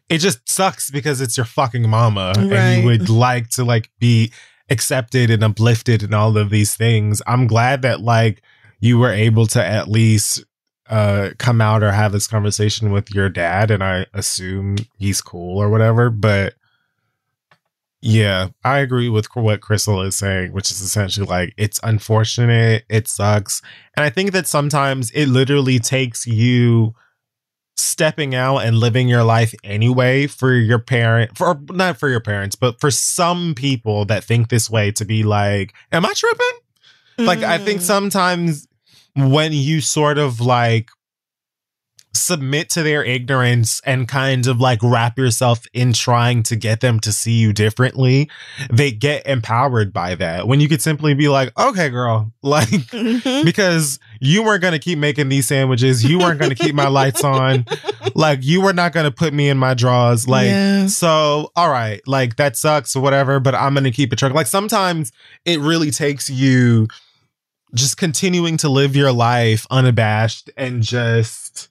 [0.09, 4.33] it just sucks because it's your fucking mama and you would like to like be
[4.71, 7.23] accepted and uplifted and all of these things.
[7.27, 8.43] I'm glad that like
[8.81, 10.45] you were able to at least
[10.91, 15.59] uh come out or have this conversation with your dad and i assume he's cool
[15.59, 16.55] or whatever but
[18.01, 23.09] yeah i agree with what crissle is saying which is essentially like it's unfortunate it
[23.09, 23.61] sucks
[23.97, 26.95] and i think that sometimes it literally takes you
[27.77, 32.57] stepping out and living your life anyway for your parent for not for your parents
[32.57, 37.43] but for some people that think this way to be like am i tripping like
[37.43, 37.85] i think Mm.
[37.85, 38.69] sometimes
[39.17, 40.91] when you sort of like
[42.15, 46.99] submit to their ignorance and kind of like wrap yourself in trying to get them
[46.99, 48.29] to see you differently
[48.71, 53.45] they get empowered by that when you could simply be like okay girl like Mhm.
[53.45, 56.03] because you weren't going to keep making these sandwiches.
[56.05, 57.65] You weren't going to keep my lights on.
[58.17, 60.27] Like, you were not going to put me in my drawers.
[60.27, 60.89] Like, Yeah.
[60.89, 64.33] so, all right, like that sucks or whatever, but I'm going to keep it truck.
[64.33, 65.13] Like, sometimes
[65.45, 66.89] it really takes you
[67.75, 71.69] just continuing to live your life unabashed and just.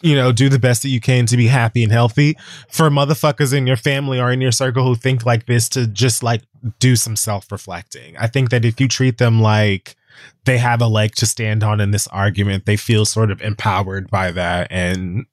[0.00, 2.36] You know, do the best that you can to be happy and healthy
[2.70, 6.22] for motherfuckers in your family or in your circle who think like this to just
[6.22, 6.42] like
[6.78, 8.16] do some self reflecting.
[8.16, 9.96] I think that if you treat them like,
[10.44, 12.66] they have a leg to stand on in this argument.
[12.66, 15.26] They feel sort of empowered by that and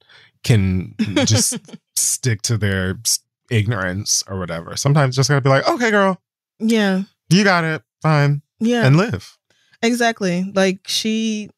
[0.43, 0.95] can
[1.25, 1.57] just
[1.95, 2.97] stick to their
[3.51, 4.75] ignorance or whatever.
[4.77, 6.19] Sometimes just gotta be like, okay, girl,
[6.59, 7.03] Yeah.
[7.29, 8.85] you got it, fine, Yeah.
[8.85, 9.37] and live.
[9.81, 10.51] Exactly.
[10.55, 11.49] Like she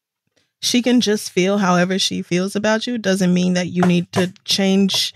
[0.62, 2.96] she can just feel however she feels about you.
[2.96, 5.12] Doesn't mean that you need to change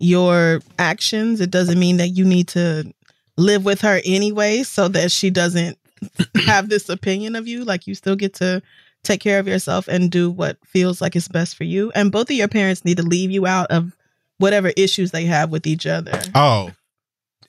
[0.00, 1.40] your actions.
[1.40, 2.92] It doesn't mean that you need to
[3.36, 5.78] live with her anyway so that she doesn't
[6.46, 7.64] have this opinion of you.
[7.64, 8.60] Like you still get to
[9.04, 11.92] take care of yourself and do what feels like is best for you.
[11.94, 13.96] And both of your parents need to leave you out of
[14.38, 16.20] whatever issues they have with each other.
[16.34, 16.72] Oh,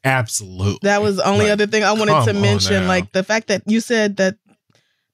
[0.03, 0.79] absolutely.
[0.83, 2.87] That was the only Like, other thing I wanted to mention.
[2.87, 4.35] Like the fact that you said that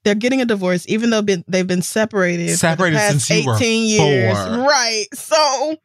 [0.03, 3.47] they're getting a divorce, even though been, they've been separated, Separated for the past since
[3.61, 4.37] 18 years.
[4.37, 4.57] four.
[4.65, 5.05] Right.
[5.13, 5.77] So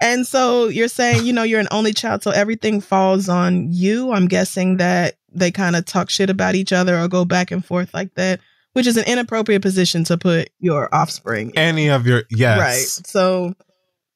[0.00, 4.12] And so you're saying, you know, you're an only child, so everything falls on you.
[4.12, 7.64] I'm guessing that they kind of talk shit about each other or go back and
[7.64, 8.40] forth like that,
[8.72, 11.58] which is an inappropriate position to put your offspring in.
[11.58, 12.58] Any of your yes.
[12.58, 13.06] Right.
[13.06, 13.54] So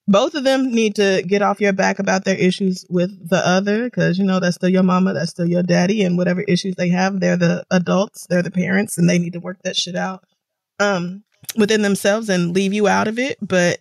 [0.09, 3.85] both of them need to get off your back about their issues with the other
[3.85, 6.89] because, you know, that's still your mama, that's still your daddy, and whatever issues they
[6.89, 10.25] have, they're the adults, they're the parents, and they need to work that shit out
[10.81, 11.23] um,
[11.57, 13.37] within themselves and leave you out of it.
[13.47, 13.81] But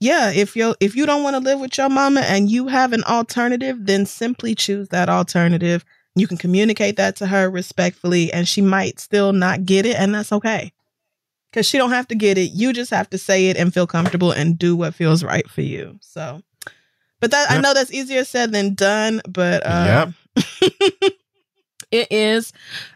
[0.00, 2.92] yeah, if you if you don't want to live with your mama and you have
[2.92, 5.82] an alternative, then simply choose that alternative.
[6.14, 10.14] You can communicate that to her respectfully, and she might still not get it, and
[10.14, 10.72] that's okay
[11.54, 12.50] because she don't have to get it.
[12.50, 15.60] You just have to say it and feel comfortable and do what feels right for
[15.60, 15.96] you.
[16.00, 16.42] So,
[17.20, 19.22] but that I know that's easier said than done.
[19.28, 20.08] But uh,
[21.92, 22.52] it is.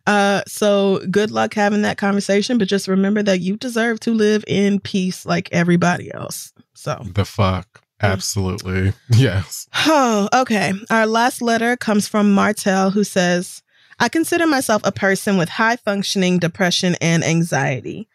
[0.09, 2.59] Uh, so good luck having that conversation.
[2.59, 6.52] But just remember that you deserve to live in peace like everybody else.
[6.74, 7.01] So.
[7.14, 7.82] The fuck.
[8.01, 8.93] Absolutely.
[9.10, 9.68] Yes.
[9.86, 10.72] Oh, okay.
[10.90, 13.62] Our last letter comes from Martel, who says,
[14.01, 18.09] I consider myself a person with high functioning depression and anxiety.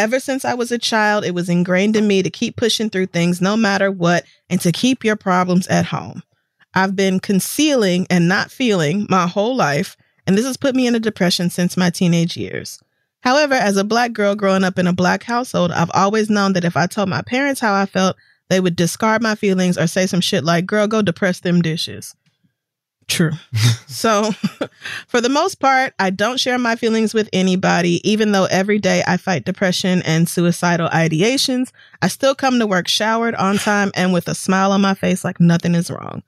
[0.00, 3.08] Ever since I was a child, it was ingrained in me to keep pushing through
[3.08, 6.22] things no matter what and to keep your problems at home.
[6.72, 10.94] I've been concealing and not feeling my whole life, and this has put me in
[10.94, 12.82] a depression since my teenage years.
[13.20, 16.64] However, as a black girl growing up in a black household, I've always known that
[16.64, 18.16] if I told my parents how I felt,
[18.48, 22.16] they would discard my feelings or say some shit like, girl, go depress them dishes.
[23.10, 23.32] True.
[23.88, 24.30] so,
[25.08, 29.02] for the most part, I don't share my feelings with anybody, even though every day
[29.04, 31.72] I fight depression and suicidal ideations.
[32.00, 35.24] I still come to work showered on time and with a smile on my face
[35.24, 36.22] like nothing is wrong.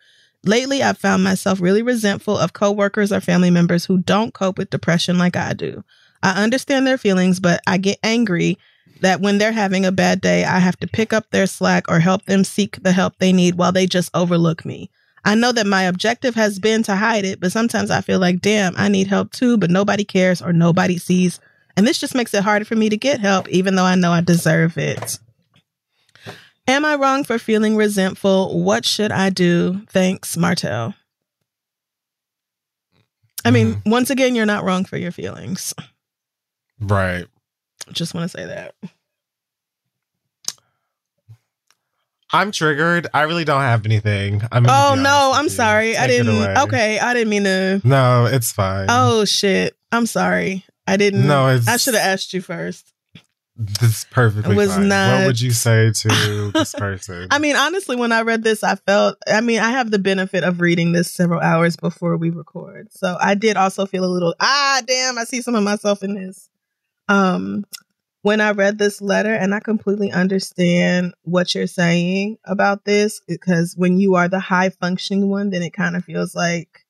[0.45, 4.71] Lately, I've found myself really resentful of coworkers or family members who don't cope with
[4.71, 5.85] depression like I do.
[6.21, 8.59] I understand their feelings, but I get angry
[9.03, 12.01] that when they're having a bad day, I have to pick up their slack or
[12.01, 14.91] help them seek the help they need while they just overlook me.
[15.25, 18.41] I know that my objective has been to hide it, but sometimes I feel like,
[18.41, 21.39] damn, I need help too, but nobody cares or nobody sees.
[21.77, 24.13] And this just makes it harder for me to get help, even though I know
[24.13, 25.19] I deserve it.
[26.67, 28.63] Am I wrong for feeling resentful?
[28.63, 29.85] What should I do?
[29.89, 30.95] Thanks, Martel.
[33.45, 33.91] I mean, mm-hmm.
[33.91, 35.75] once again, you're not wrong for your feelings.
[36.81, 37.27] Right.
[37.91, 38.75] Just want to say that.
[42.33, 43.07] I'm triggered.
[43.13, 44.43] I really don't have anything.
[44.51, 45.97] I'm Oh no, I'm sorry.
[45.97, 46.57] I didn't.
[46.59, 47.81] Okay, I didn't mean to.
[47.85, 48.87] No, it's fine.
[48.89, 49.77] Oh shit.
[49.91, 50.65] I'm sorry.
[50.87, 51.27] I didn't.
[51.27, 52.89] no, it's I should have asked you first.
[53.55, 54.89] This is perfectly was fine.
[54.89, 57.29] not- What would you say to this person?
[57.31, 59.19] I mean, honestly, when I read this, I felt.
[59.29, 63.17] I mean, I have the benefit of reading this several hours before we record, so
[63.21, 64.35] I did also feel a little.
[64.41, 65.19] Ah, damn!
[65.19, 66.49] I see some of myself in this.
[67.09, 67.65] Um,
[68.23, 73.75] when I read this letter, and I completely understand what you're saying about this, because
[73.77, 76.87] when you are the high functioning one, then it kind of feels like,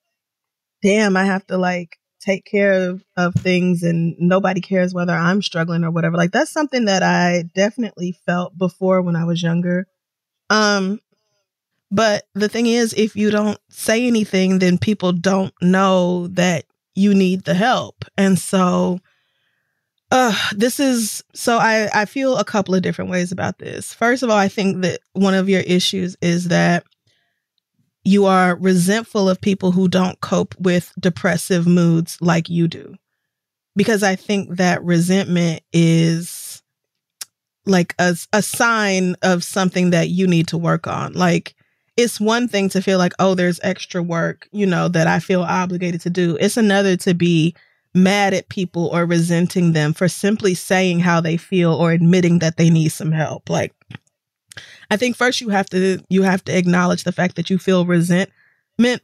[0.82, 5.42] damn, I have to like take care of, of things and nobody cares whether I'm
[5.42, 6.16] struggling or whatever.
[6.16, 9.86] Like that's something that I definitely felt before when I was younger.
[10.48, 11.00] Um
[11.90, 16.64] but the thing is if you don't say anything then people don't know that
[16.94, 18.04] you need the help.
[18.16, 19.00] And so
[20.12, 23.92] uh this is so I I feel a couple of different ways about this.
[23.92, 26.84] First of all, I think that one of your issues is that
[28.04, 32.94] you are resentful of people who don't cope with depressive moods like you do.
[33.74, 36.62] Because I think that resentment is
[37.64, 41.12] like a, a sign of something that you need to work on.
[41.12, 41.54] Like,
[41.96, 45.42] it's one thing to feel like, oh, there's extra work, you know, that I feel
[45.42, 46.36] obligated to do.
[46.40, 47.54] It's another to be
[47.94, 52.56] mad at people or resenting them for simply saying how they feel or admitting that
[52.56, 53.50] they need some help.
[53.50, 53.72] Like,
[54.90, 57.86] I think first you have to you have to acknowledge the fact that you feel
[57.86, 58.30] resentment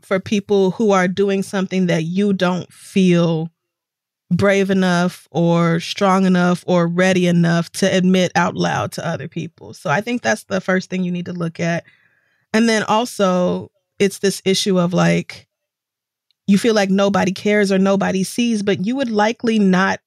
[0.02, 3.50] for people who are doing something that you don't feel
[4.30, 9.72] brave enough or strong enough or ready enough to admit out loud to other people.
[9.72, 11.84] So I think that's the first thing you need to look at.
[12.52, 15.47] And then also it's this issue of like
[16.48, 20.00] you feel like nobody cares or nobody sees, but you would likely not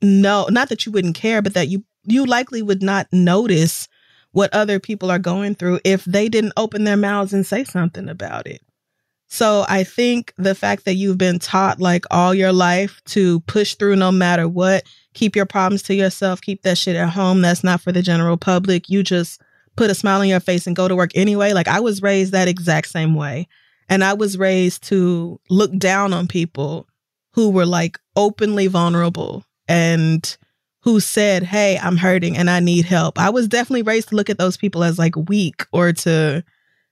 [0.00, 3.88] know not that you wouldn't care, but that you you likely would not notice
[4.30, 8.08] what other people are going through if they didn't open their mouths and say something
[8.08, 8.62] about it.
[9.26, 13.74] So I think the fact that you've been taught like all your life to push
[13.74, 14.84] through no matter what,
[15.14, 17.42] keep your problems to yourself, keep that shit at home.
[17.42, 18.88] That's not for the general public.
[18.88, 19.40] You just
[19.76, 21.52] put a smile on your face and go to work anyway.
[21.52, 23.48] Like I was raised that exact same way.
[23.88, 26.88] And I was raised to look down on people
[27.32, 30.36] who were like openly vulnerable and
[30.82, 33.18] who said, Hey, I'm hurting and I need help.
[33.18, 36.44] I was definitely raised to look at those people as like weak or to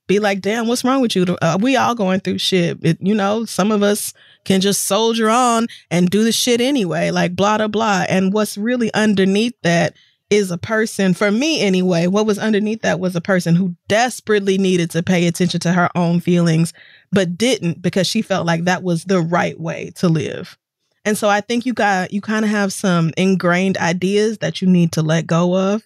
[0.09, 1.25] be like, damn, what's wrong with you?
[1.41, 2.79] Uh, we all going through shit.
[2.83, 4.13] It, you know, some of us
[4.45, 8.05] can just soldier on and do the shit anyway, like blah, blah, blah.
[8.09, 9.95] And what's really underneath that
[10.33, 14.57] is a person, for me anyway, what was underneath that was a person who desperately
[14.57, 16.73] needed to pay attention to her own feelings,
[17.11, 20.57] but didn't because she felt like that was the right way to live.
[21.05, 24.69] And so I think you got, you kind of have some ingrained ideas that you
[24.69, 25.83] need to let go of.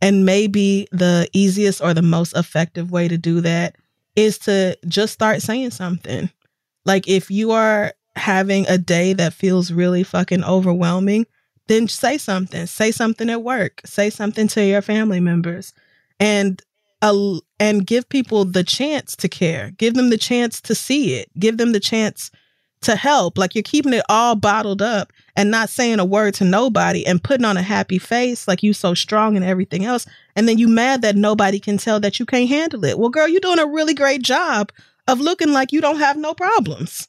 [0.00, 3.76] And maybe the easiest or the most effective way to do that
[4.16, 6.30] is to just start saying something.
[6.86, 11.26] Like if you are having a day that feels really fucking overwhelming,
[11.70, 12.66] then say something.
[12.66, 13.80] Say something at work.
[13.84, 15.72] Say something to your family members,
[16.18, 16.60] and
[17.00, 19.70] uh, and give people the chance to care.
[19.78, 21.30] Give them the chance to see it.
[21.38, 22.30] Give them the chance
[22.82, 23.38] to help.
[23.38, 27.22] Like you're keeping it all bottled up and not saying a word to nobody and
[27.22, 30.06] putting on a happy face like you so strong and everything else.
[30.34, 32.98] And then you mad that nobody can tell that you can't handle it.
[32.98, 34.72] Well, girl, you're doing a really great job
[35.06, 37.08] of looking like you don't have no problems.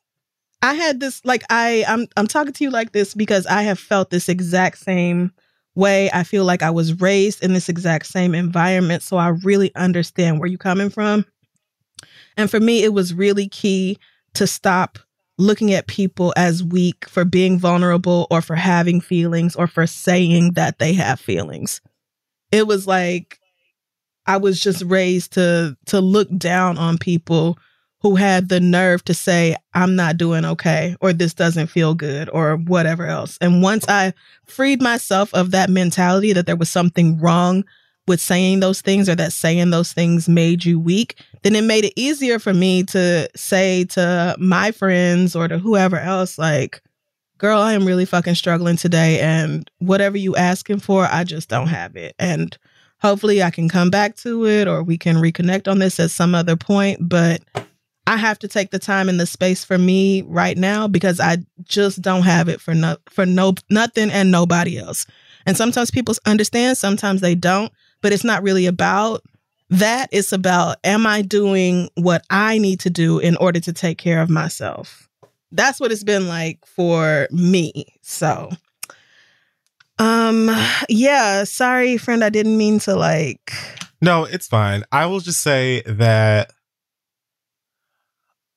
[0.61, 3.79] I had this like I I'm I'm talking to you like this because I have
[3.79, 5.31] felt this exact same
[5.75, 6.09] way.
[6.11, 10.39] I feel like I was raised in this exact same environment, so I really understand
[10.39, 11.25] where you're coming from.
[12.37, 13.97] And for me, it was really key
[14.35, 14.99] to stop
[15.37, 20.53] looking at people as weak for being vulnerable or for having feelings or for saying
[20.53, 21.81] that they have feelings.
[22.51, 23.39] It was like
[24.27, 27.57] I was just raised to to look down on people
[28.01, 32.29] who had the nerve to say, I'm not doing okay, or this doesn't feel good,
[32.33, 33.37] or whatever else.
[33.41, 34.13] And once I
[34.45, 37.63] freed myself of that mentality that there was something wrong
[38.07, 41.85] with saying those things or that saying those things made you weak, then it made
[41.85, 46.81] it easier for me to say to my friends or to whoever else, like,
[47.37, 49.19] girl, I am really fucking struggling today.
[49.19, 52.15] And whatever you asking for, I just don't have it.
[52.17, 52.57] And
[52.99, 56.33] hopefully I can come back to it or we can reconnect on this at some
[56.33, 57.07] other point.
[57.07, 57.41] But
[58.07, 61.37] I have to take the time and the space for me right now because I
[61.63, 65.05] just don't have it for no for no nothing and nobody else.
[65.45, 67.71] And sometimes people understand, sometimes they don't,
[68.01, 69.23] but it's not really about
[69.69, 70.09] that.
[70.11, 74.21] It's about am I doing what I need to do in order to take care
[74.21, 75.07] of myself?
[75.51, 77.85] That's what it's been like for me.
[78.01, 78.49] So
[79.99, 80.49] um
[80.89, 83.53] yeah, sorry friend, I didn't mean to like
[84.01, 84.83] No, it's fine.
[84.91, 86.51] I will just say that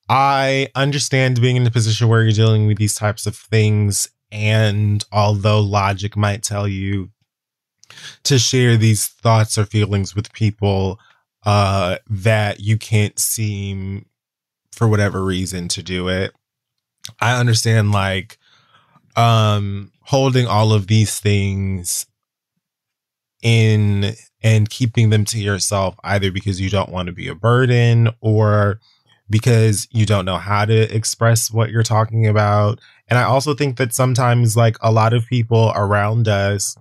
[0.08, 4.08] I understand being in a position where you're dealing with these types of things.
[4.30, 7.10] And although logic might tell you
[8.24, 10.98] to share these thoughts or feelings with people
[11.46, 14.06] uh, that you can't seem,
[14.72, 16.34] for whatever reason, to do it,
[17.20, 18.38] I understand like
[19.16, 22.06] um, holding all of these things
[23.42, 28.10] in and keeping them to yourself either because you don't want to be a burden
[28.20, 28.80] or
[29.30, 32.80] because you don't know how to express what you're talking about.
[33.08, 36.76] And I also think that sometimes like a lot of people around us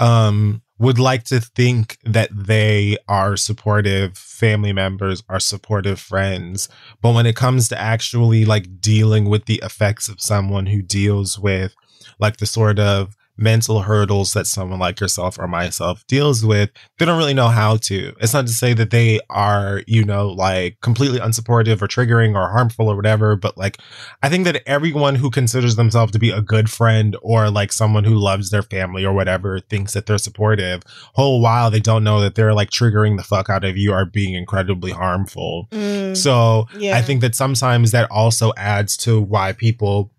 [0.00, 6.68] um would like to think that they are supportive family members are supportive friends
[7.00, 11.38] but when it comes to actually like dealing with the effects of someone who deals
[11.38, 11.76] with
[12.18, 17.04] like the sort of mental hurdles that someone like yourself or myself deals with, they
[17.04, 18.14] don't really know how to.
[18.20, 22.48] It's not to say that they are, you know, like completely unsupportive or triggering or
[22.50, 23.78] harmful or whatever, but like
[24.22, 28.04] I think that everyone who considers themselves to be a good friend or like someone
[28.04, 30.82] who loves their family or whatever thinks that they're supportive,
[31.14, 34.04] whole while they don't know that they're like triggering the fuck out of you or
[34.04, 35.66] being incredibly harmful.
[35.72, 36.96] mm, So yeah.
[36.96, 40.12] I think that sometimes that also adds to why people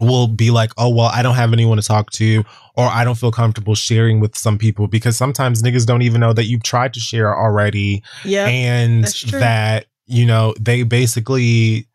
[0.00, 2.44] will be like, oh, well, I don't have anyone to talk to,
[2.76, 6.32] or I don't feel comfortable sharing with some people because sometimes niggas don't even know
[6.32, 8.46] that you've tried to share already yeah.
[8.46, 11.88] and that, you know, they basically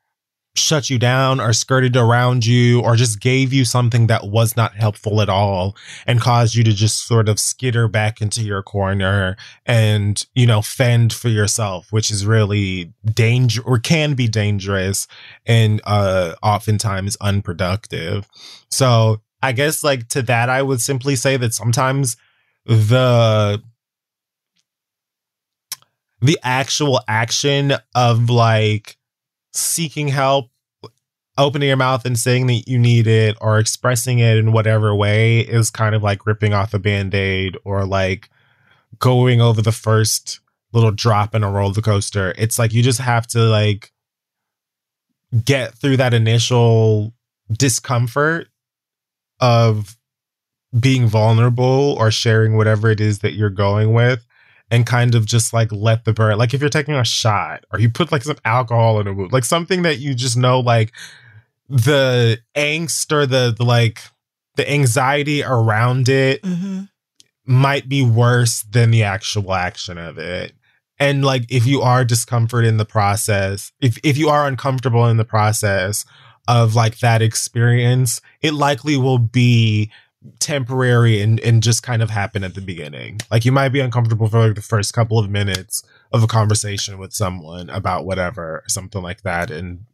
[0.59, 4.73] shut you down or skirted around you or just gave you something that was not
[4.75, 5.75] helpful at all
[6.05, 10.61] and caused you to just sort of skitter back into your corner and you know
[10.61, 15.07] fend for yourself which is really danger or can be dangerous
[15.45, 18.27] and uh oftentimes unproductive.
[18.69, 22.17] So i guess like to that i would simply say that sometimes
[22.65, 23.61] the
[26.21, 28.97] the actual action of like
[29.53, 30.49] seeking help
[31.37, 35.39] opening your mouth and saying that you need it or expressing it in whatever way
[35.39, 38.29] is kind of like ripping off a band-aid or like
[38.99, 40.41] going over the first
[40.73, 42.33] little drop in a roller coaster.
[42.37, 43.91] It's like you just have to like
[45.45, 47.13] get through that initial
[47.51, 48.49] discomfort
[49.39, 49.97] of
[50.77, 54.25] being vulnerable or sharing whatever it is that you're going with
[54.71, 57.79] and kind of just like let the bird like if you're taking a shot or
[57.79, 60.91] you put like some alcohol in a wound like something that you just know like
[61.67, 64.01] the angst or the, the like
[64.55, 66.89] the anxiety around it Mhm.
[67.45, 70.53] might be worse than the actual action of it
[70.99, 75.17] and like if you are discomfort in the process if if you are uncomfortable in
[75.17, 76.05] the process
[76.47, 79.91] of like that experience it likely will be
[80.39, 83.19] temporary and and just kind of happen at the beginning.
[83.31, 86.97] Like you might be uncomfortable for like the first couple of minutes of a conversation
[86.97, 89.49] with someone about whatever something like that.
[89.49, 89.85] And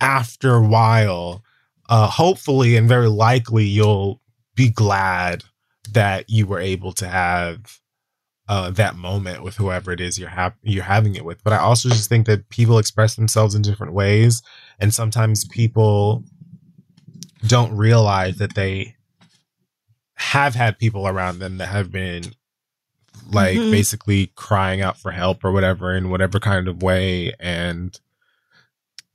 [0.00, 1.42] after a while
[1.88, 4.20] uh hopefully and very likely you'll
[4.54, 5.44] be glad
[5.92, 7.80] that you were able to have
[8.48, 11.42] uh, that moment with whoever it is you're ha- you're having it with.
[11.42, 14.42] But I also just think that people express themselves in different ways,
[14.78, 16.24] and sometimes people
[17.46, 18.96] don't realize that they
[20.34, 22.34] have had people around them that have been
[23.30, 23.70] like Mhm.
[23.70, 28.00] basically crying out for help or whatever in whatever kind of way and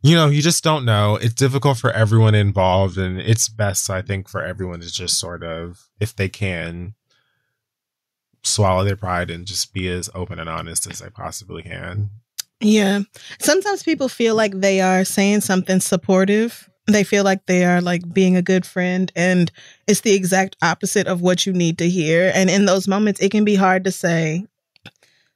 [0.02, 4.02] you know you just don't know it's difficult for everyone involved and it's best i
[4.02, 6.96] think for everyone to just sort of if they can
[8.42, 12.10] swallow their pride and just be as open and honest as they possibly can
[12.62, 13.02] Yeah.
[13.40, 16.69] Sometimes people feel like they are saying something supportive.
[16.92, 19.52] They feel like they are like being a good friend and
[19.88, 22.32] it's the exact opposite of what you need to hear.
[22.34, 24.46] And in those moments it can be hard to say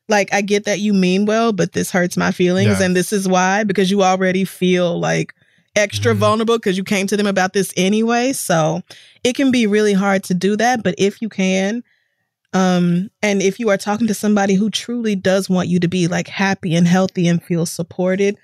[0.09, 2.85] like I get that you mean well, but this hurts my feelings Yeah.
[2.85, 5.33] and this is why because you already feel like
[5.75, 6.17] extra Mhm.
[6.17, 8.33] vulnerable because you came to them about this anyway.
[8.33, 8.81] So
[9.23, 11.83] it can be really hard to do that, but if you can
[12.53, 16.07] um and if you are talking to somebody who truly does want you to be
[16.07, 18.37] like happy and healthy and feel supported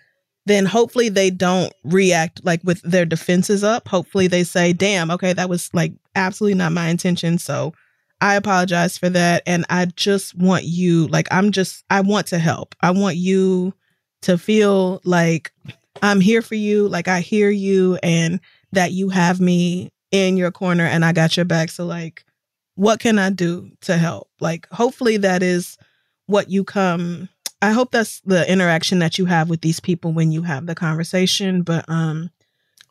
[0.46, 5.34] then hopefully they don't react like with their defenses up hopefully they say damn okay
[5.34, 7.74] that was like absolutely not my intention so
[8.22, 12.40] i apologize for that and i just want you like i'm just i want to
[12.40, 13.74] help i want you
[14.22, 15.52] to feel like
[16.02, 18.40] i'm here for you like i hear you and
[18.72, 22.26] that you have me in your corner and i got your back so like
[22.80, 24.30] what can I do to help?
[24.40, 25.78] Like, hopefully, that is
[26.28, 27.28] what you come.
[27.62, 30.76] I hope that's the interaction that you have with these people when you have the
[30.76, 31.62] conversation.
[31.64, 32.30] But, um,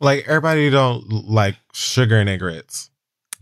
[0.01, 2.89] like everybody don't like sugar and their grits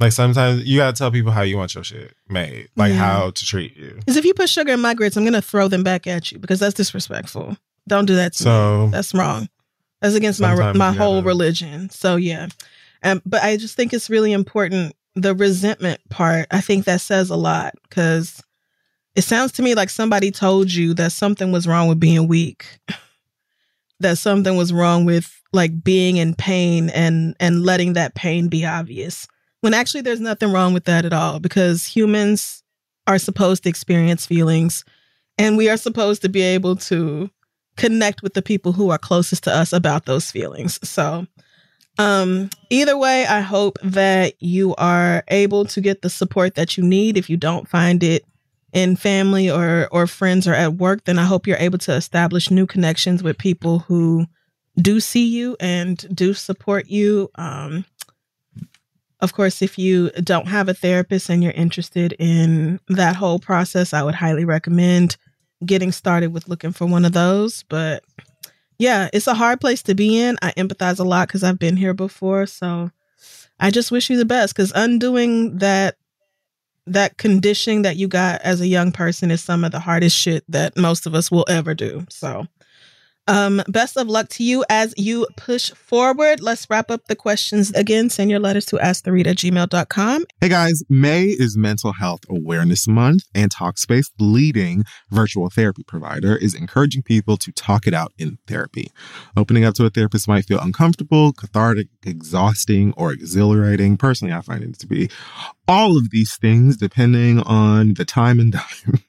[0.01, 2.99] like sometimes you gotta tell people how you want your shit made like Yeah.
[2.99, 5.43] how to treat you because if you put sugar in my grits, I'm going to
[5.43, 7.57] throw them back at you because that's disrespectful.
[7.89, 8.91] Don't do that to me.
[8.91, 9.49] That's wrong.
[10.03, 11.91] That's against my my whole gotta- religion.
[11.91, 12.49] So yeah,
[13.03, 14.95] um, but I just think it's really important.
[15.15, 18.43] The resentment part, I think that says a lot because
[19.17, 22.67] it sounds to me like somebody told you that something was wrong with being weak,
[24.01, 28.67] that something was wrong with like being in pain and and letting that pain be
[28.67, 29.27] obvious.
[29.63, 32.63] When actually there's nothing wrong with that at all because humans
[33.07, 34.85] are supposed to experience feelings
[35.39, 37.31] and we are supposed to be able to
[37.77, 40.79] connect with the people who are closest to us about those feelings.
[40.87, 41.27] So,
[41.99, 46.85] um, either way, I hope that you are able to get the support that you
[46.85, 47.17] need.
[47.17, 48.25] If you don't find it
[48.77, 52.51] in family or or friends or at work, then I hope you're able to establish
[52.51, 54.27] new connections with people who
[54.81, 57.31] do see you and do support you.
[57.37, 57.87] Um,
[59.21, 63.95] of course, if you don't have a therapist and you're interested in that whole process,
[63.95, 65.17] I would highly recommend
[65.65, 67.63] getting started with looking for one of those.
[67.71, 68.05] But
[68.79, 70.37] yeah, it's a hard place to be in.
[70.43, 72.45] I empathize a lot because I've been here before.
[72.45, 72.91] So
[73.59, 75.97] I just wish you the best because undoing that
[76.87, 80.45] that conditioning that you got as a young person is some of the hardest shit
[80.49, 82.07] that most of us will ever do.
[82.09, 82.47] So
[83.29, 86.41] um best of luck to you as you push forward.
[86.41, 88.11] Let's wrap up the questions again.
[88.11, 90.25] Send your letters to asktheread at gmail.com.
[90.41, 96.55] Hey guys, May is Mental Health Awareness Month, and Talkspace, leading virtual therapy provider, is
[96.55, 98.91] encouraging people to talk it out in therapy.
[99.37, 103.97] Opening up to a therapist might feel uncomfortable, cathartic, exhausting, or exhilarating.
[103.97, 105.11] Personally, I find it to be
[105.69, 109.01] all of these things depending on the time and dime.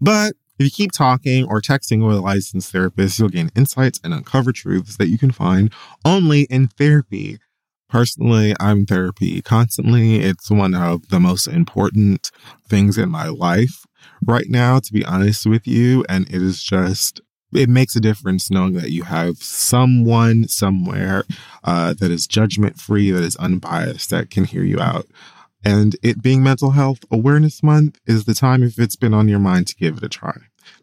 [0.00, 4.14] But if you keep talking or texting with a licensed therapist, you'll gain insights and
[4.14, 5.72] uncover truths that you can find
[6.04, 7.38] only in therapy.
[7.88, 10.20] Personally, I'm therapy constantly.
[10.20, 12.30] It's one of the most important
[12.68, 13.84] things in my life
[14.24, 16.04] right now, to be honest with you.
[16.08, 17.20] And it is just,
[17.52, 21.24] it makes a difference knowing that you have someone somewhere
[21.64, 25.06] uh, that is judgment free, that is unbiased, that can hear you out.
[25.64, 29.38] And it being Mental Health Awareness Month is the time, if it's been on your
[29.38, 30.36] mind, to give it a try.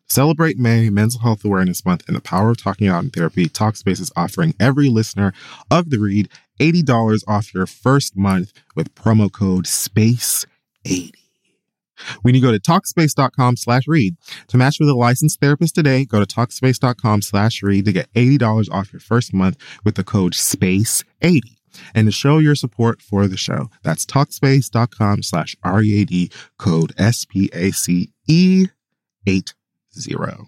[0.09, 3.47] Celebrate May, Mental Health Awareness Month, and the power of talking out in therapy.
[3.47, 5.33] Talkspace is offering every listener
[5.69, 6.29] of the read
[6.59, 11.11] $80 off your first month with promo code SPACE80.
[12.21, 14.15] When you go to Talkspace.com slash read
[14.47, 18.71] to match with a licensed therapist today, go to Talkspace.com slash read to get $80
[18.71, 21.41] off your first month with the code SPACE80
[21.93, 23.69] and to show your support for the show.
[23.83, 28.69] That's Talkspace.com slash READ code SPACE80
[29.93, 30.47] zero.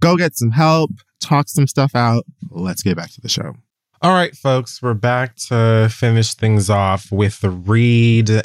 [0.00, 0.90] Go get some help,
[1.20, 2.24] talk some stuff out.
[2.50, 3.54] Let's get back to the show.
[4.00, 8.42] All right, folks, we're back to finish things off with the read.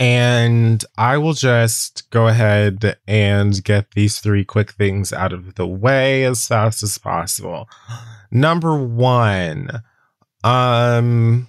[0.00, 5.66] And I will just go ahead and get these three quick things out of the
[5.66, 7.68] way as fast as possible.
[8.30, 9.82] Number one,
[10.44, 11.48] um,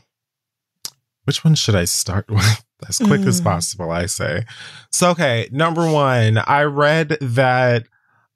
[1.26, 2.64] which one should I start with?
[2.88, 3.28] as quick mm.
[3.28, 3.46] as hmm.
[3.46, 4.46] possible, I say.
[4.92, 7.88] So, okay, number one, I read that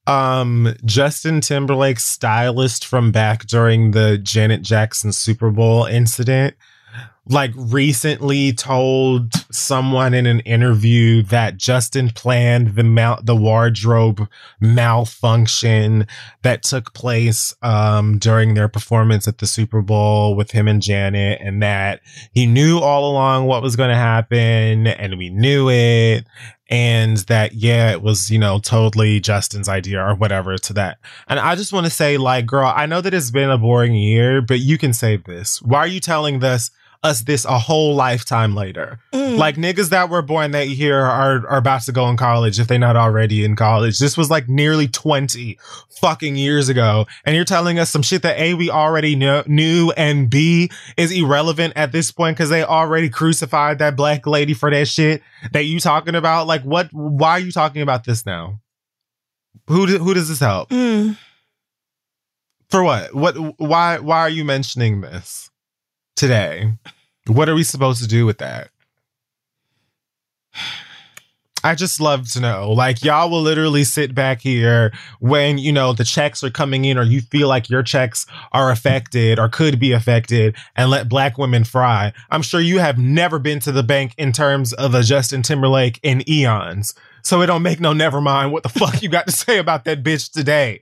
[0.08, 6.56] um Justin Timberlake's stylist from back during the Janet Jackson Super Bowl incident
[7.28, 14.28] like recently told someone in an interview that Justin planned the mount the wardrobe
[14.60, 16.06] malfunction
[16.42, 21.40] that took place um during their performance at the Super Bowl with him and Janet
[21.42, 22.02] and that
[22.34, 26.26] he knew all along what was going to happen and we knew it
[26.70, 31.00] and that yeah it was you know totally justin's idea or whatever to that.
[31.28, 33.94] And i just want to say like girl i know that it's been a boring
[33.96, 35.62] year but you can say this.
[35.62, 36.72] Why are you telling this
[37.04, 39.00] us this a whole lifetime later.
[39.12, 39.38] Mm.
[39.38, 42.68] like niggas that were born that year are are about to go in college if
[42.68, 44.00] they're not already in college.
[44.00, 45.58] This was like nearly 20
[46.00, 49.92] fucking years ago and you're telling us some shit that a we already knew, knew
[49.92, 54.72] and b is irrelevant at this point because they already crucified that black lady for
[54.72, 55.22] that shit
[55.52, 56.48] that you talking about?
[56.48, 58.60] Like what why are you talking about this now?
[59.68, 60.70] Who do, who does this help?
[60.70, 61.18] Mm.
[62.70, 63.14] for what?
[63.14, 65.50] What why why are you mentioning this
[66.16, 66.72] today
[67.28, 68.70] what are we supposed to do with that
[71.64, 72.72] I just love to know.
[72.72, 76.98] Like, y'all will literally sit back here when, you know, the checks are coming in
[76.98, 81.38] or you feel like your checks are affected or could be affected and let black
[81.38, 82.12] women fry.
[82.30, 86.02] I'm sure you have never been to the bank in terms of a Justin Timberlake
[86.04, 86.96] in eons.
[87.22, 89.86] So it don't make no never mind what the fuck you got to say about
[89.86, 90.82] that bitch today.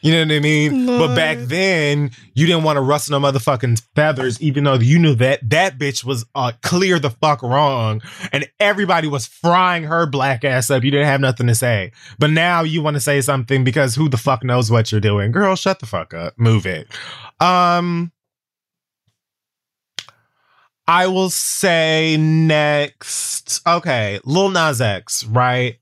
[0.00, 0.86] You know what I mean?
[0.86, 5.14] But back then, you didn't want to rustle no motherfucking feathers, even though you knew
[5.16, 8.00] that that bitch was uh, clear the fuck wrong,
[8.30, 10.84] and everybody was frying her black ass up.
[10.84, 14.08] You didn't have nothing to say, but now you want to say something because who
[14.08, 15.56] the fuck knows what you're doing, girl?
[15.56, 16.86] Shut the fuck up, move it.
[17.40, 18.12] Um,
[20.86, 23.60] I will say next.
[23.66, 25.76] Okay, Lil Nas X, right?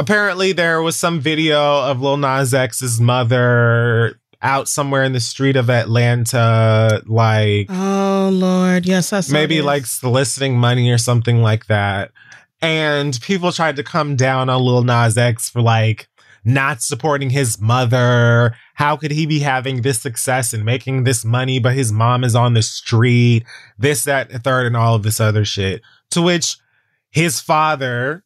[0.00, 5.56] Apparently, there was some video of Lil Nas X's mother out somewhere in the street
[5.56, 9.66] of Atlanta, like Oh Lord, yes, I maybe this.
[9.66, 12.12] like soliciting money or something like that.
[12.62, 16.08] And people tried to come down on Lil Nas X for like
[16.46, 18.56] not supporting his mother.
[18.76, 22.34] How could he be having this success and making this money, but his mom is
[22.34, 23.44] on the street?
[23.78, 25.82] This, that, third, and all of this other shit.
[26.12, 26.56] To which
[27.10, 28.24] his father,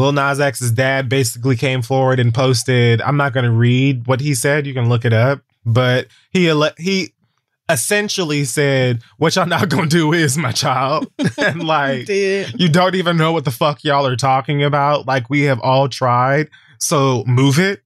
[0.00, 3.00] Lil Nas X's dad, basically came forward and posted.
[3.02, 4.66] I'm not going to read what he said.
[4.66, 5.42] You can look it up.
[5.66, 7.12] But he ele- he
[7.68, 11.06] essentially said, "What y'all not gonna do is my child,"
[11.38, 15.06] and like you don't even know what the fuck y'all are talking about.
[15.06, 16.48] Like we have all tried.
[16.78, 17.82] So move it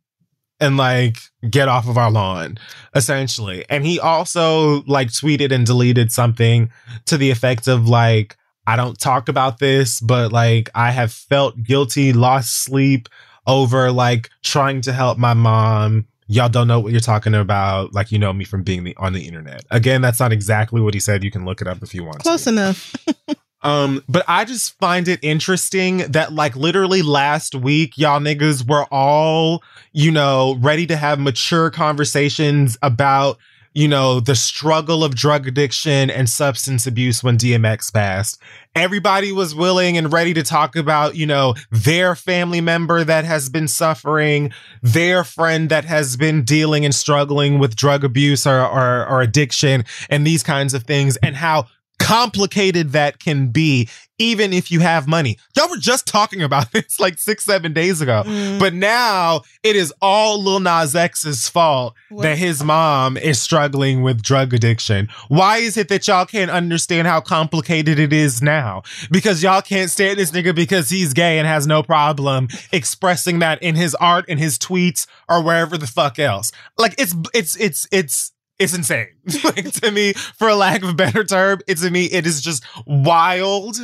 [0.61, 1.19] and like
[1.51, 2.59] get off of our lawn,
[2.95, 3.65] essentially.
[3.69, 6.71] And he also like tweeted and deleted something
[7.07, 8.37] to the effect of like,
[8.67, 13.09] I don't talk about this, but like I have felt guilty, lost sleep
[13.47, 16.07] over like trying to help my mom.
[16.27, 17.93] Y'all don't know what you're talking about.
[17.93, 19.65] Like you know me from being the, on the internet.
[19.71, 21.23] Again, that's not exactly what he said.
[21.23, 22.21] You can look it up if you want.
[22.21, 22.51] Close to.
[22.51, 22.97] enough.
[23.65, 28.85] Um, but I just find it interesting that like literally last week, y'all niggas were
[28.93, 33.39] all, you know, ready to have mature conversations about,
[33.75, 38.41] you know, the struggle of drug addiction and substance abuse when DMX passed.
[38.77, 43.49] Everybody was willing and ready to talk about, you know, their family member that has
[43.49, 49.07] been suffering, their friend that has been dealing and struggling with drug abuse or, or,
[49.07, 51.67] or addiction and these kinds of things and how
[51.99, 53.89] complicated that can be,
[54.19, 55.39] even if you have money.
[55.57, 58.23] Y'all were just talking about this like six, seven days ago.
[58.27, 58.59] Mm.
[58.59, 62.23] But now it is all Lil Nas X's fault What?
[62.23, 65.09] that his mom is struggling with drug addiction.
[65.29, 68.83] Why is it that y'all can't understand how complicated it is now?
[69.11, 73.63] Because y'all can't stand this nigga because he's gay and has no problem expressing that
[73.63, 76.53] in his art, in his tweets, or wherever the fuck else.
[76.79, 79.09] Like it's it's it's it's it's insane.
[79.45, 82.65] like to me, for lack of a better term, it's to me, it is just
[82.87, 83.77] wild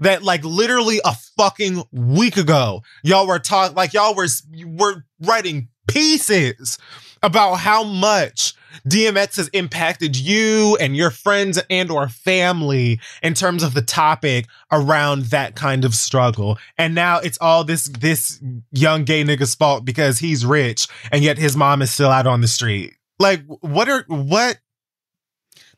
[0.00, 4.28] that like literally a fucking week ago, y'all were talking like y'all were
[4.66, 6.78] were writing pieces
[7.22, 8.54] about how much
[8.86, 14.46] DMX has impacted you and your friends and or family in terms of the topic
[14.70, 16.58] around that kind of struggle.
[16.76, 18.40] And now it's all this this
[18.72, 22.40] young gay nigga's fault because he's rich and yet his mom is still out on
[22.40, 22.94] the street.
[23.18, 24.58] Like what are what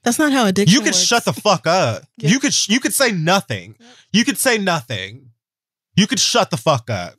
[0.03, 0.99] That's not how addiction you could works.
[1.03, 2.05] shut the fuck up.
[2.19, 2.31] Yeah.
[2.31, 3.77] You could sh- you could say nothing.
[4.13, 5.31] You could say nothing.
[5.97, 7.15] You could shut the fuck up.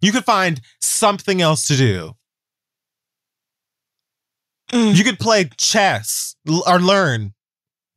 [0.00, 2.12] You could find something else to do.
[4.70, 4.94] Mm.
[4.96, 7.32] You could play chess or learn.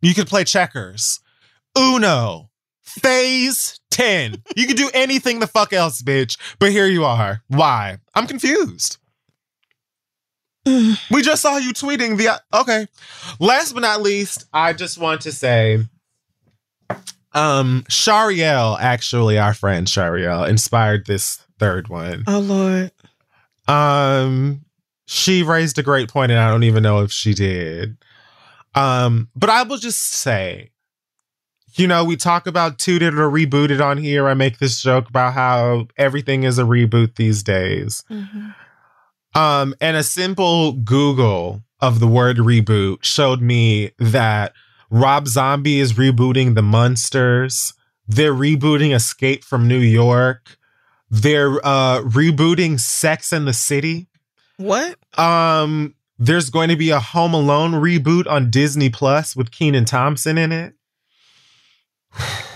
[0.02, 1.20] You could play checkers.
[1.78, 2.50] Uno.
[2.82, 4.42] Phase 10.
[4.56, 6.38] You could do anything the fuck else, bitch.
[6.60, 7.42] But here you are.
[7.48, 7.98] Why?
[8.16, 8.98] I'm confused.
[10.66, 12.88] We just saw you tweeting the okay.
[13.40, 15.80] Last but not least, I just want to say
[17.34, 22.24] um Shariel, actually our friend Shariel inspired this third one.
[22.28, 22.92] Oh Lord.
[23.68, 24.66] Um
[25.06, 27.98] she raised a great point and I don't even know if she did.
[28.76, 30.72] Um but I will just say
[31.76, 34.28] you know, we talk about tooted or rebooted on here.
[34.28, 38.04] I make this joke about how everything is a reboot these days.
[39.34, 44.54] Um, and a simple Google of the word reboot showed me that
[44.90, 47.74] Rob Zombie is rebooting The Munsters.
[48.08, 50.58] They're rebooting Escape from New York.
[51.10, 54.08] They're uh rebooting Sex and the City.
[54.58, 54.96] What?
[55.18, 60.38] Um, there's going to be a Home Alone reboot on Disney Plus with Kenan Thompson
[60.38, 60.76] in it.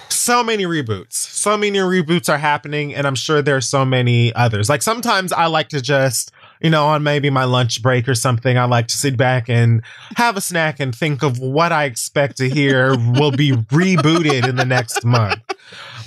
[0.09, 1.13] So many reboots.
[1.13, 4.69] So many reboots are happening, and I'm sure there's so many others.
[4.69, 8.57] Like sometimes I like to just, you know, on maybe my lunch break or something,
[8.57, 9.81] I like to sit back and
[10.15, 14.55] have a snack and think of what I expect to hear will be rebooted in
[14.55, 15.41] the next month.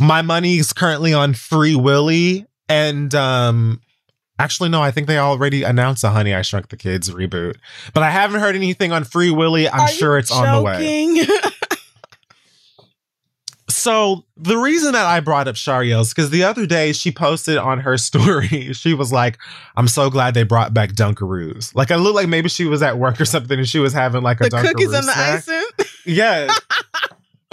[0.01, 3.81] My money is currently on Free Willy, and um
[4.41, 7.57] Actually, no, I think they already announced a Honey I Shrunk the Kids reboot.
[7.93, 9.69] But I haven't heard anything on Free Willy.
[9.69, 11.27] I'm Are sure it's on the way.
[13.79, 17.57] So the reason that I brought up Shariel is because the other day she posted
[17.57, 19.39] on her story, she was like,
[19.77, 21.75] I'm so glad they brought back Dunkaroos.
[21.75, 24.23] Like I looked like maybe she was at work or something and she was having
[24.23, 25.65] like a the Dunkaroo cookies and the icing.
[26.05, 26.49] Yeah.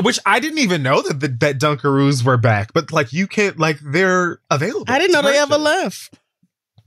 [0.01, 3.59] Which I didn't even know that the, that Dunkaroos were back, but like you can't
[3.59, 4.85] like they're available.
[4.87, 6.17] I didn't know they ever left.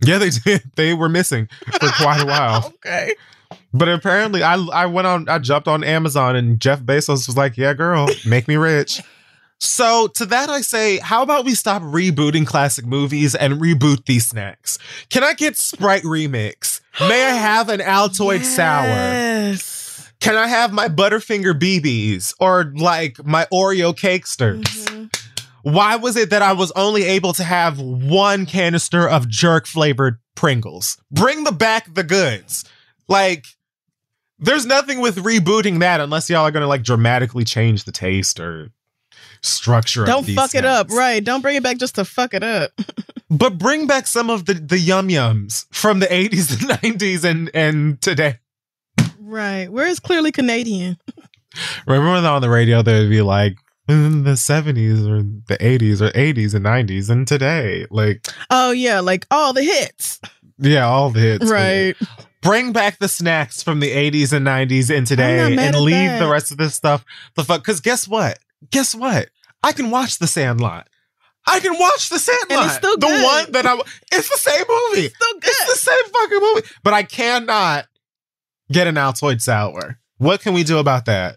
[0.05, 0.63] Yeah, they did.
[0.77, 1.49] They were missing
[1.81, 2.67] for quite a while.
[2.67, 3.15] Okay.
[3.75, 7.57] But apparently, I I went on, I jumped on Amazon, and Jeff Bezos was like,
[7.57, 9.03] "Yeah, girl, make me rich."
[9.61, 14.27] So to that, I say, how about we stop rebooting classic movies and reboot these
[14.27, 14.79] snacks?
[15.11, 16.81] Can I get Sprite remix?
[17.01, 18.87] May I have an Altoid sour?
[18.87, 20.11] Yes.
[20.21, 24.63] Can I have my Butterfinger BBs or like my Oreo cakesters?
[24.65, 25.15] Mhm.
[25.63, 30.19] Why was it that I was only able to have one canister of jerk flavored
[30.35, 30.99] Pringles?
[31.11, 32.65] Bring the back the goods.
[33.09, 33.45] Like,
[34.39, 38.71] there's nothing with rebooting that unless y'all are gonna like dramatically change the taste or
[39.43, 40.05] structure.
[40.05, 41.23] Don't these fuck it up, right?
[41.25, 42.71] Don't bring it back just to fuck it up.
[43.31, 47.51] But bring back some of the the yum yums from the 80s and 90s and
[47.53, 48.39] and today.
[49.21, 49.71] Right.
[49.71, 50.97] Where is clearly Canadian?
[51.87, 56.11] Remember when on the radio they'd be like in the 70s or the 80s or
[56.13, 60.21] 80s and 90s and today, like Oh yeah, like all the hits.
[60.59, 61.51] yeah, all the hits.
[61.51, 61.97] right.
[62.41, 66.19] bring back the snacks from the 80s and 90s and today and leave that.
[66.19, 67.05] the rest of this stuff
[67.35, 68.39] the fuck because guess what
[68.71, 69.29] guess what
[69.63, 70.89] i can watch the sandlot
[71.47, 73.25] i can watch the sandlot it's still the good.
[73.25, 73.79] one that i
[74.13, 75.45] it's the same movie Still good.
[75.45, 77.87] it's the same fucking movie but i cannot
[78.71, 81.37] get an altoid sour what can we do about that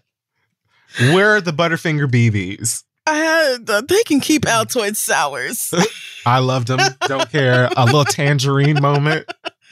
[0.98, 5.74] where are the butterfinger bbs I had uh, they can keep Altoid sours.
[6.26, 6.78] i loved them
[7.08, 9.26] don't care a little tangerine moment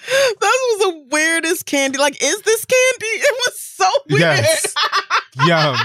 [0.06, 1.98] that was the weirdest candy.
[1.98, 3.06] Like, is this candy?
[3.06, 4.20] It was so weird.
[4.22, 4.74] Yes.
[5.46, 5.76] Yum.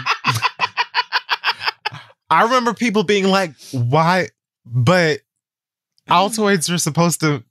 [2.35, 4.27] I remember people being like, why?
[4.65, 5.21] But
[6.09, 6.73] Altoids mm.
[6.73, 7.43] are supposed to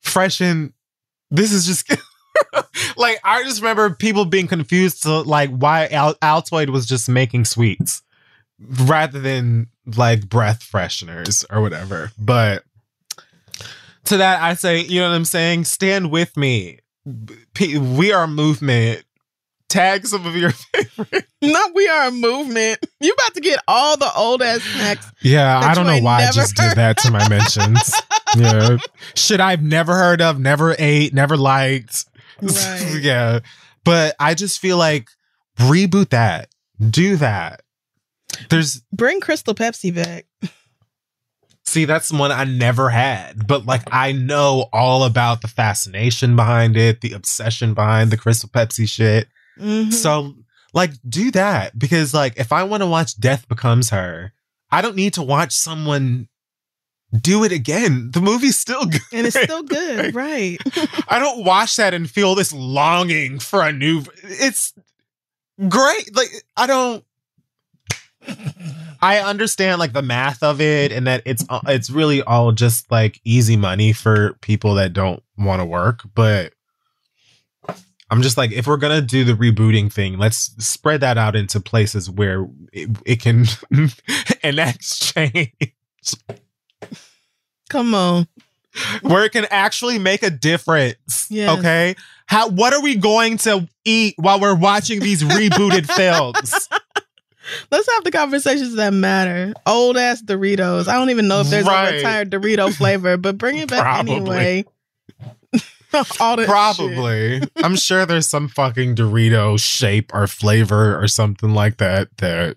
[0.00, 0.72] freshen.
[1.30, 1.90] This is just
[2.96, 7.44] like, I just remember people being confused to like why Al- Altoid was just making
[7.44, 8.02] sweets
[8.58, 12.10] rather than like breath fresheners or whatever.
[12.18, 12.64] But
[14.04, 15.66] to that, I say, you know what I'm saying?
[15.66, 16.78] Stand with me.
[17.52, 19.04] P- we are a movement.
[19.70, 21.26] Tag some of your favorite.
[21.40, 22.84] No, we are a movement.
[23.00, 25.10] You about to get all the old ass snacks.
[25.22, 27.94] Yeah, I don't know why I just heard did that to my mentions.
[28.36, 28.76] yeah.
[29.14, 32.04] Shit I've never heard of, never ate, never liked.
[32.42, 32.96] Right.
[33.00, 33.40] yeah.
[33.84, 35.08] But I just feel like
[35.58, 36.48] reboot that.
[36.88, 37.60] Do that.
[38.48, 40.24] There's Bring Crystal Pepsi back.
[41.66, 46.78] see that's one I never had, but like I know all about the fascination behind
[46.78, 49.28] it, the obsession behind the Crystal Pepsi shit.
[49.58, 49.92] Mhm.
[49.92, 50.34] So
[50.72, 54.32] like do that because like if I want to watch Death Becomes Her,
[54.70, 56.28] I don't need to watch someone
[57.18, 58.10] do it again.
[58.12, 59.00] The movie's still good.
[59.12, 60.58] and it's still good, right?
[61.08, 64.72] I don't watch that and feel this longing for a new it's
[65.68, 66.14] great.
[66.14, 67.04] Like I don't
[69.02, 72.90] I understand like the math of it and that it's uh, it's really all just
[72.90, 76.52] like easy money for people that don't want to work, but
[78.10, 81.36] I'm just like if we're going to do the rebooting thing, let's spread that out
[81.36, 83.44] into places where it, it can
[84.42, 85.52] enact change.
[87.68, 88.26] Come on.
[89.02, 91.26] where it can actually make a difference.
[91.30, 91.58] Yes.
[91.58, 91.94] Okay.
[92.26, 96.68] How what are we going to eat while we're watching these rebooted films?
[97.72, 99.52] Let's have the conversations that matter.
[99.66, 100.86] Old ass Doritos.
[100.88, 101.90] I don't even know if there's Right.
[101.90, 104.14] a retired Dorito flavor, but bring it back Probably.
[104.14, 104.64] anyway.
[106.20, 106.46] All that shit.
[106.46, 107.40] Probably.
[107.56, 112.56] I'm sure there's some fucking Dorito shape or flavor or something like that that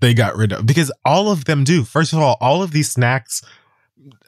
[0.00, 1.82] they got rid of because all of them do.
[1.84, 3.42] First of all, all of these snacks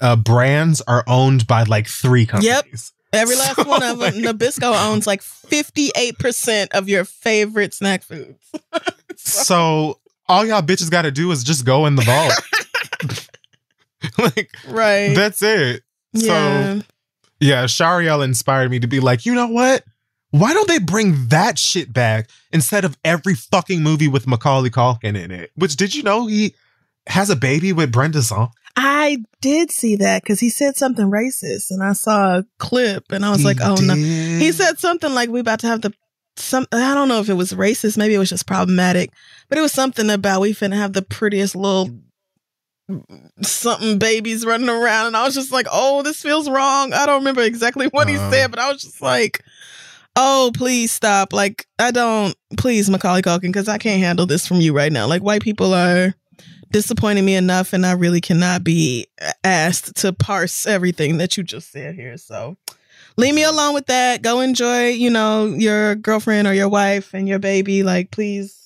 [0.01, 2.49] uh, brands are owned by like three companies.
[2.53, 2.67] Yep.
[3.13, 3.99] Every last So, one of them.
[3.99, 8.39] like- Nabisco owns like 58% of your favorite snack foods.
[9.17, 9.99] So
[10.29, 12.33] all y'all bitches got to do is just go in the vault.
[14.19, 15.15] like Right.
[15.15, 15.83] that's it.
[16.13, 16.79] yeah.
[16.81, 16.83] So
[17.41, 19.85] yeah, Shariel inspired me to be like, you know what?
[20.31, 25.21] Why don't they bring that shit back instead of every fucking movie with Macaulay Culkin
[25.21, 25.51] in it?
[25.57, 26.55] Which did you know he
[27.09, 28.53] has a baby with Brenda Song?
[28.77, 33.25] I did see that because he said something racist and I saw a clip and
[33.25, 33.95] I was like, oh no.
[33.95, 35.93] He said something like we about to have the
[36.37, 39.11] some I don't know if it was racist, maybe it was just problematic,
[39.49, 41.91] but it was something about we finna have the prettiest little
[43.43, 47.19] something babies running around and I was just like, "Oh, this feels wrong." I don't
[47.21, 48.31] remember exactly what he Uh.
[48.31, 49.43] said, but I was just like,
[50.17, 51.33] "Oh, please stop.
[51.33, 55.07] Like I don't please Macaulay Culkin cuz I can't handle this from you right now.
[55.07, 56.15] Like white people are
[56.71, 59.07] disappointing me enough and I really cannot be
[59.43, 62.57] asked to parse everything that you just said here." So,
[63.17, 64.23] leave me alone with that.
[64.23, 67.83] Go enjoy, you know, your girlfriend or your wife and your baby.
[67.83, 68.57] Like, please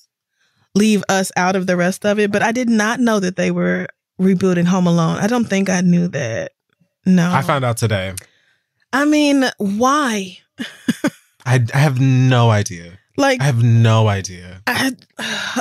[0.75, 2.31] leave us out of the rest of it.
[2.31, 3.87] But I did not know that they were
[4.19, 5.17] rebooting Home Alone.
[5.17, 6.53] I don't think I knew that.
[7.05, 7.31] No.
[7.31, 8.13] I found out today.
[8.91, 10.39] I mean, why?
[11.45, 12.97] I, I have no idea.
[13.17, 14.61] Like, I have no idea.
[14.67, 14.95] I,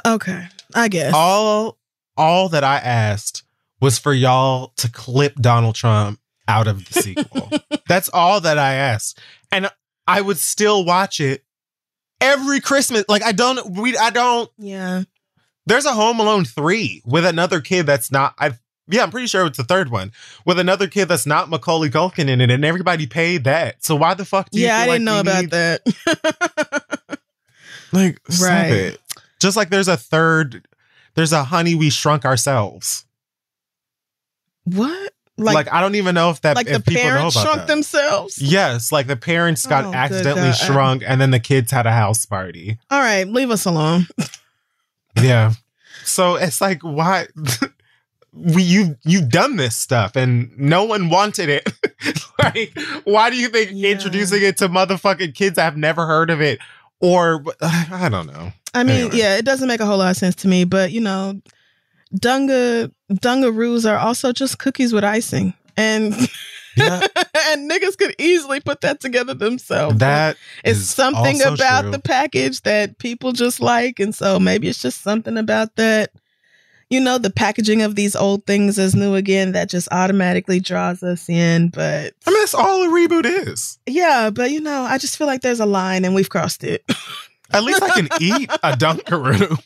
[0.06, 1.12] okay, I guess.
[1.14, 1.78] All
[2.16, 3.42] all that I asked
[3.80, 7.50] was for y'all to clip Donald Trump out of the sequel.
[7.88, 9.18] That's all that I asked.
[9.50, 9.68] And
[10.06, 11.44] I would still watch it
[12.20, 13.04] every Christmas.
[13.08, 15.02] Like I don't we I don't yeah.
[15.66, 18.52] There's a Home Alone 3 with another kid that's not I
[18.86, 20.12] yeah, I'm pretty sure it's the third one
[20.44, 23.82] with another kid that's not Macaulay Culkin in it, and everybody paid that.
[23.82, 27.18] So why the fuck do you Yeah, I didn't know like we about need- that.
[27.92, 28.72] Like, stop Right.
[28.72, 29.00] it.
[29.40, 30.66] Just like there's a third,
[31.14, 33.04] there's a Honey We Shrunk Ourselves.
[34.64, 35.12] what?
[35.36, 37.66] Like, Like, I don't even know if that like, if the people parents shrunk that.
[37.66, 38.40] themselves?
[38.40, 42.24] Yes, like the parents got Oh, accidentally shrunk, and then the kids had a house
[42.26, 42.78] party.
[42.90, 44.06] All right, leave us alone.
[45.20, 45.52] Yeah.
[46.04, 47.26] So it's like, why?
[48.32, 51.72] we you you've done this stuff and no one wanted it.
[52.42, 53.90] like, why do you think Yeah.
[53.90, 56.58] introducing it to motherfucking kids that have never heard of it
[57.00, 58.52] or I don't know.
[58.74, 59.16] I mean, Anyway.
[59.16, 61.40] yeah, it doesn't make a whole lot of sense to me, but you know,
[62.14, 65.54] dunga dungaroos are also just cookies with icing.
[65.76, 66.12] And
[66.76, 67.00] Yeah.
[67.48, 69.98] and niggas could easily put that together themselves.
[69.98, 71.90] That it's is something about true.
[71.90, 74.00] the package that people just like.
[74.00, 76.10] And so maybe it's just something about that,
[76.90, 81.02] you know, the packaging of these old things as new again that just automatically draws
[81.02, 81.68] us in.
[81.68, 83.78] But I mean, that's all a reboot is.
[83.86, 86.84] yeah, but you know, I just feel like there's a line and we've crossed it.
[87.52, 89.62] At least I can eat a Dunkaroo.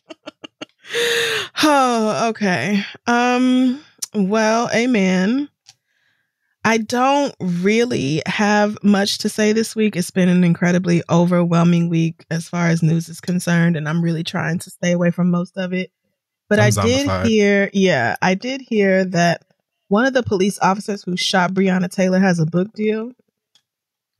[1.63, 2.85] oh, okay.
[3.07, 3.83] Um,
[4.15, 5.49] well, amen.
[6.69, 9.97] I don't really have much to say this week.
[9.97, 14.23] It's been an incredibly overwhelming week as far as news is concerned, and I'm really
[14.23, 15.91] trying to stay away from most of it.
[16.51, 17.27] But I'm I did zombified.
[17.27, 19.47] hear, yeah, I did hear that
[19.89, 23.13] one of the police officers who shot Breonna Taylor has a book deal,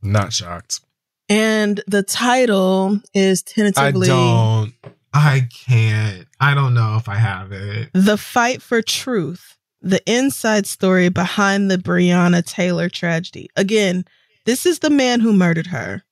[0.01, 0.81] Not shocked.
[1.29, 4.09] and the title is tentatively.
[4.09, 4.73] I don't.
[5.13, 6.27] I can't.
[6.41, 7.91] I don't know if I have it.
[7.93, 13.49] The Fight for Truth, the inside story behind the Breonna Taylor tragedy.
[13.57, 14.05] Again,
[14.45, 16.03] this is the man who murdered her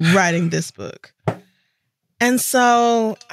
[0.14, 1.12] writing this book.
[2.20, 3.16] And so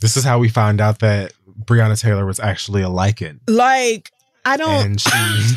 [0.00, 1.32] This is how we found out that
[1.64, 3.40] Breonna Taylor was actually a Lycan.
[3.48, 4.12] Like,
[4.44, 5.10] I don't And she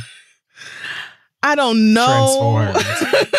[1.44, 2.74] I don't know.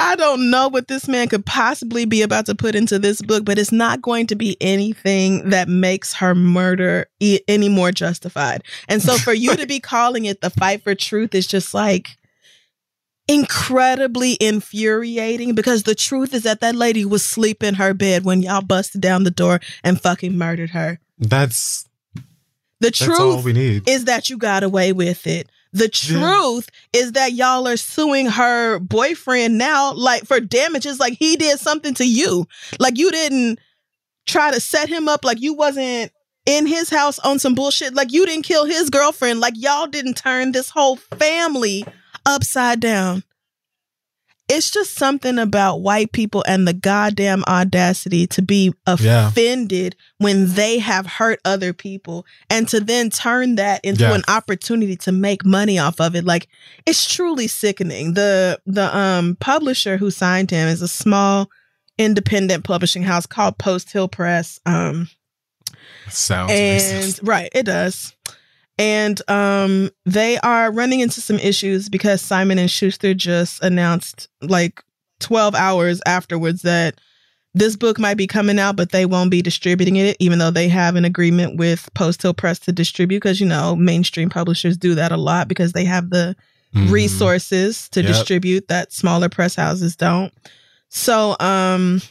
[0.00, 3.44] I don't know what this man could possibly be about to put into this book,
[3.44, 8.62] but it's not going to be anything that makes her murder e- any more justified.
[8.88, 12.16] And so for you to be calling it the fight for truth is just like
[13.26, 18.40] incredibly infuriating because the truth is that that lady was asleep in her bed when
[18.42, 20.98] y'all busted down the door and fucking murdered her.
[21.18, 21.86] That's
[22.80, 23.88] The that's all we need.
[23.88, 25.50] is that you got away with it.
[25.72, 31.36] The truth is that y'all are suing her boyfriend now, like for damages, like he
[31.36, 32.46] did something to you.
[32.78, 33.58] Like you didn't
[34.26, 36.12] try to set him up, like you wasn't
[36.46, 37.94] in his house on some bullshit.
[37.94, 39.40] Like you didn't kill his girlfriend.
[39.40, 41.84] Like y'all didn't turn this whole family
[42.24, 43.22] upside down.
[44.48, 49.28] It's just something about white people and the goddamn audacity to be Yeah.
[49.28, 54.14] offended when they have hurt other people and to then turn that into Yeah.
[54.14, 56.24] an opportunity to make money off of it.
[56.24, 56.48] Like
[56.86, 58.14] it's truly sickening.
[58.14, 61.50] The the um publisher who signed him is a small
[61.98, 64.60] independent publishing house called Post Hill Press.
[64.64, 65.10] Um
[66.08, 67.20] Sounds and racist.
[67.22, 68.14] right it does
[68.78, 74.82] and um they are running into some issues because simon and schuster just announced like
[75.20, 77.00] 12 hours afterwards that
[77.54, 80.68] this book might be coming out but they won't be distributing it even though they
[80.68, 84.94] have an agreement with post hill press to distribute because you know mainstream publishers do
[84.94, 86.36] that a lot because they have the
[86.74, 86.90] Mhm.
[86.92, 88.08] resources to Yep.
[88.08, 90.32] distribute that smaller press houses don't.
[90.90, 92.02] So, um,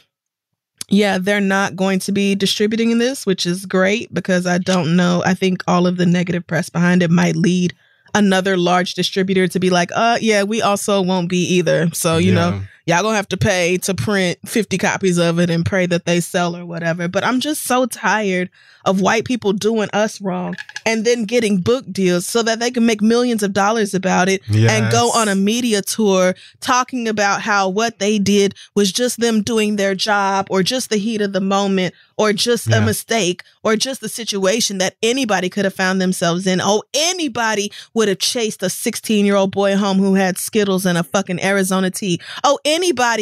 [0.88, 4.96] yeah, they're not going to be distributing in this, which is great because I don't
[4.96, 5.22] know.
[5.24, 7.74] I think all of the negative press behind it might lead
[8.14, 11.90] another large distributor to be like, uh, yeah, we also won't be either.
[11.92, 12.60] So, you know, Yeah.
[12.88, 16.20] Y'all gonna have to pay to print 50 copies of it and pray that they
[16.20, 17.06] sell or whatever.
[17.06, 18.48] But I'm just so tired
[18.86, 20.56] of white people doing us wrong
[20.86, 24.40] and then getting book deals so that they can make millions of dollars about it
[24.48, 29.42] and go on a media tour talking about how what they did was just them
[29.42, 33.76] doing their job or just the heat of the moment or just a mistake or
[33.76, 36.60] just a situation that anybody could have found themselves in.
[36.62, 40.96] Oh, anybody would have chased a 16 year old boy home who had Skittles and
[40.96, 42.20] a fucking Arizona tea.
[42.42, 42.77] Oh, anybody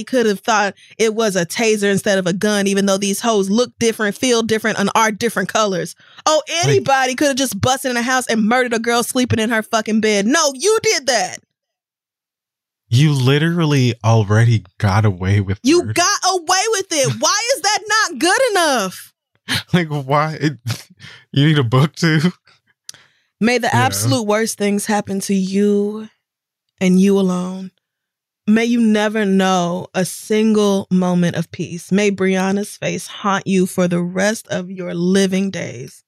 [0.07, 3.51] could have thought it was a taser instead of a gun, even though these hoes
[3.51, 5.95] look different, feel different, and are different colors.
[6.27, 9.51] Oh, anybody could have just busted in a house and murdered a girl sleeping in
[9.51, 10.27] her fucking bed.
[10.27, 11.39] No, you did that.
[12.89, 15.93] You literally already got away with You murder.
[15.95, 17.15] got away with it.
[17.21, 19.13] Why is that not good enough?
[19.73, 20.59] like why it,
[21.33, 22.19] you need a book too?
[23.41, 23.85] May the Yeah.
[23.87, 26.09] absolute worst things happen to you
[26.81, 27.71] and you alone.
[28.49, 31.91] May you never know a single moment of peace.
[31.91, 36.05] May Breonna's face haunt you for the rest of your living days.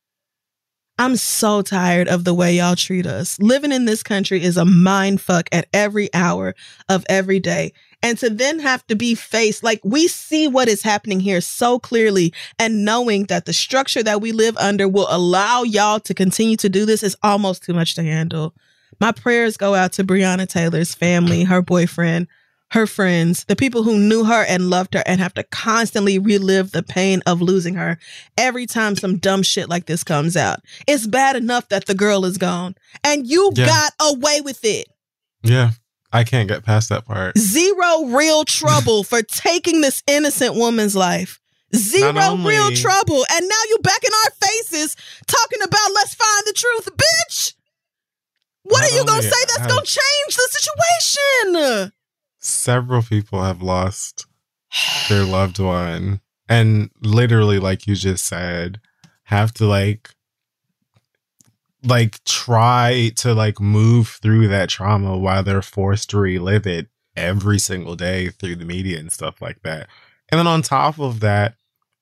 [1.00, 3.40] I'm so tired of the way y'all treat us.
[3.40, 6.54] Living in this country is a mind fuck at every hour
[6.88, 7.72] of every day.
[8.04, 11.80] And to then have to be faced, like we see what is happening here so
[11.80, 16.56] clearly, and knowing that the structure that we live under will allow y'all to continue
[16.58, 18.54] to do this is almost too much to handle.
[19.00, 22.26] My prayers go out to Breonna Taylor's family, her boyfriend,
[22.72, 26.72] her friends, the people who knew her and loved her and have to constantly relive
[26.72, 27.98] the pain of losing her
[28.36, 30.60] every time some dumb shit like this comes out.
[30.86, 33.66] It's bad enough that the girl is gone and you Yeah.
[33.66, 34.86] got away with it.
[35.42, 35.70] Yeah.
[36.12, 37.36] I can't get past that part.
[37.38, 41.38] Zero real trouble for taking this innocent woman's life.
[41.76, 43.26] Zero only- real trouble.
[43.30, 44.96] And now you back in our faces
[45.26, 46.88] talking about let's find the truth.
[46.96, 47.52] Bitch!
[48.62, 51.92] What Not are you going to say that's going to change the situation?
[52.38, 54.26] Several people have lost
[55.08, 58.80] their loved one and literally like you just said
[59.24, 60.10] have to like
[61.84, 67.58] like try to like move through that trauma while they're forced to relive it every
[67.58, 69.88] single day through the media and stuff like that.
[70.30, 71.54] And then on top of that,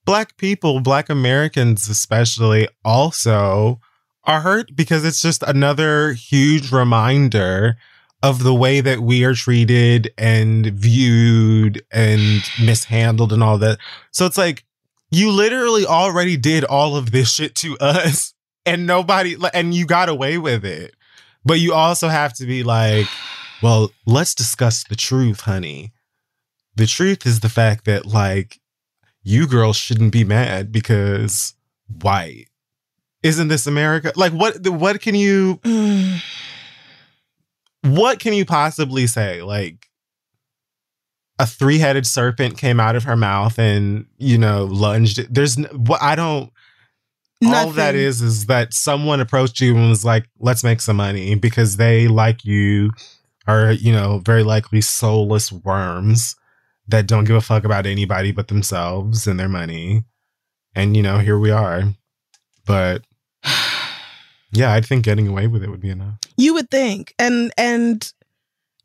[0.05, 3.81] black people, black Americans especially also
[4.27, 7.77] are hurt because it's just another huge reminder
[8.23, 13.79] of the way that we are treated and viewed and mishandled and all that.
[14.11, 14.65] So it's like
[15.11, 18.35] you literally already did all of this shit to us
[18.67, 20.95] and nobody and you got away with it.
[21.45, 23.07] But you also have to be like,
[23.63, 25.93] well, let's discuss the truth, honey.
[26.75, 28.61] The truth is the fact that like
[29.23, 31.55] you girls shouldn't be mad because
[32.03, 32.49] white.
[33.27, 34.13] Isn't this America?
[34.15, 35.61] Like what what can you
[37.83, 39.43] what can you possibly say?
[39.43, 39.89] Like,
[41.39, 45.33] a three-headed serpent came out of her mouth and you know lunged.
[45.33, 46.51] There's what I don't.
[47.45, 48.01] All that Nothing.
[48.01, 52.09] is is that someone approached you and was like, "Let's make some money," because they
[52.09, 52.93] like you
[53.47, 56.37] are you know very likely soulless worms
[56.89, 60.05] that don't give a fuck about anybody but themselves and their money.
[60.75, 61.83] And you know, here we are.
[62.65, 63.06] But
[64.57, 66.19] yeah, I think getting away with it would be enough.
[66.37, 67.15] You would think.
[67.19, 68.13] And and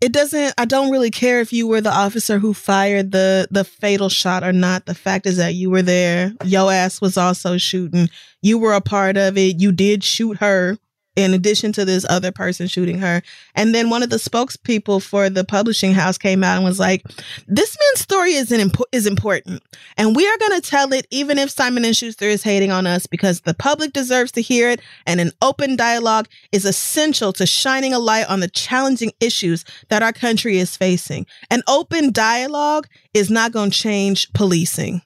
[0.01, 3.63] it doesn't I don't really care if you were the officer who fired the the
[3.63, 4.85] fatal shot or not.
[4.85, 6.33] The fact is that you were there.
[6.43, 8.09] Your ass was also shooting.
[8.41, 9.61] You were a part of it.
[9.61, 10.77] You did shoot her
[11.15, 13.21] in addition to this other person shooting her.
[13.55, 17.03] And then one of the spokespeople for the publishing house came out and was like,
[17.47, 19.61] "This man's story is an is important,
[19.97, 22.87] and we are going to tell it even if Simon and Schuster is hating on
[22.87, 27.45] us because the public deserves to hear it, and an open dialogue is essential to
[27.45, 31.25] shining a light on the challenging issues that our country is facing.
[31.49, 35.01] An open dialogue is not going to change policing."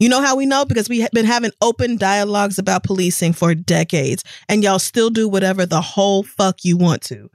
[0.00, 0.64] You know how we know?
[0.64, 5.28] Because we have been having open dialogues about policing for decades, and y'all still do
[5.28, 7.30] whatever the whole fuck you want to.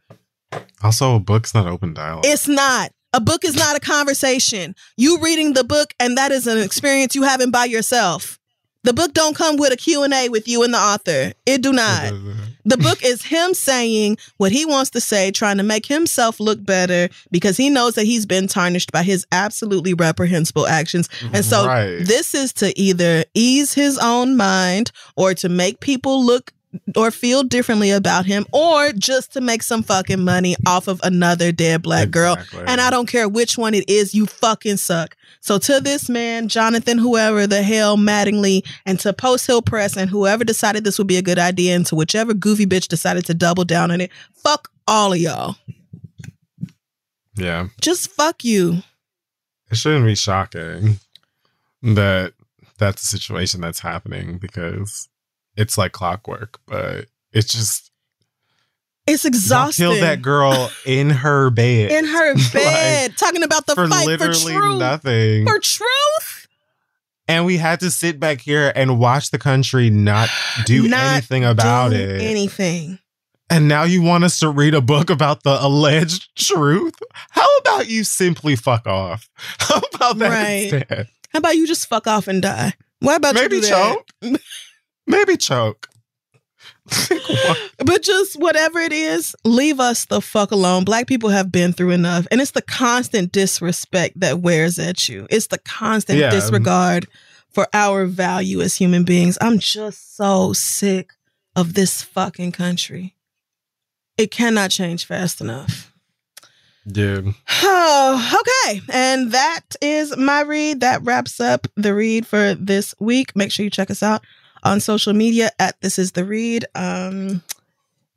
[0.84, 2.26] Also, a book's not open dialogue.
[2.26, 2.92] It's not.
[3.14, 4.76] A book is not a conversation.
[4.98, 8.40] You reading the book, and that is an experience you having by yourself.
[8.84, 11.34] The book don't come with a Q&A with you and the author.
[11.46, 12.14] It do not.
[12.66, 16.64] The book is him saying what he wants to say, trying to make himself look
[16.66, 21.08] better because he knows that he's been tarnished by his absolutely reprehensible actions.
[21.32, 22.06] And so Right.
[22.06, 26.52] this is to either ease his own mind or to make people look
[26.96, 31.52] or feel differently about him or just to make some fucking money off of another
[31.52, 32.38] dead black girl.
[32.68, 35.16] And I don't care which one it is, you fucking suck.
[35.42, 40.10] So to this man, Jonathan, whoever the hell, Mattingly, and to Post Hill Press and
[40.10, 43.34] whoever decided this would be a good idea, and to whichever goofy bitch decided to
[43.34, 45.56] double down on it, fuck all of y'all.
[47.36, 47.68] yeah.
[47.82, 48.82] Just fuck you.
[49.70, 51.00] It shouldn't be shocking
[51.82, 52.34] that
[52.78, 55.10] that's the situation that's happening because
[55.58, 57.92] it's like clockwork, but it's just
[59.08, 59.86] It's exhausting.
[59.86, 61.92] killed that girl in her bed.
[61.92, 64.80] in her Like, bed, talking about the for fight for truth.
[64.80, 65.46] nothing.
[65.46, 66.48] For truth?
[67.28, 70.30] and we had to sit back here and watch the country not
[70.66, 72.22] do Not anything about Do it.
[72.22, 73.00] Anything.
[73.50, 76.94] and now you want us to read a book about the alleged truth?
[77.32, 79.28] How about you simply fuck off?
[79.60, 80.74] How about that Right.
[80.74, 81.08] instead?
[81.34, 82.74] How about you just fuck off and die?
[83.00, 83.96] Why about Maybe you do that?
[84.22, 84.42] choke.
[85.08, 85.88] Maybe choke.
[87.80, 90.84] But just whatever it is, leave us the fuck alone.
[90.84, 92.28] Black people have been through enough.
[92.32, 95.28] And it's the constant disrespect that wears at you.
[95.30, 96.30] It's the constant Yeah.
[96.30, 97.08] disregard
[97.52, 99.38] for our value as human beings.
[99.42, 101.12] I'm just so sick
[101.56, 103.16] of this fucking country.
[104.18, 105.92] It cannot change fast enough.
[106.88, 107.34] Dude.
[107.64, 108.82] Oh, okay.
[108.90, 110.82] And that is my read.
[110.82, 113.36] That wraps up the read for this week.
[113.36, 114.22] Make sure you check us out
[114.66, 116.66] on social media at This Is The Read.
[116.76, 117.42] Um,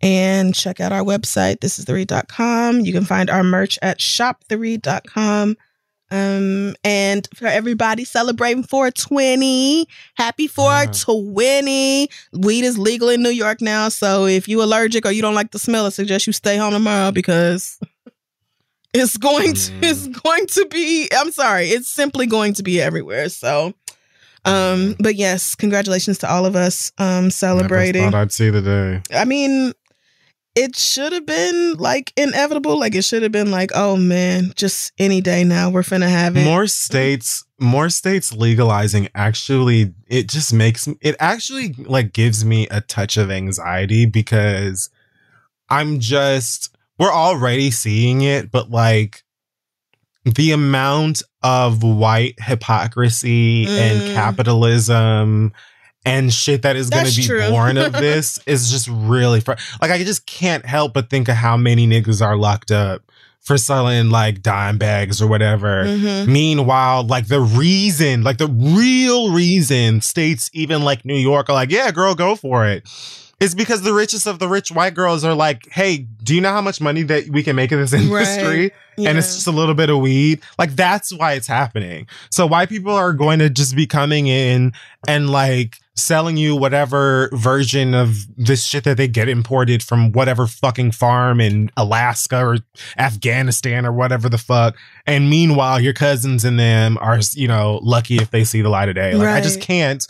[0.00, 2.80] and check out our website, thisistheread.com.
[2.80, 5.56] You can find our merch at shoptheread.com.
[6.10, 12.08] Um, and for everybody celebrating 420, happy 420.
[12.32, 13.88] Weed is legal in New York now.
[13.90, 16.72] So if you're allergic or you don't like the smell, I suggest you stay home
[16.72, 17.78] tomorrow because
[18.94, 19.82] it's going to Mm.
[19.82, 23.28] it's going to be I'm sorry, it's simply going to be everywhere.
[23.28, 23.74] So
[24.44, 28.02] um but yes, congratulations to all of us um celebrating.
[28.02, 29.02] Never thought I'd see the day.
[29.16, 29.72] I mean,
[30.54, 32.78] it should have been like inevitable.
[32.78, 36.36] Like it should have been like, oh man, just any day now we're finna have
[36.36, 36.44] it.
[36.44, 42.80] More states, more states legalizing actually it just makes it actually like gives me a
[42.80, 44.90] touch of anxiety because
[45.68, 49.22] I'm just we're already seeing it, but like
[50.24, 53.78] the amount of white hypocrisy Mm.
[53.78, 55.52] and capitalism
[56.04, 57.48] and shit that is going to be true.
[57.50, 61.34] born of this is just really fr- like I just can't help but think of
[61.36, 63.02] how many niggas are locked up
[63.40, 65.84] for selling like dime bags or whatever.
[65.84, 66.26] Mhm.
[66.28, 71.70] Meanwhile, like the reason, like the real reason states even like New York are like,
[71.70, 72.82] yeah, girl, go for it.
[73.40, 76.50] Is because the richest of the rich white girls are like, hey, do you know
[76.50, 78.72] how much money that we can make in this industry?
[78.96, 79.10] Yeah.
[79.10, 80.40] And it's just a little bit of weed.
[80.58, 82.08] Like that's why it's happening.
[82.30, 84.72] So white people are going to just be coming in
[85.06, 90.46] and like selling you whatever version of this shit that they get imported from whatever
[90.46, 92.58] fucking farm in Alaska or
[92.98, 94.76] Afghanistan or whatever the fuck.
[95.06, 98.88] And meanwhile, your cousins and them are, you know, lucky if they see the light
[98.88, 99.14] of day.
[99.14, 100.06] Like I just can't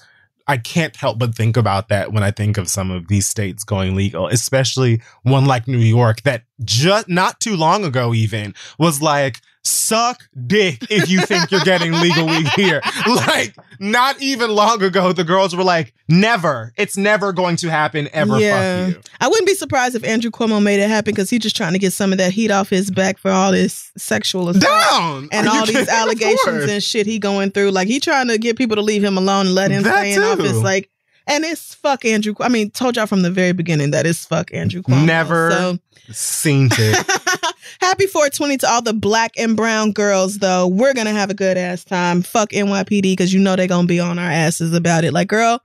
[0.48, 3.64] I can't help but think about that when I think of some of these states
[3.64, 9.02] going legal, especially one like New York that just not too long ago even was
[9.02, 12.80] like suck dick if you think you're getting legal weed here.
[13.06, 16.72] Like, not even long ago, the girls were like, never.
[16.76, 18.38] It's never going to happen ever.
[18.38, 18.86] Yeah.
[18.86, 19.02] Fuck you.
[19.20, 21.78] I wouldn't be surprised if Andrew Cuomo made it happen because he's just trying to
[21.78, 25.28] get some of that heat off his back for all this sexual assault Down!
[25.32, 27.70] and Are all these allegations and shit he going through.
[27.70, 30.12] Like he trying to get people to leave him alone and let him That stay
[30.14, 30.26] in too.
[30.26, 30.56] office.
[30.62, 30.90] Like,
[31.26, 32.34] and it's fuck Andrew.
[32.40, 35.04] I mean, told y'all from the very beginning that it's fuck Andrew Cuomo.
[35.04, 35.78] Never So
[36.12, 37.06] seen it.
[37.80, 40.66] happy 420 to all the black and brown girls, though.
[40.66, 42.22] We're gonna have a good ass time.
[42.22, 45.12] Fuck NYPD because you know they're gonna be on our asses about it.
[45.12, 45.60] Like, girl.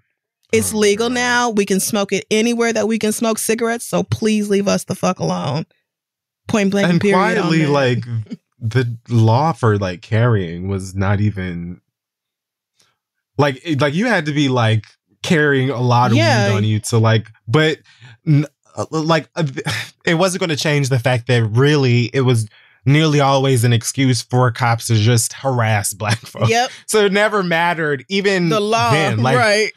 [0.52, 1.50] It's Oh, legal now.
[1.50, 3.86] We can smoke it anywhere that we can smoke cigarettes.
[3.86, 5.66] So please leave us the fuck alone.
[6.48, 6.90] Point blank.
[6.90, 8.04] and period quietly, like,
[8.60, 11.82] the law for like carrying was not even
[13.38, 14.86] like like you had to be like
[15.24, 16.50] carrying a lot of Yeah.
[16.50, 17.80] weed on you to like but
[18.28, 18.46] n-
[18.92, 19.46] like uh,
[20.06, 22.48] it wasn't going to change the fact that really it was
[22.86, 26.70] nearly always an excuse for cops to just harass black folks Yep.
[26.86, 28.92] so it never mattered even The law.
[28.92, 29.72] then like right.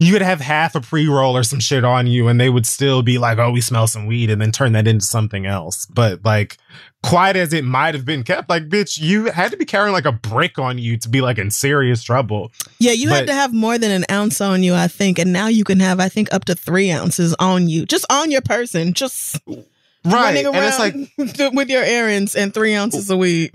[0.00, 3.02] you could have half a pre-roll or some shit on you and they would still
[3.02, 6.24] be like oh we smell some weed and then turn that into something else but
[6.24, 6.56] like
[7.04, 10.04] quiet as it might have been kept like bitch you had to be carrying like
[10.04, 12.50] a brick on you to be like in serious trouble
[12.80, 15.18] Yeah, you had to have more than an ounce on you, I think.
[15.18, 17.86] And now you can have, I think, up to three ounces on you.
[17.86, 18.94] Just on your person.
[18.94, 19.64] Just right
[20.04, 23.50] running and it's like around with your errands and three ounces of weed.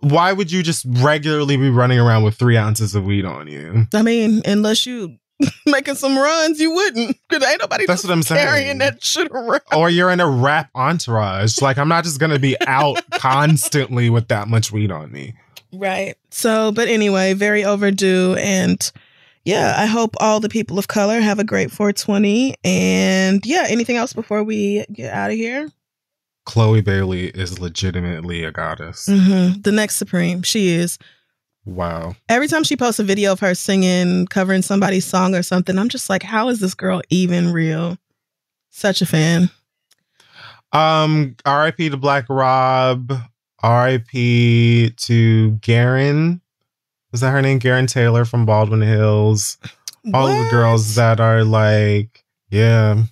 [0.00, 3.86] why would you just regularly be running around with three ounces of weed on you
[3.94, 5.18] I mean, unless you
[5.66, 7.16] making some runs, you wouldn't.
[7.28, 8.40] Because ain't nobody That's what I'm saying.
[8.46, 9.62] carrying that shit around.
[9.74, 14.28] or you're in a rap entourage like i'm not just gonna be out constantly with
[14.28, 15.34] that much weed on me
[15.74, 16.16] Right.
[16.28, 18.36] So, but anyway, very overdue.
[18.38, 18.92] And
[19.46, 22.54] yeah, I hope all the people of color have a great 420.
[22.62, 25.70] And yeah, anything else before we get out of here?
[26.44, 30.42] chloe bailey is legitimately a goddess hmm The next Supreme.
[30.42, 30.98] She is.
[31.64, 35.78] Wow Every time she posts a video of her singing, covering somebody's song or something,
[35.78, 37.98] I'm just like, how is this girl even real?
[38.70, 39.50] Such a fan.
[40.72, 41.90] Um, R.I.P.
[41.90, 43.12] to Black Rob.
[43.62, 44.90] R.I.P.
[44.96, 46.40] to Gerren.
[47.12, 47.60] Is that her name?
[47.60, 49.58] Gerren Taylor from Baldwin Hills.
[50.14, 53.04] All of the girls that are like, yeah,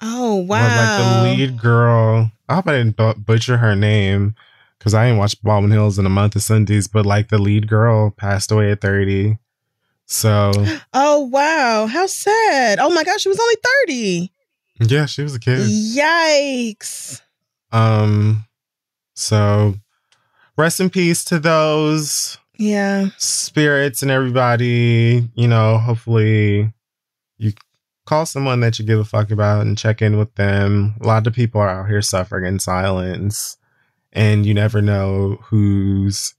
[0.00, 1.26] Oh, or wow.
[1.26, 2.30] like the lead girl.
[2.48, 4.34] I hope I didn't butcher her name
[4.82, 6.88] because I ain't watched Baldwin Hills in a month of Sundays.
[6.88, 9.38] But like the lead girl passed away at thirty.
[10.06, 10.50] So
[10.92, 11.86] Oh, wow.
[11.86, 12.80] How sad.
[12.80, 13.54] Oh my gosh, she was only
[13.86, 14.32] 30.
[14.80, 15.60] yeah, she was a kid.
[15.60, 17.20] Yikes.
[17.70, 18.44] Um,
[19.14, 19.74] so
[20.56, 22.38] rest in peace to those.
[22.58, 23.06] Yeah.
[23.18, 26.72] spirits and everybody, you know, hopefully
[27.38, 27.52] you
[28.06, 30.94] call someone that you give a fuck about and check in with them.
[31.00, 33.56] A lot of people are out here suffering in silence,
[34.12, 36.34] and you never know whose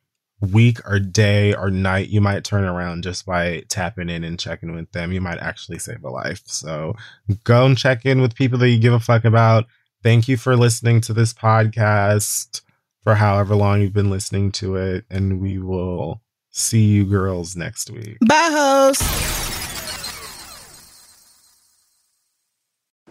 [0.52, 4.76] week or day or night you might turn around just by tapping in and checking
[4.76, 5.12] with them.
[5.12, 6.42] You might actually save a life.
[6.46, 6.96] So
[7.44, 9.66] go and check in with people that you give a fuck about.
[10.02, 12.62] Thank you for listening to this podcast
[13.04, 15.06] for however long you've been listening to it.
[15.10, 16.22] And we will
[16.52, 18.18] see you girls next week.
[18.28, 19.53] Bye, host.